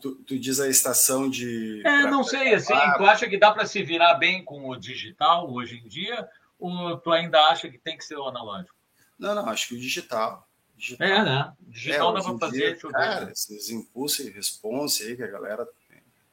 Tu, 0.00 0.14
tu 0.22 0.38
diz 0.38 0.60
a 0.60 0.68
estação 0.68 1.28
de. 1.28 1.82
É, 1.84 2.02
não 2.02 2.22
sei, 2.22 2.54
assim. 2.54 2.74
Tu 2.96 3.04
acha 3.04 3.28
que 3.28 3.36
dá 3.36 3.50
para 3.50 3.66
se 3.66 3.82
virar 3.82 4.14
bem 4.14 4.44
com 4.44 4.68
o 4.68 4.76
digital 4.76 5.52
hoje 5.52 5.78
em 5.78 5.88
dia? 5.88 6.28
Ou 6.56 6.96
tu 6.98 7.10
ainda 7.10 7.40
acha 7.48 7.68
que 7.68 7.78
tem 7.78 7.96
que 7.96 8.04
ser 8.04 8.16
o 8.16 8.28
analógico? 8.28 8.76
Não, 9.18 9.34
não, 9.34 9.48
acho 9.48 9.68
que 9.68 9.74
o 9.74 9.80
digital. 9.80 10.47
Digital. 10.78 11.06
É, 11.06 11.24
né? 11.24 11.52
Digital 11.60 12.10
é, 12.10 12.14
dá 12.14 12.22
para 12.24 12.38
fazer. 12.38 12.76
Dia, 12.76 12.90
cara, 12.90 13.30
esses 13.30 13.70
impulsos 13.70 14.20
e 14.20 14.30
response 14.30 15.02
aí 15.02 15.16
que 15.16 15.22
a 15.22 15.26
galera 15.26 15.68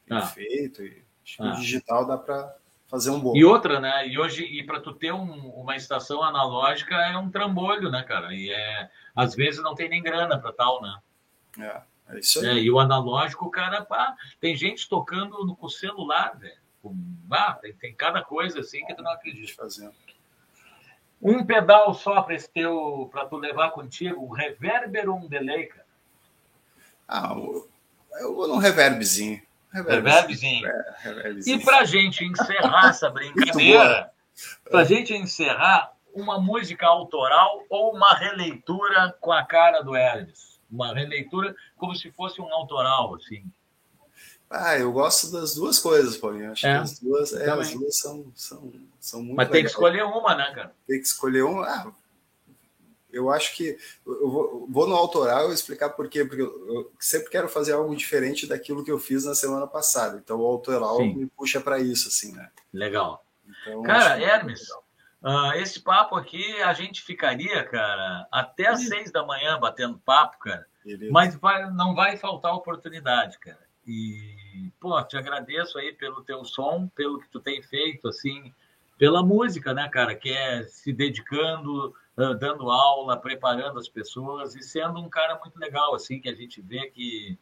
tem 0.08 0.18
ah. 0.18 0.22
feito. 0.22 0.84
E 0.84 1.04
acho 1.24 1.38
que 1.38 1.44
ah. 1.44 1.54
o 1.54 1.56
digital 1.56 2.06
dá 2.06 2.18
para 2.18 2.56
fazer 2.88 3.10
um 3.10 3.20
bom. 3.20 3.36
E 3.36 3.44
outra, 3.44 3.80
né? 3.80 4.08
E 4.08 4.18
hoje, 4.18 4.44
e 4.46 4.64
para 4.64 4.80
tu 4.80 4.94
ter 4.94 5.12
um, 5.12 5.50
uma 5.50 5.76
estação 5.76 6.24
analógica 6.24 6.96
é 6.96 7.18
um 7.18 7.30
trambolho, 7.30 7.90
né, 7.90 8.04
cara? 8.04 8.34
E 8.34 8.52
é, 8.52 8.90
às 9.16 9.36
vezes 9.36 9.62
não 9.62 9.76
tem 9.76 9.90
nem 9.90 10.02
grana 10.02 10.40
para 10.40 10.54
tal, 10.54 10.82
né? 10.82 11.00
É, 11.60 12.16
é 12.16 12.20
isso 12.20 12.40
aí. 12.40 12.46
É, 12.46 12.54
e 12.62 12.72
o 12.72 12.80
analógico, 12.80 13.50
cara, 13.50 13.84
pá, 13.84 14.16
tem 14.40 14.56
gente 14.56 14.88
tocando 14.88 15.44
no, 15.44 15.56
com 15.56 15.66
o 15.66 15.70
celular, 15.70 16.38
velho. 16.38 16.66
Ah, 17.32 17.54
tem, 17.54 17.74
tem 17.74 17.96
cada 17.96 18.22
coisa 18.22 18.60
assim 18.60 18.86
que 18.86 18.94
tu 18.94 19.02
não 19.02 19.12
acredita. 19.12 19.56
Fazendo. 19.56 19.96
Um 21.28 21.44
pedal 21.44 21.92
só 21.96 22.22
para 22.22 22.38
teu, 22.54 23.10
para 23.12 23.26
tu 23.26 23.38
levar 23.38 23.72
contigo, 23.72 24.24
um 24.24 24.30
reverber 24.30 25.10
ou 25.10 25.18
um 25.18 25.28
delay, 25.28 25.66
cara? 25.66 25.86
Ah, 27.08 27.34
eu, 27.36 27.68
eu 28.20 28.36
vou 28.36 28.48
num 28.48 28.58
reverbzinho. 28.58 29.42
Reverbzinho. 29.74 30.68
É, 30.68 30.96
reverbzinho. 31.00 31.58
E 31.58 31.66
para 31.66 31.84
gente 31.84 32.24
encerrar 32.24 32.90
essa 32.90 33.10
brincadeira, 33.10 34.12
para 34.70 34.84
gente 34.84 35.16
encerrar, 35.16 35.94
uma 36.14 36.40
música 36.40 36.86
autoral 36.86 37.64
ou 37.72 37.96
uma 37.96 38.14
releitura 38.14 39.18
com 39.20 39.32
a 39.32 39.44
cara 39.44 39.82
do 39.82 39.96
Elvis? 39.96 40.60
Uma 40.70 40.94
releitura 40.94 41.56
como 41.76 41.96
se 41.96 42.12
fosse 42.12 42.40
um 42.40 42.54
autoral, 42.54 43.16
assim. 43.16 43.44
Ah, 44.58 44.80
eu 44.80 44.92
gosto 44.92 45.32
das 45.32 45.56
duas 45.56 45.80
coisas, 45.80 46.16
Paulinho. 46.16 46.52
Acho 46.52 46.66
é, 46.66 46.72
que 46.72 46.78
as 46.78 47.00
duas, 47.00 47.34
é, 47.34 47.50
as 47.50 47.72
duas 47.72 47.98
são, 47.98 48.32
são, 48.36 48.74
são 49.00 49.22
muito 49.22 49.36
Mas 49.36 49.50
tem 49.50 49.64
que 49.64 49.70
escolher 49.70 50.04
uma, 50.04 50.36
né, 50.36 50.52
cara? 50.56 50.74
Tem 50.88 51.00
que 51.00 51.06
escolher 51.06 51.44
uma. 51.44 51.66
Ah, 51.66 51.92
eu 53.16 53.30
acho 53.30 53.56
que 53.56 53.78
eu 54.06 54.30
vou, 54.30 54.68
vou, 54.70 54.88
no 54.88 54.96
autoral 54.96 55.52
explicar 55.52 55.90
por 55.92 56.10
quê, 56.10 56.26
porque 56.26 56.42
eu 56.42 56.92
sempre 57.00 57.30
quero 57.30 57.48
fazer 57.48 57.72
algo 57.72 57.96
diferente 57.96 58.46
daquilo 58.46 58.84
que 58.84 58.92
eu 58.92 59.00
fiz 59.00 59.24
na 59.24 59.34
semana 59.34 59.66
passada. 59.66 60.18
Então 60.18 60.40
o 60.40 60.46
autoral 60.46 60.98
Sim. 60.98 61.16
me 61.16 61.26
puxa 61.28 61.62
para 61.62 61.80
isso, 61.80 62.10
assim, 62.10 62.34
né? 62.34 62.50
Legal. 62.74 63.26
Então, 63.62 63.84
cara, 63.84 64.22
Hermes, 64.22 64.70
uh, 65.24 65.54
esse 65.56 65.80
papo 65.80 66.16
aqui 66.16 66.62
a 66.62 66.74
gente 66.74 67.02
ficaria, 67.04 67.64
cara, 67.64 68.28
até 68.32 68.68
às 68.68 68.82
seis 68.82 69.12
da 69.12 69.26
manhã 69.26 69.58
batendo 69.60 69.98
papo, 70.00 70.38
cara. 70.40 70.66
Beleza. 70.84 71.12
Mas 71.12 71.36
vai, 71.36 71.72
não 71.72 71.96
vai 71.96 72.18
faltar 72.18 72.54
oportunidade, 72.54 73.40
cara. 73.40 73.66
E, 73.88 74.35
pô, 74.86 75.04
te 75.04 75.18
agradeço 75.18 75.80
aí 75.80 75.92
pelo 75.94 76.24
teu 76.24 76.46
som, 76.46 76.88
pelo 76.90 77.20
que 77.20 77.28
tu 77.28 77.40
tem 77.40 77.60
feito, 77.64 78.08
assim, 78.08 78.54
pela 79.00 79.24
música, 79.24 79.74
né, 79.74 79.90
cara, 79.90 80.14
que 80.14 80.30
é 80.30 80.64
se 80.66 80.94
dedicando 80.94 81.92
dando 82.16 82.70
aula, 82.70 83.18
preparando 83.18 83.80
as 83.80 83.90
pessoas 83.90 84.56
e 84.56 84.62
sendo 84.62 85.00
um 85.00 85.10
cara 85.10 85.40
muito 85.40 85.58
legal, 85.58 85.96
assim, 85.96 86.22
que 86.22 86.30
a 86.30 86.36
gente 86.36 86.62
vê 86.62 86.88
que, 86.92 87.36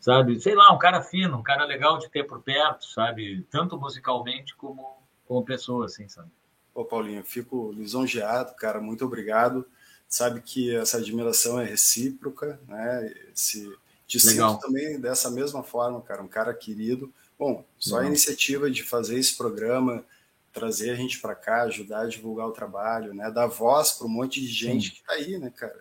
sabe, 0.00 0.40
sei 0.40 0.56
lá, 0.56 0.72
um 0.72 0.78
cara 0.78 1.00
fino, 1.00 1.38
um 1.38 1.42
cara 1.42 1.64
legal 1.64 1.98
de 1.98 2.10
ter 2.10 2.24
por 2.24 2.42
perto, 2.42 2.84
sabe, 2.84 3.46
tanto 3.48 3.78
musicalmente 3.78 4.56
como 4.56 5.00
como 5.24 5.44
pessoa, 5.44 5.86
assim, 5.86 6.08
sabe. 6.08 6.30
Ô, 6.74 6.84
Paulinho, 6.84 7.22
fico 7.22 7.72
lisonjeado, 7.72 8.54
cara, 8.56 8.80
muito 8.80 9.04
obrigado. 9.04 9.64
Sabe 10.08 10.42
que 10.42 10.74
essa 10.74 10.98
admiração 10.98 11.60
é 11.60 11.64
recíproca, 11.64 12.60
né? 12.66 13.06
Esse, 13.32 13.72
te 14.18 14.26
legal. 14.26 14.52
sinto 14.52 14.60
também 14.60 15.00
dessa 15.00 15.30
mesma 15.30 15.62
forma, 15.62 16.00
cara, 16.02 16.22
um 16.22 16.28
cara 16.28 16.52
querido. 16.52 17.12
Bom, 17.38 17.64
só 17.78 18.00
a 18.00 18.06
iniciativa 18.06 18.70
de 18.70 18.82
fazer 18.82 19.18
esse 19.18 19.36
programa, 19.36 20.04
trazer 20.52 20.90
a 20.90 20.94
gente 20.94 21.20
para 21.20 21.34
cá, 21.34 21.62
ajudar 21.62 22.02
a 22.02 22.08
divulgar 22.08 22.46
o 22.46 22.52
trabalho, 22.52 23.14
né? 23.14 23.30
Dar 23.30 23.46
voz 23.46 23.92
para 23.92 24.06
um 24.06 24.10
monte 24.10 24.40
de 24.40 24.46
gente 24.46 24.88
Sim. 24.88 24.90
que 24.94 25.00
está 25.00 25.14
aí, 25.14 25.38
né, 25.38 25.50
cara? 25.50 25.80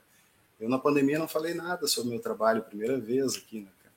Eu 0.60 0.70
na 0.70 0.80
pandemia 0.80 1.20
não 1.20 1.28
falei 1.28 1.54
nada 1.54 1.88
sobre 1.88 2.10
o 2.10 2.12
meu 2.14 2.22
trabalho, 2.22 2.64
primeira 2.64 3.00
vez 3.00 3.36
aqui, 3.36 3.62
né, 3.62 3.70
cara? 3.80 3.94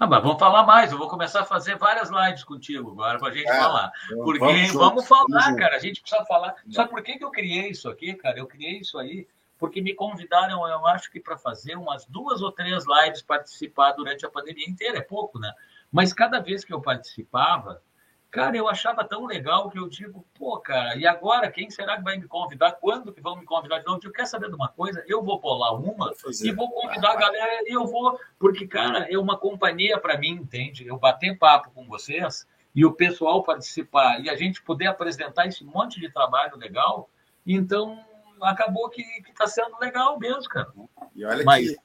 Ah, 0.00 0.06
mas 0.06 0.22
vamos 0.22 0.38
falar 0.38 0.64
mais. 0.64 0.90
Eu 0.90 0.98
vou 0.98 1.08
começar 1.08 1.40
a 1.40 1.44
fazer 1.44 1.76
várias 1.76 2.08
lives 2.08 2.44
contigo 2.44 2.90
agora 2.90 3.18
para 3.18 3.28
a 3.28 3.34
gente 3.34 3.46
cara, 3.46 3.62
falar. 3.62 3.92
Porque 4.08 4.38
vamos, 4.38 4.72
vamos 4.72 5.06
falar, 5.06 5.44
vamos 5.44 5.60
cara. 5.60 5.76
A 5.76 5.80
gente 5.80 6.00
precisa 6.00 6.24
falar. 6.24 6.54
Sabe 6.70 6.90
por 6.90 7.02
que, 7.02 7.18
que 7.18 7.24
eu 7.24 7.30
criei 7.30 7.70
isso 7.70 7.88
aqui, 7.88 8.14
cara? 8.14 8.38
Eu 8.38 8.46
criei 8.46 8.78
isso 8.78 8.96
aí 8.98 9.26
porque 9.58 9.82
me 9.82 9.94
convidaram, 9.94 10.66
eu 10.66 10.86
acho 10.86 11.10
que 11.10 11.20
para 11.20 11.36
fazer 11.36 11.76
umas 11.76 12.06
duas 12.06 12.40
ou 12.40 12.52
três 12.52 12.84
lives 12.86 13.22
participar 13.22 13.92
durante 13.92 14.24
a 14.24 14.30
pandemia 14.30 14.68
inteira. 14.68 14.98
É 14.98 15.02
pouco, 15.02 15.38
né? 15.38 15.52
Mas 15.90 16.12
cada 16.12 16.40
vez 16.40 16.64
que 16.64 16.72
eu 16.72 16.80
participava, 16.80 17.82
Cara, 18.30 18.54
eu 18.54 18.68
achava 18.68 19.02
tão 19.04 19.24
legal 19.24 19.70
que 19.70 19.78
eu 19.78 19.88
digo, 19.88 20.22
pô, 20.38 20.58
cara, 20.58 20.94
e 20.96 21.06
agora 21.06 21.50
quem 21.50 21.70
será 21.70 21.96
que 21.96 22.04
vai 22.04 22.18
me 22.18 22.26
convidar? 22.26 22.72
Quando 22.72 23.10
que 23.10 23.22
vão 23.22 23.36
me 23.36 23.44
convidar 23.46 23.78
de 23.78 23.86
novo? 23.86 24.00
Eu 24.04 24.12
quero 24.12 24.28
saber 24.28 24.50
de 24.50 24.54
uma 24.54 24.68
coisa? 24.68 25.02
Eu 25.06 25.22
vou 25.22 25.40
bolar 25.40 25.74
uma 25.74 26.12
e 26.42 26.52
vou 26.52 26.70
convidar 26.70 27.12
a 27.12 27.16
galera 27.16 27.62
e 27.66 27.72
eu 27.72 27.86
vou, 27.86 28.20
porque, 28.38 28.66
cara, 28.66 29.10
é 29.10 29.18
uma 29.18 29.38
companhia 29.38 29.98
para 29.98 30.18
mim, 30.18 30.32
entende? 30.32 30.86
Eu 30.86 30.98
bater 30.98 31.38
papo 31.38 31.70
com 31.70 31.86
vocês 31.86 32.46
e 32.74 32.84
o 32.84 32.92
pessoal 32.92 33.42
participar 33.42 34.20
e 34.20 34.28
a 34.28 34.36
gente 34.36 34.62
poder 34.62 34.88
apresentar 34.88 35.46
esse 35.46 35.64
monte 35.64 35.98
de 35.98 36.12
trabalho 36.12 36.54
legal, 36.58 37.08
então 37.46 38.04
acabou 38.42 38.88
que 38.88 39.02
está 39.28 39.46
sendo 39.46 39.78
legal 39.78 40.18
mesmo, 40.18 40.48
cara. 40.48 40.68
E 41.14 41.24
olha 41.24 41.44
Mas, 41.44 41.70
que 41.70 41.76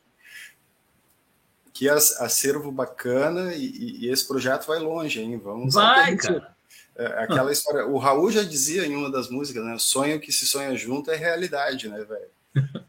que 1.74 1.90
acervo 1.90 2.72
bacana 2.72 3.56
e, 3.56 4.06
e, 4.06 4.10
esse 4.10 4.28
projeto 4.28 4.68
vai 4.68 4.78
longe, 4.78 5.20
hein? 5.20 5.38
Vamos 5.44 5.74
vai, 5.74 6.16
cara. 6.16 6.54
É, 6.96 7.06
aquela 7.24 7.52
história. 7.52 7.88
O 7.88 7.98
Raul 7.98 8.32
já 8.32 8.44
dizia 8.44 8.86
em 8.86 8.96
uma 8.96 9.12
das 9.12 9.28
músicas, 9.28 9.66
né? 9.66 9.76
Sonho 9.80 10.20
que 10.20 10.32
se 10.32 10.46
sonha 10.46 10.76
junto 10.76 11.10
é 11.10 11.16
realidade, 11.16 11.90
né, 11.90 12.04
velho? 12.04 12.30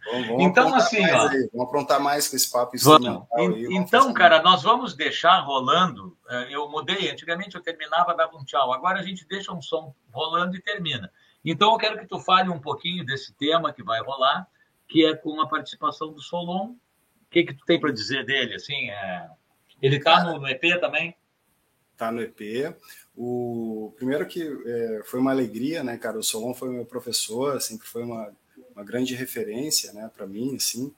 Vamos, 0.05 0.29
vamos 0.29 0.43
então, 0.45 0.75
assim, 0.75 1.03
ó, 1.11 1.29
aí, 1.29 1.49
vamos 1.51 1.67
aprontar 1.67 1.99
mais 1.99 2.29
com 2.29 2.37
esse 2.37 2.51
papo 2.51 2.73
vamos. 2.83 3.23
Aí, 3.33 3.69
então, 3.71 4.13
cara, 4.13 4.43
nós 4.43 4.63
vamos 4.63 4.95
deixar 4.95 5.41
rolando. 5.41 6.15
É, 6.29 6.55
eu 6.55 6.69
mudei, 6.69 7.11
antigamente 7.11 7.55
eu 7.57 7.63
terminava, 7.63 8.15
dava 8.15 8.37
um 8.37 8.45
tchau. 8.45 8.71
Agora 8.75 9.01
a 9.01 9.03
gente 9.03 9.27
deixa 9.27 9.51
um 9.51 9.63
som 9.63 9.95
rolando 10.13 10.55
e 10.55 10.61
termina. 10.61 11.11
Então, 11.45 11.73
eu 11.73 11.79
quero 11.79 11.99
que 11.99 12.07
tu 12.07 12.19
fale 12.21 12.49
um 12.49 12.61
pouquinho 12.61 13.05
desse 13.05 13.35
tema 13.35 13.73
que 13.73 13.83
vai 13.83 14.01
rolar, 14.01 14.47
que 14.89 15.05
é 15.05 15.15
com 15.15 15.41
a 15.41 15.49
participação 15.49 16.13
do 16.13 16.21
Solon 16.21 16.75
que, 17.35 17.45
que 17.45 17.55
tu 17.55 17.65
tem 17.67 17.81
para 17.81 17.91
dizer 17.91 18.25
dele? 18.25 18.55
Assim, 18.55 18.91
é... 18.91 19.29
Ele 19.83 19.97
está 19.97 20.23
no, 20.25 20.39
no, 20.39 20.49
EP 20.49 20.81
também? 20.81 21.17
Está 21.93 22.13
no 22.13 22.23
EP. 22.23 22.75
O 23.17 23.93
primeiro 23.97 24.27
que 24.27 24.43
é, 24.43 25.03
foi 25.05 25.19
uma 25.19 25.33
alegria, 25.33 25.83
né, 25.83 25.99
cara? 25.99 26.19
O 26.19 26.23
Solon 26.23 26.55
foi 26.55 26.71
meu 26.71 26.87
professor, 26.87 27.61
sempre 27.61 27.87
foi 27.87 28.05
uma, 28.05 28.33
uma 28.75 28.85
grande 28.85 29.15
referência, 29.15 29.93
né, 29.93 30.11
para 30.15 30.27
mim, 30.27 30.55
assim. 30.57 30.95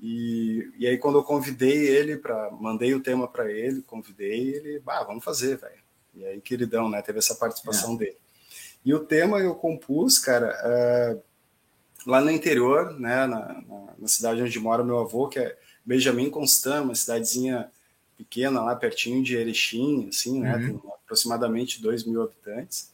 E, 0.00 0.70
e 0.78 0.86
aí 0.86 0.98
quando 0.98 1.18
eu 1.18 1.24
convidei 1.24 1.88
ele 1.88 2.16
para, 2.18 2.50
mandei 2.50 2.94
o 2.94 3.02
tema 3.02 3.26
para 3.26 3.50
ele, 3.50 3.82
convidei 3.82 4.54
ele, 4.54 4.80
bah, 4.80 5.02
vamos 5.02 5.24
fazer, 5.24 5.56
velho. 5.56 5.82
E 6.14 6.24
aí 6.24 6.40
queridão, 6.40 6.88
né, 6.88 7.00
teve 7.02 7.18
essa 7.18 7.34
participação 7.34 7.94
é. 7.94 7.98
dele. 7.98 8.18
E 8.84 8.92
o 8.92 9.00
tema 9.00 9.38
eu 9.38 9.54
compus, 9.54 10.18
cara, 10.18 10.54
uh, 10.62 11.22
lá 12.06 12.20
no 12.20 12.30
interior, 12.30 12.98
né, 12.98 13.26
na, 13.26 13.62
na, 13.62 13.94
na, 13.98 14.08
cidade 14.08 14.42
onde 14.42 14.60
mora 14.60 14.84
meu 14.84 14.98
avô, 14.98 15.28
que 15.28 15.38
é 15.38 15.56
Benjamin 15.84 16.30
Constant, 16.30 16.84
uma 16.84 16.94
cidadezinha 16.94 17.70
pequena 18.16 18.62
lá 18.62 18.76
pertinho 18.76 19.22
de 19.22 19.36
Erechim, 19.36 20.08
assim, 20.08 20.40
né? 20.40 20.54
Uhum. 20.56 20.78
Tem 20.78 20.90
aproximadamente 21.02 21.82
2 21.82 22.04
mil 22.04 22.22
habitantes. 22.22 22.92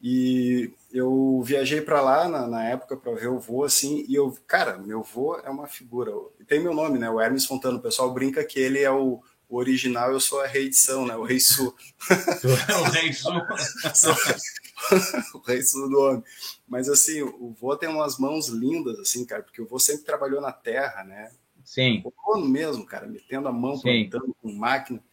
E 0.00 0.72
eu 0.92 1.40
viajei 1.44 1.80
para 1.80 2.00
lá 2.00 2.28
na, 2.28 2.46
na 2.46 2.64
época 2.64 2.96
para 2.96 3.12
ver 3.12 3.28
o 3.28 3.38
vô, 3.38 3.64
assim, 3.64 4.04
e 4.08 4.14
eu, 4.14 4.36
cara, 4.46 4.78
meu 4.78 5.02
vô 5.02 5.36
é 5.36 5.48
uma 5.48 5.66
figura. 5.66 6.12
Tem 6.48 6.60
meu 6.60 6.74
nome, 6.74 6.98
né? 6.98 7.08
O 7.08 7.20
Hermes 7.20 7.44
Fontano. 7.44 7.78
O 7.78 7.82
pessoal 7.82 8.12
brinca 8.12 8.44
que 8.44 8.58
ele 8.58 8.80
é 8.80 8.90
o, 8.90 9.22
o 9.52 9.58
original, 9.58 10.10
eu 10.10 10.18
sou 10.18 10.40
a 10.40 10.46
reedição, 10.46 11.04
né? 11.04 11.14
O 11.14 11.24
Rei 11.24 11.38
Sul. 11.38 11.76
o 12.80 12.90
Rei 12.90 13.12
Sul. 13.12 13.34
o 15.34 15.38
Rei 15.40 15.62
Sul 15.62 15.90
do 15.90 16.00
homem. 16.00 16.24
Mas 16.66 16.88
assim, 16.88 17.20
o 17.20 17.54
vô 17.60 17.76
tem 17.76 17.86
umas 17.86 18.18
mãos 18.18 18.48
lindas, 18.48 18.98
assim, 18.98 19.26
cara, 19.26 19.42
porque 19.42 19.60
o 19.60 19.66
vô 19.66 19.78
sempre 19.78 20.06
trabalhou 20.06 20.40
na 20.40 20.52
terra, 20.52 21.04
né? 21.04 21.30
Sim. 21.62 22.02
O 22.02 22.10
vô 22.10 22.40
mesmo, 22.40 22.86
cara, 22.86 23.06
metendo 23.06 23.46
a 23.46 23.52
mão, 23.52 23.76
Sim. 23.76 24.08
plantando 24.08 24.34
com 24.40 24.50
máquina. 24.50 25.04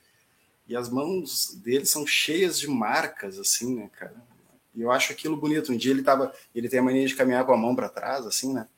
E 0.65 0.73
as 0.73 0.89
mãos 0.89 1.59
dele 1.61 1.85
são 1.85 2.07
cheias 2.07 2.57
de 2.57 2.69
marcas, 2.69 3.37
assim, 3.37 3.75
né, 3.75 3.89
cara? 3.89 4.15
E 4.73 4.79
eu 4.79 4.89
acho 4.89 5.11
aquilo 5.11 5.35
bonito. 5.35 5.73
Um 5.73 5.77
dia 5.77 5.91
ele 5.91 6.01
tava, 6.01 6.33
ele 6.55 6.69
tem 6.69 6.79
a 6.79 6.83
mania 6.83 7.05
de 7.05 7.15
caminhar 7.15 7.45
com 7.45 7.51
a 7.51 7.57
mão 7.57 7.75
para 7.75 7.89
trás, 7.89 8.25
assim, 8.25 8.53
né? 8.53 8.69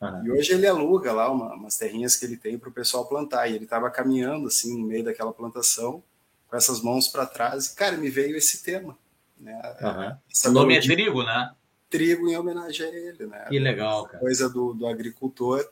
Uhum. 0.00 0.26
E 0.26 0.30
hoje 0.30 0.52
ele 0.52 0.66
aluga 0.66 1.12
lá 1.12 1.30
uma, 1.30 1.54
umas 1.54 1.76
terrinhas 1.76 2.16
que 2.16 2.24
ele 2.24 2.36
tem 2.36 2.58
para 2.58 2.68
o 2.68 2.72
pessoal 2.72 3.06
plantar. 3.06 3.48
E 3.48 3.54
ele 3.54 3.64
estava 3.64 3.90
caminhando 3.90 4.48
assim 4.48 4.78
no 4.78 4.86
meio 4.86 5.04
daquela 5.04 5.32
plantação, 5.32 6.02
com 6.48 6.56
essas 6.56 6.80
mãos 6.80 7.08
para 7.08 7.26
trás. 7.26 7.66
E, 7.66 7.74
cara, 7.74 7.96
me 7.96 8.10
veio 8.10 8.36
esse 8.36 8.62
tema. 8.62 8.96
Né? 9.38 9.60
Uhum. 9.80 10.50
O 10.50 10.52
nome 10.52 10.76
é 10.76 10.80
trigo, 10.80 11.22
né? 11.22 11.52
Trigo 11.88 12.28
em 12.28 12.36
homenagem 12.36 12.86
a 12.86 12.88
ele, 12.88 13.26
né? 13.26 13.46
Que 13.48 13.58
legal, 13.58 14.06
cara. 14.06 14.18
Coisa 14.18 14.48
do, 14.48 14.74
do 14.74 14.86
agricultor. 14.86 15.66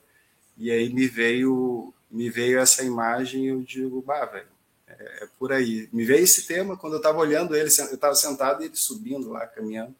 E 0.56 0.70
aí 0.70 0.92
me 0.92 1.06
veio, 1.06 1.92
me 2.10 2.30
veio 2.30 2.60
essa 2.60 2.84
imagem 2.84 3.44
e 3.44 3.48
eu 3.48 3.60
digo, 3.62 4.00
bah, 4.02 4.24
velho, 4.26 4.46
é, 4.86 5.24
é, 5.24 5.28
por 5.38 5.52
aí. 5.52 5.88
Me 5.92 6.04
veio 6.04 6.22
esse 6.22 6.46
tema 6.46 6.76
quando 6.76 6.94
eu 6.94 6.98
estava 6.98 7.18
olhando 7.18 7.56
ele, 7.56 7.68
eu 7.68 7.94
estava 7.94 8.14
sentado 8.14 8.62
e 8.62 8.66
ele 8.66 8.76
subindo 8.76 9.30
lá, 9.30 9.46
caminhando. 9.46 9.94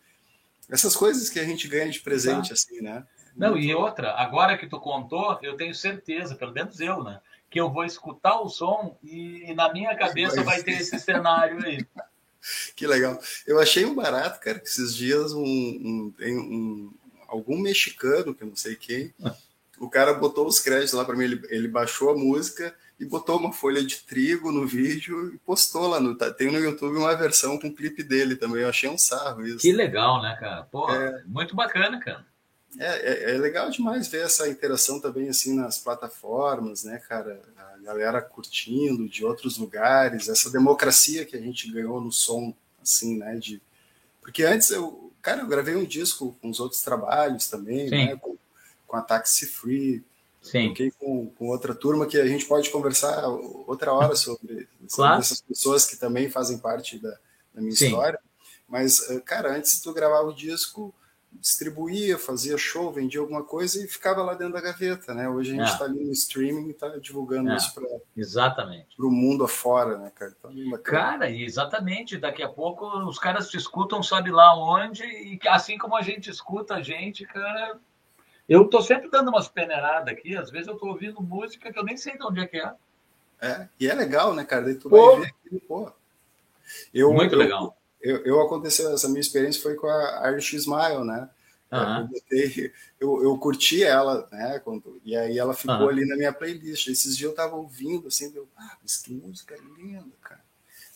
Essas 0.71 0.97
coisas 0.97 1.29
que 1.29 1.39
a 1.39 1.45
gente 1.45 1.69
ganha 1.69 1.91
de 1.91 2.01
presente, 2.01 2.49
tá. 2.49 2.55
assim, 2.55 2.81
né? 2.81 3.05
Não, 3.37 3.57
e 3.57 3.75
outra, 3.75 4.13
agora 4.13 4.57
que 4.57 4.69
tu 4.69 4.79
contou, 4.79 5.39
eu 5.43 5.57
tenho 5.57 5.75
certeza, 5.75 6.37
pelo 6.37 6.53
menos 6.53 6.81
eu, 6.81 7.03
né? 7.03 7.21
Que 7.51 7.61
eu 7.61 7.71
vou 7.71 7.85
escutar 7.85 8.41
o 8.41 8.49
som 8.49 8.97
e, 9.03 9.51
e 9.51 9.55
na 9.55 9.73
minha 9.73 9.95
cabeça 9.97 10.43
vai 10.43 10.63
ter 10.63 10.73
esse 10.81 10.99
cenário 10.99 11.65
aí. 11.65 11.85
Que 12.77 12.87
legal. 12.87 13.19
Eu 13.47 13.59
achei 13.59 13.85
um 13.85 13.95
barato, 13.95 14.41
cara, 14.41 14.59
que 14.59 14.69
esses 14.69 14.95
dias 14.95 15.33
um, 15.33 15.43
um, 15.43 16.15
tem 16.17 16.39
um, 16.39 16.93
algum 17.29 17.59
mexicano, 17.59 18.35
que 18.35 18.43
eu 18.43 18.49
não 18.49 18.57
sei 18.57 18.77
quem, 18.77 19.13
o 19.79 19.89
cara 19.89 20.15
botou 20.15 20.47
os 20.47 20.61
créditos 20.61 20.93
lá 20.93 21.05
para 21.05 21.17
mim, 21.17 21.25
ele, 21.25 21.43
ele 21.49 21.69
baixou 21.69 22.11
a 22.11 22.17
música 22.17 22.75
e 22.99 23.05
botou 23.05 23.39
uma 23.39 23.53
folha 23.53 23.85
de 23.85 23.97
trigo 24.03 24.53
no 24.53 24.67
vídeo 24.67 25.35
e 25.35 25.39
postou 25.39 25.89
lá 25.89 25.99
no. 25.99 26.17
Tá, 26.17 26.33
tem 26.33 26.51
no 26.51 26.59
YouTube 26.59 26.97
uma 26.97 27.15
versão 27.17 27.59
com 27.59 27.69
o 27.69 27.75
clipe 27.75 28.03
dele 28.03 28.37
também. 28.37 28.63
Eu 28.63 28.69
achei 28.69 28.89
um 28.89 28.99
sarro 28.99 29.45
isso. 29.45 29.59
Que 29.59 29.73
legal, 29.73 30.23
né, 30.23 30.37
cara? 30.39 30.63
Pô, 30.65 30.91
é, 30.93 31.23
muito 31.27 31.57
bacana, 31.57 31.99
cara. 31.99 32.25
É, 32.79 33.31
é, 33.31 33.35
é, 33.35 33.39
legal 33.39 33.71
demais 33.71 34.09
ver 34.09 34.25
essa 34.25 34.49
interação 34.49 35.01
também 35.01 35.29
assim 35.29 35.55
nas 35.55 35.79
plataformas, 35.79 36.85
né, 36.85 37.01
cara? 37.09 37.41
A 37.57 37.79
galera 37.79 38.21
curtindo 38.21 39.09
de 39.09 39.25
outros 39.25 39.59
lugares, 39.59 40.29
essa 40.29 40.51
democracia 40.51 41.25
que 41.25 41.37
a 41.37 41.41
gente 41.41 41.71
ganhou 41.71 42.01
no 42.01 42.11
som, 42.11 42.55
assim, 42.83 43.19
né? 43.19 43.37
De... 43.37 43.63
Porque 44.21 44.43
antes 44.43 44.71
eu, 44.71 45.13
cara, 45.23 45.43
eu 45.43 45.47
gravei 45.47 45.77
um 45.77 45.85
disco 45.85 46.37
com 46.41 46.51
os 46.51 46.59
outros 46.59 46.83
trabalhos 46.83 47.49
também, 47.49 47.89
Sim. 47.89 48.07
né? 48.07 48.17
Com, 48.17 48.37
com 48.87 48.97
a 48.97 49.03
Taxi 49.03 49.47
Free, 49.47 50.05
Sim. 50.45 50.75
Com, 50.99 51.31
com 51.31 51.49
outra 51.49 51.75
turma 51.75 52.07
que 52.07 52.19
a 52.19 52.27
gente 52.27 52.45
pode 52.45 52.69
conversar 52.69 53.27
outra 53.67 53.93
hora 53.93 54.15
sobre, 54.15 54.69
claro. 54.93 55.21
essas 55.21 55.41
pessoas 55.41 55.87
que 55.87 55.97
também 55.97 56.29
fazem 56.29 56.59
parte 56.59 56.99
da, 56.99 57.17
da 57.55 57.63
minha 57.63 57.75
Sim. 57.75 57.87
história. 57.87 58.19
Mas, 58.69 59.09
eh, 59.11 59.21
cara, 59.21 59.57
antes 59.57 59.81
tu 59.81 59.93
gravava 59.95 60.29
o 60.29 60.35
disco, 60.35 60.95
distribuía, 61.41 62.19
fazia 62.19 62.57
show, 62.57 62.93
vendia 62.93 63.21
alguma 63.21 63.43
coisa 63.43 63.85
e 63.85 63.89
ficava 63.89 64.23
lá 64.23 64.35
dentro 64.35 64.55
da 64.55 64.61
gaveta, 64.61 65.13
né? 65.13 65.29
Hoje 65.29 65.53
a 65.53 65.55
gente 65.57 65.73
está 65.73 65.85
é. 65.85 65.89
ali 65.89 66.05
no 66.05 66.13
streaming 66.13 66.69
e 66.69 66.71
está 66.71 66.89
divulgando 66.99 67.51
é. 67.51 67.57
isso 67.57 67.75
para 67.75 67.87
exatamente 68.17 68.97
para 68.97 69.07
o 69.07 69.11
mundo 69.11 69.45
afora, 69.45 69.99
né, 69.99 70.13
cara? 70.15 70.35
É 70.45 70.79
cara, 70.79 71.31
exatamente. 71.31 72.17
Daqui 72.17 72.43
a 72.43 72.49
pouco 72.49 72.87
os 73.07 73.19
caras 73.19 73.49
te 73.49 73.57
escutam, 73.57 74.03
sabe 74.03 74.31
lá 74.31 74.57
onde 74.57 75.05
e 75.05 75.39
assim 75.49 75.77
como 75.77 75.97
a 75.97 76.03
gente 76.03 76.31
escuta 76.31 76.75
a 76.75 76.83
gente, 76.83 77.25
cara, 77.27 77.79
eu 78.49 78.69
tô 78.69 78.81
sempre 78.81 79.11
dando 79.11 79.29
umas 79.29 79.49
peneiradas 79.49 80.09
aqui, 80.09 80.37
às 80.37 80.51
vezes 80.51 80.69
eu 80.69 80.77
tô 80.77 80.87
ouvindo 80.87 81.23
música 81.23 81.73
que 81.73 81.79
eu 81.79 81.85
nem 81.85 81.97
sei 81.97 82.17
de 82.17 82.25
onde 82.25 82.41
é 82.41 82.47
que 82.47 82.59
é. 82.59 82.73
É, 83.41 83.69
e 83.79 83.89
é 83.89 83.95
legal, 83.95 84.35
né, 84.35 84.45
cara? 84.45 84.63
Daí 84.63 84.75
tu 84.75 84.89
pô. 84.89 85.13
vai 85.13 85.21
ver 85.21 85.35
aquilo, 85.45 85.61
pô. 85.69 85.93
Eu, 86.93 87.13
Muito 87.13 87.37
legal. 87.37 87.77
Eu, 88.05 88.19
eu, 88.25 88.41
aconteceu, 88.43 88.93
essa 88.93 89.09
minha 89.09 89.21
experiência 89.21 89.63
foi 89.63 89.75
com 89.77 89.87
a 89.87 90.31
Irish 90.31 90.53
Smile, 90.53 91.05
né? 91.05 91.29
Uhum. 91.73 92.09
Eu, 92.31 92.71
eu, 93.01 93.23
eu, 93.25 93.39
curti 93.39 93.83
ela, 93.83 94.29
né? 94.31 94.61
Quando, 94.63 95.01
e 95.03 95.17
aí 95.17 95.39
ela 95.39 95.55
ficou 95.55 95.77
uhum. 95.77 95.89
ali 95.89 96.07
na 96.07 96.15
minha 96.15 96.33
playlist. 96.33 96.87
Esses 96.87 97.17
dias 97.17 97.31
eu 97.31 97.35
tava 97.35 97.57
ouvindo, 97.57 98.09
assim, 98.09 98.31
eu, 98.35 98.47
ah, 98.57 98.77
mas 98.83 98.99
que 98.99 99.13
música 99.13 99.57
linda, 99.77 100.15
cara. 100.23 100.45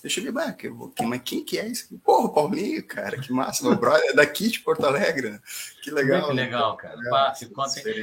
Deixa 0.03 0.21
eu 0.21 0.25
ver, 0.25 0.33
bah, 0.33 0.53
que, 0.53 0.71
mas 1.03 1.23
quem 1.25 1.45
que 1.45 1.59
é 1.59 1.67
isso? 1.67 1.99
Porra, 2.05 2.33
Paulinho, 2.33 2.87
cara, 2.87 3.19
que 3.19 3.33
massa, 3.33 3.65
meu 3.67 3.77
brother, 3.77 4.11
é 4.11 4.13
daqui 4.13 4.49
de 4.49 4.61
Porto 4.61 4.87
Alegre, 4.87 5.31
né? 5.31 5.41
Que 5.83 5.91
legal. 5.91 6.21
Muito 6.21 6.35
legal, 6.35 6.77
cara. 6.77 6.95
Legal, 6.95 7.35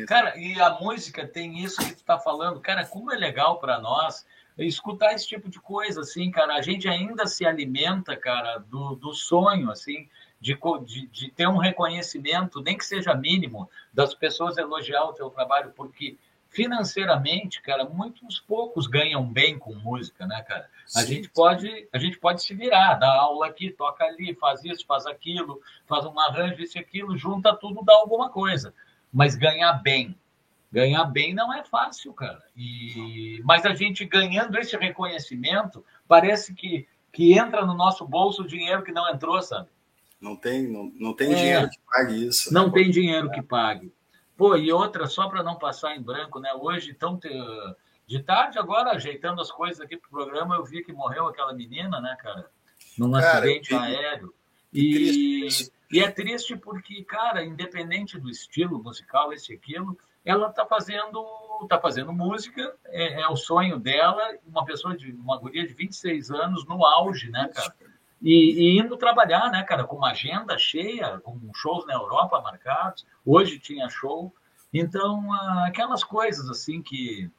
cara, 0.05 0.37
e 0.37 0.59
a 0.59 0.71
música 0.71 1.25
tem 1.25 1.63
isso 1.63 1.79
que 1.79 1.95
tu 1.95 2.03
tá 2.03 2.19
falando, 2.19 2.59
cara, 2.59 2.85
como 2.85 3.13
é 3.13 3.15
legal 3.15 3.59
para 3.59 3.79
nós 3.79 4.25
escutar 4.57 5.13
esse 5.13 5.27
tipo 5.27 5.49
de 5.49 5.59
coisa, 5.59 6.01
assim, 6.01 6.31
cara, 6.31 6.55
a 6.55 6.61
gente 6.61 6.87
ainda 6.87 7.27
se 7.27 7.45
alimenta, 7.45 8.15
cara, 8.15 8.57
do, 8.57 8.95
do 8.95 9.13
sonho, 9.13 9.69
assim, 9.69 10.07
de, 10.39 10.57
de, 10.85 11.07
de 11.07 11.31
ter 11.31 11.47
um 11.47 11.57
reconhecimento, 11.57 12.61
nem 12.61 12.77
que 12.77 12.85
seja 12.85 13.13
mínimo, 13.13 13.69
das 13.93 14.13
pessoas 14.13 14.57
elogiar 14.57 15.03
o 15.03 15.13
teu 15.13 15.29
trabalho, 15.29 15.73
porque 15.75 16.17
financeiramente, 16.55 17.61
cara, 17.61 17.83
muitos 17.83 18.39
poucos 18.39 18.87
ganham 18.87 19.25
bem 19.25 19.59
com 19.59 19.75
música, 19.75 20.25
né, 20.25 20.41
cara? 20.43 20.69
A 20.95 21.01
Sim. 21.01 21.07
gente 21.15 21.29
pode, 21.29 21.87
a 21.91 21.97
gente 21.97 22.17
pode 22.17 22.41
se 22.41 22.53
virar, 22.53 22.93
dar 22.95 23.13
aula 23.13 23.47
aqui, 23.47 23.69
toca 23.71 24.05
ali, 24.05 24.33
faz 24.35 24.63
isso, 24.63 24.85
faz 24.85 25.05
aquilo, 25.05 25.61
faz 25.85 26.05
um 26.05 26.17
arranjo 26.17 26.61
isso 26.61 26.77
e 26.77 26.79
aquilo, 26.79 27.17
junta 27.17 27.53
tudo, 27.53 27.83
dá 27.83 27.93
alguma 27.93 28.29
coisa. 28.29 28.73
Mas 29.11 29.35
ganhar 29.35 29.73
bem, 29.83 30.15
ganhar 30.75 31.05
bem 31.05 31.33
não 31.33 31.53
é 31.53 31.63
fácil, 31.63 32.11
cara. 32.13 32.43
E 32.55 33.41
mas 33.45 33.65
a 33.65 33.73
gente 33.73 34.03
ganhando 34.03 34.57
esse 34.59 34.75
reconhecimento, 34.75 35.83
parece 36.05 36.53
que 36.53 36.85
que 37.13 37.31
entra 37.31 37.65
no 37.65 37.73
nosso 37.73 38.05
bolso 38.05 38.41
o 38.41 38.47
dinheiro 38.47 38.83
que 38.83 38.91
não 38.91 39.09
entrou, 39.09 39.41
sabe? 39.41 39.69
Não 40.19 40.35
tem, 40.35 40.67
não, 40.67 40.91
não 40.95 41.13
tem 41.13 41.31
é, 41.31 41.35
dinheiro 41.35 41.69
que 41.69 41.79
pague 41.89 42.27
isso. 42.27 42.53
Não 42.53 42.67
né? 42.67 42.73
tem 42.73 42.91
dinheiro 42.91 43.31
que 43.31 43.41
pague. 43.41 43.93
Pô, 44.35 44.57
e 44.57 44.69
outra, 44.69 45.07
só 45.07 45.29
para 45.29 45.41
não 45.41 45.57
passar 45.57 45.95
em 45.95 46.01
branco, 46.01 46.41
né? 46.41 46.51
Hoje, 46.53 46.93
tão 46.93 47.17
te... 47.17 47.29
de 48.05 48.21
tarde, 48.21 48.59
agora, 48.59 48.91
ajeitando 48.91 49.39
as 49.39 49.49
coisas 49.49 49.79
aqui 49.79 49.95
para 49.95 50.07
o 50.07 50.11
programa, 50.11 50.55
eu 50.55 50.65
vi 50.65 50.83
que 50.83 50.91
morreu 50.91 51.25
aquela 51.25 51.53
menina, 51.53 52.01
né, 52.01 52.17
cara? 52.19 52.49
Num 52.97 53.13
cara, 53.13 53.37
acidente 53.37 53.69
que... 53.69 53.75
aéreo. 53.75 54.33
E... 54.73 55.47
e 55.89 55.99
é 56.01 56.11
triste 56.11 56.57
porque, 56.57 57.01
cara, 57.05 57.45
independente 57.45 58.19
do 58.19 58.29
estilo 58.29 58.83
musical, 58.83 59.31
esse 59.31 59.53
e 59.53 59.55
aquilo, 59.55 59.97
ela 60.25 60.51
tá 60.51 60.65
fazendo 60.65 61.23
tá 61.69 61.79
fazendo 61.79 62.11
música, 62.11 62.75
é, 62.87 63.21
é, 63.21 63.27
o 63.29 63.35
sonho 63.37 63.79
dela, 63.79 64.21
uma 64.45 64.65
pessoa 64.65 64.95
de 64.95 65.11
uma 65.13 65.37
guria 65.37 65.65
de 65.65 65.73
26 65.73 66.29
anos 66.31 66.65
no 66.65 66.85
auge, 66.85 67.29
né, 67.29 67.49
cara? 67.53 67.73
E, 68.21 68.75
e, 68.75 68.79
indo 68.79 68.97
trabalhar, 68.97 69.51
né, 69.51 69.63
cara, 69.63 69.83
com 69.83 69.95
uma 69.95 70.11
agenda 70.11 70.57
cheia, 70.57 71.19
com 71.19 71.39
shows 71.53 71.85
na 71.85 71.93
Europa 71.93 72.41
marcados. 72.41 73.05
Hoje 73.25 73.59
tinha 73.59 73.87
show. 73.89 74.33
Então, 74.73 75.31
aquelas 75.65 76.03
coisas 76.03 76.49
assim 76.49 76.81
que. 76.81 77.29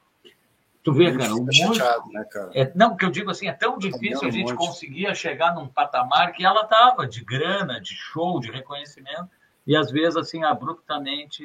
Tu 0.83 0.93
vê, 0.93 1.17
cara, 1.17 1.35
o 1.35 1.53
chateado, 1.53 2.09
né, 2.13 2.25
cara? 2.25 2.51
É, 2.55 2.73
não, 2.75 2.97
que 2.97 3.05
eu 3.05 3.11
digo 3.11 3.29
assim, 3.31 3.49
é 3.49 3.53
tão 3.53 3.77
difícil 3.77 4.29
a 4.29 4.31
gente 4.31 4.53
um 4.53 4.57
conseguir 4.57 5.13
chegar 5.17 5.53
num 5.53 5.67
patamar 5.67 6.33
que 6.33 6.45
ela 6.45 6.65
tava 6.65 7.07
de 7.07 7.25
grana, 7.25 7.81
de 7.81 7.93
show, 7.93 8.39
de 8.39 8.53
reconhecimento, 8.53 9.29
e 9.67 9.77
às 9.77 9.91
vezes, 9.91 10.17
assim, 10.17 10.45
abruptamente. 10.45 11.45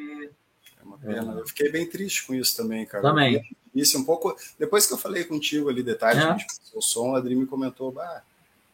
É 0.82 0.84
uma 0.84 0.98
pena. 0.98 1.36
É. 1.36 1.40
Eu 1.42 1.48
fiquei 1.48 1.72
bem 1.72 1.88
triste 1.88 2.26
com 2.26 2.34
isso 2.34 2.58
também, 2.58 2.86
cara. 2.86 3.04
Também. 3.04 3.44
Isso 3.74 3.98
um 3.98 4.04
pouco. 4.04 4.36
Depois 4.58 4.86
que 4.86 4.94
eu 4.94 4.98
falei 4.98 5.24
contigo 5.24 5.70
ali, 5.70 5.84
detalhe, 5.84 6.20
é. 6.20 6.24
a 6.24 6.32
gente 6.32 6.46
o 6.74 6.82
som, 6.82 7.16
a 7.16 7.18
Adri 7.18 7.36
me 7.36 7.46
comentou, 7.46 7.92
bah, 7.92 8.24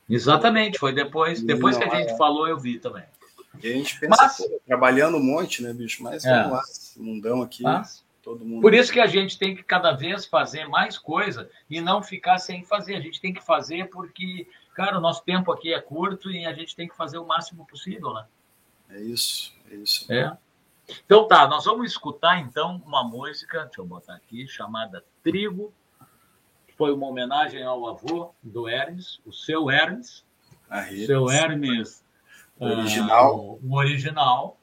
Exatamente, 0.09 0.79
foi 0.79 0.93
depois, 0.93 1.41
depois 1.41 1.77
que 1.77 1.83
a 1.83 1.95
gente 1.95 2.11
é. 2.11 2.17
falou, 2.17 2.47
eu 2.47 2.57
vi 2.57 2.79
também. 2.79 3.03
E 3.61 3.67
a 3.67 3.73
gente 3.73 3.99
pensa, 3.99 4.15
Mas, 4.17 4.37
pô, 4.37 4.61
trabalhando 4.65 5.17
um 5.17 5.23
monte, 5.23 5.61
né, 5.61 5.73
bicho? 5.73 6.01
Mas 6.01 6.23
é. 6.23 6.33
vamos 6.33 6.51
lá, 6.53 6.63
mundão 6.95 7.41
aqui, 7.41 7.63
Mas, 7.63 8.05
todo 8.23 8.45
mundo. 8.45 8.61
Por 8.61 8.73
isso 8.73 8.91
que 8.91 8.99
a 8.99 9.07
gente 9.07 9.37
tem 9.37 9.55
que 9.55 9.63
cada 9.63 9.91
vez 9.91 10.25
fazer 10.25 10.67
mais 10.67 10.97
coisa 10.97 11.49
e 11.69 11.81
não 11.81 12.01
ficar 12.01 12.37
sem 12.37 12.63
fazer. 12.63 12.95
A 12.95 13.01
gente 13.01 13.19
tem 13.19 13.33
que 13.33 13.43
fazer 13.43 13.89
porque, 13.89 14.47
cara, 14.73 14.97
o 14.97 15.01
nosso 15.01 15.23
tempo 15.23 15.51
aqui 15.51 15.73
é 15.73 15.81
curto 15.81 16.31
e 16.31 16.45
a 16.45 16.53
gente 16.53 16.75
tem 16.75 16.87
que 16.87 16.95
fazer 16.95 17.17
o 17.17 17.25
máximo 17.25 17.65
possível, 17.65 18.13
né? 18.13 18.25
É 18.89 19.01
isso, 19.01 19.53
é 19.69 19.75
isso. 19.75 20.13
É. 20.13 20.37
Então 21.05 21.27
tá, 21.27 21.47
nós 21.47 21.65
vamos 21.65 21.91
escutar 21.91 22.39
então 22.39 22.81
uma 22.85 23.03
música, 23.03 23.65
deixa 23.65 23.81
eu 23.81 23.85
botar 23.85 24.15
aqui, 24.15 24.47
chamada 24.47 25.03
Trigo, 25.21 25.73
foi 26.77 26.93
uma 26.93 27.07
homenagem 27.07 27.63
ao 27.63 27.87
avô 27.87 28.33
do 28.41 28.67
Hermes, 28.67 29.19
o 29.25 29.33
seu 29.33 29.69
Hermes, 29.69 30.23
seu 31.05 31.29
Hermes 31.29 32.03
original. 32.59 33.35
Uh, 33.35 33.59
o 33.63 33.75
original. 33.75 34.57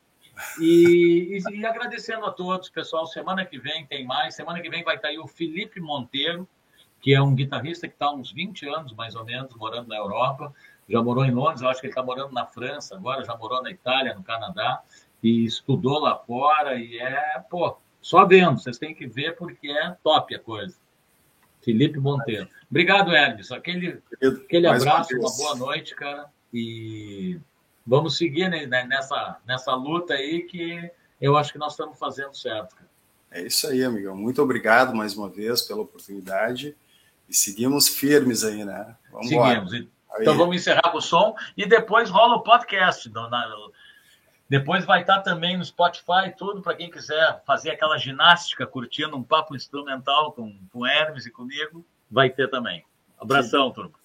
E, 0.58 1.38
e, 1.38 1.58
e, 1.58 1.66
agradecendo 1.66 2.26
a 2.26 2.32
todos, 2.32 2.68
pessoal. 2.68 3.06
Semana 3.06 3.44
que 3.44 3.58
vem 3.58 3.86
tem 3.86 4.04
mais. 4.04 4.34
Semana 4.34 4.60
que 4.60 4.68
vem 4.68 4.82
vai 4.82 4.96
estar 4.96 5.08
aí 5.08 5.18
o 5.18 5.26
Felipe 5.26 5.80
Monteiro, 5.80 6.48
que 7.00 7.14
é 7.14 7.22
um 7.22 7.34
guitarrista 7.34 7.86
que 7.86 7.94
está 7.94 8.06
há 8.06 8.12
uns 8.12 8.32
20 8.32 8.68
anos, 8.68 8.92
mais 8.94 9.14
ou 9.14 9.24
menos, 9.24 9.54
morando 9.54 9.88
na 9.88 9.96
Europa. 9.96 10.52
Já 10.88 11.02
morou 11.02 11.24
em 11.24 11.30
Londres, 11.30 11.62
eu 11.62 11.68
acho 11.68 11.80
que 11.80 11.86
ele 11.86 11.92
está 11.92 12.02
morando 12.02 12.32
na 12.32 12.46
França 12.46 12.94
agora, 12.94 13.24
já 13.24 13.34
morou 13.36 13.62
na 13.62 13.70
Itália, 13.70 14.14
no 14.14 14.22
Canadá, 14.22 14.82
e 15.24 15.46
estudou 15.46 15.98
lá 15.98 16.18
fora. 16.18 16.78
E 16.78 16.98
é, 16.98 17.42
pô, 17.48 17.76
só 18.00 18.26
vendo, 18.26 18.60
vocês 18.60 18.76
têm 18.76 18.94
que 18.94 19.06
ver 19.06 19.34
porque 19.36 19.70
é 19.70 19.96
top 20.04 20.34
a 20.34 20.38
coisa. 20.38 20.76
Felipe 21.62 21.98
Monteiro. 21.98 22.46
Obrigado, 22.70 23.10
Hermes. 23.10 23.50
Aquele, 23.50 24.02
aquele 24.22 24.66
abraço, 24.66 25.16
uma, 25.16 25.34
boa 25.34 25.56
noite, 25.56 25.94
cara. 25.94 26.26
E 26.52 27.40
vamos 27.86 28.18
seguir 28.18 28.50
né, 28.50 28.66
nessa, 28.66 29.38
nessa 29.46 29.74
luta 29.74 30.12
aí 30.12 30.42
que 30.42 30.90
eu 31.18 31.38
acho 31.38 31.52
que 31.52 31.58
nós 31.58 31.72
estamos 31.72 31.98
fazendo 31.98 32.36
certo. 32.36 32.76
Cara. 32.76 32.90
É 33.30 33.42
isso 33.46 33.66
aí, 33.66 33.82
amigão. 33.82 34.14
Muito 34.14 34.42
obrigado 34.42 34.94
mais 34.94 35.16
uma 35.16 35.30
vez 35.30 35.62
pela 35.62 35.80
oportunidade. 35.80 36.76
E 37.26 37.34
seguimos 37.34 37.88
firmes 37.88 38.44
aí, 38.44 38.62
né? 38.62 38.94
Vamos 39.10 39.28
seguimos. 39.28 39.72
Embora. 39.72 39.94
Então 40.20 40.36
vamos 40.36 40.56
encerrar 40.56 40.92
com 40.92 40.98
o 40.98 41.02
som 41.02 41.34
e 41.56 41.66
depois 41.66 42.10
rola 42.10 42.36
o 42.36 42.42
podcast. 42.42 43.10
Depois 44.48 44.84
vai 44.84 45.00
estar 45.00 45.20
também 45.22 45.56
no 45.56 45.64
Spotify, 45.64 46.34
tudo 46.36 46.60
para 46.60 46.76
quem 46.76 46.90
quiser 46.90 47.42
fazer 47.46 47.70
aquela 47.70 47.96
ginástica 47.96 48.66
curtindo 48.66 49.16
um 49.16 49.22
papo 49.22 49.56
instrumental 49.56 50.32
com, 50.32 50.56
com 50.70 50.86
Hermes 50.86 51.24
e 51.26 51.30
comigo, 51.30 51.84
vai 52.10 52.28
ter 52.28 52.48
também. 52.50 52.84
Abração, 53.18 53.68
Sim. 53.68 53.74
turma. 53.74 54.04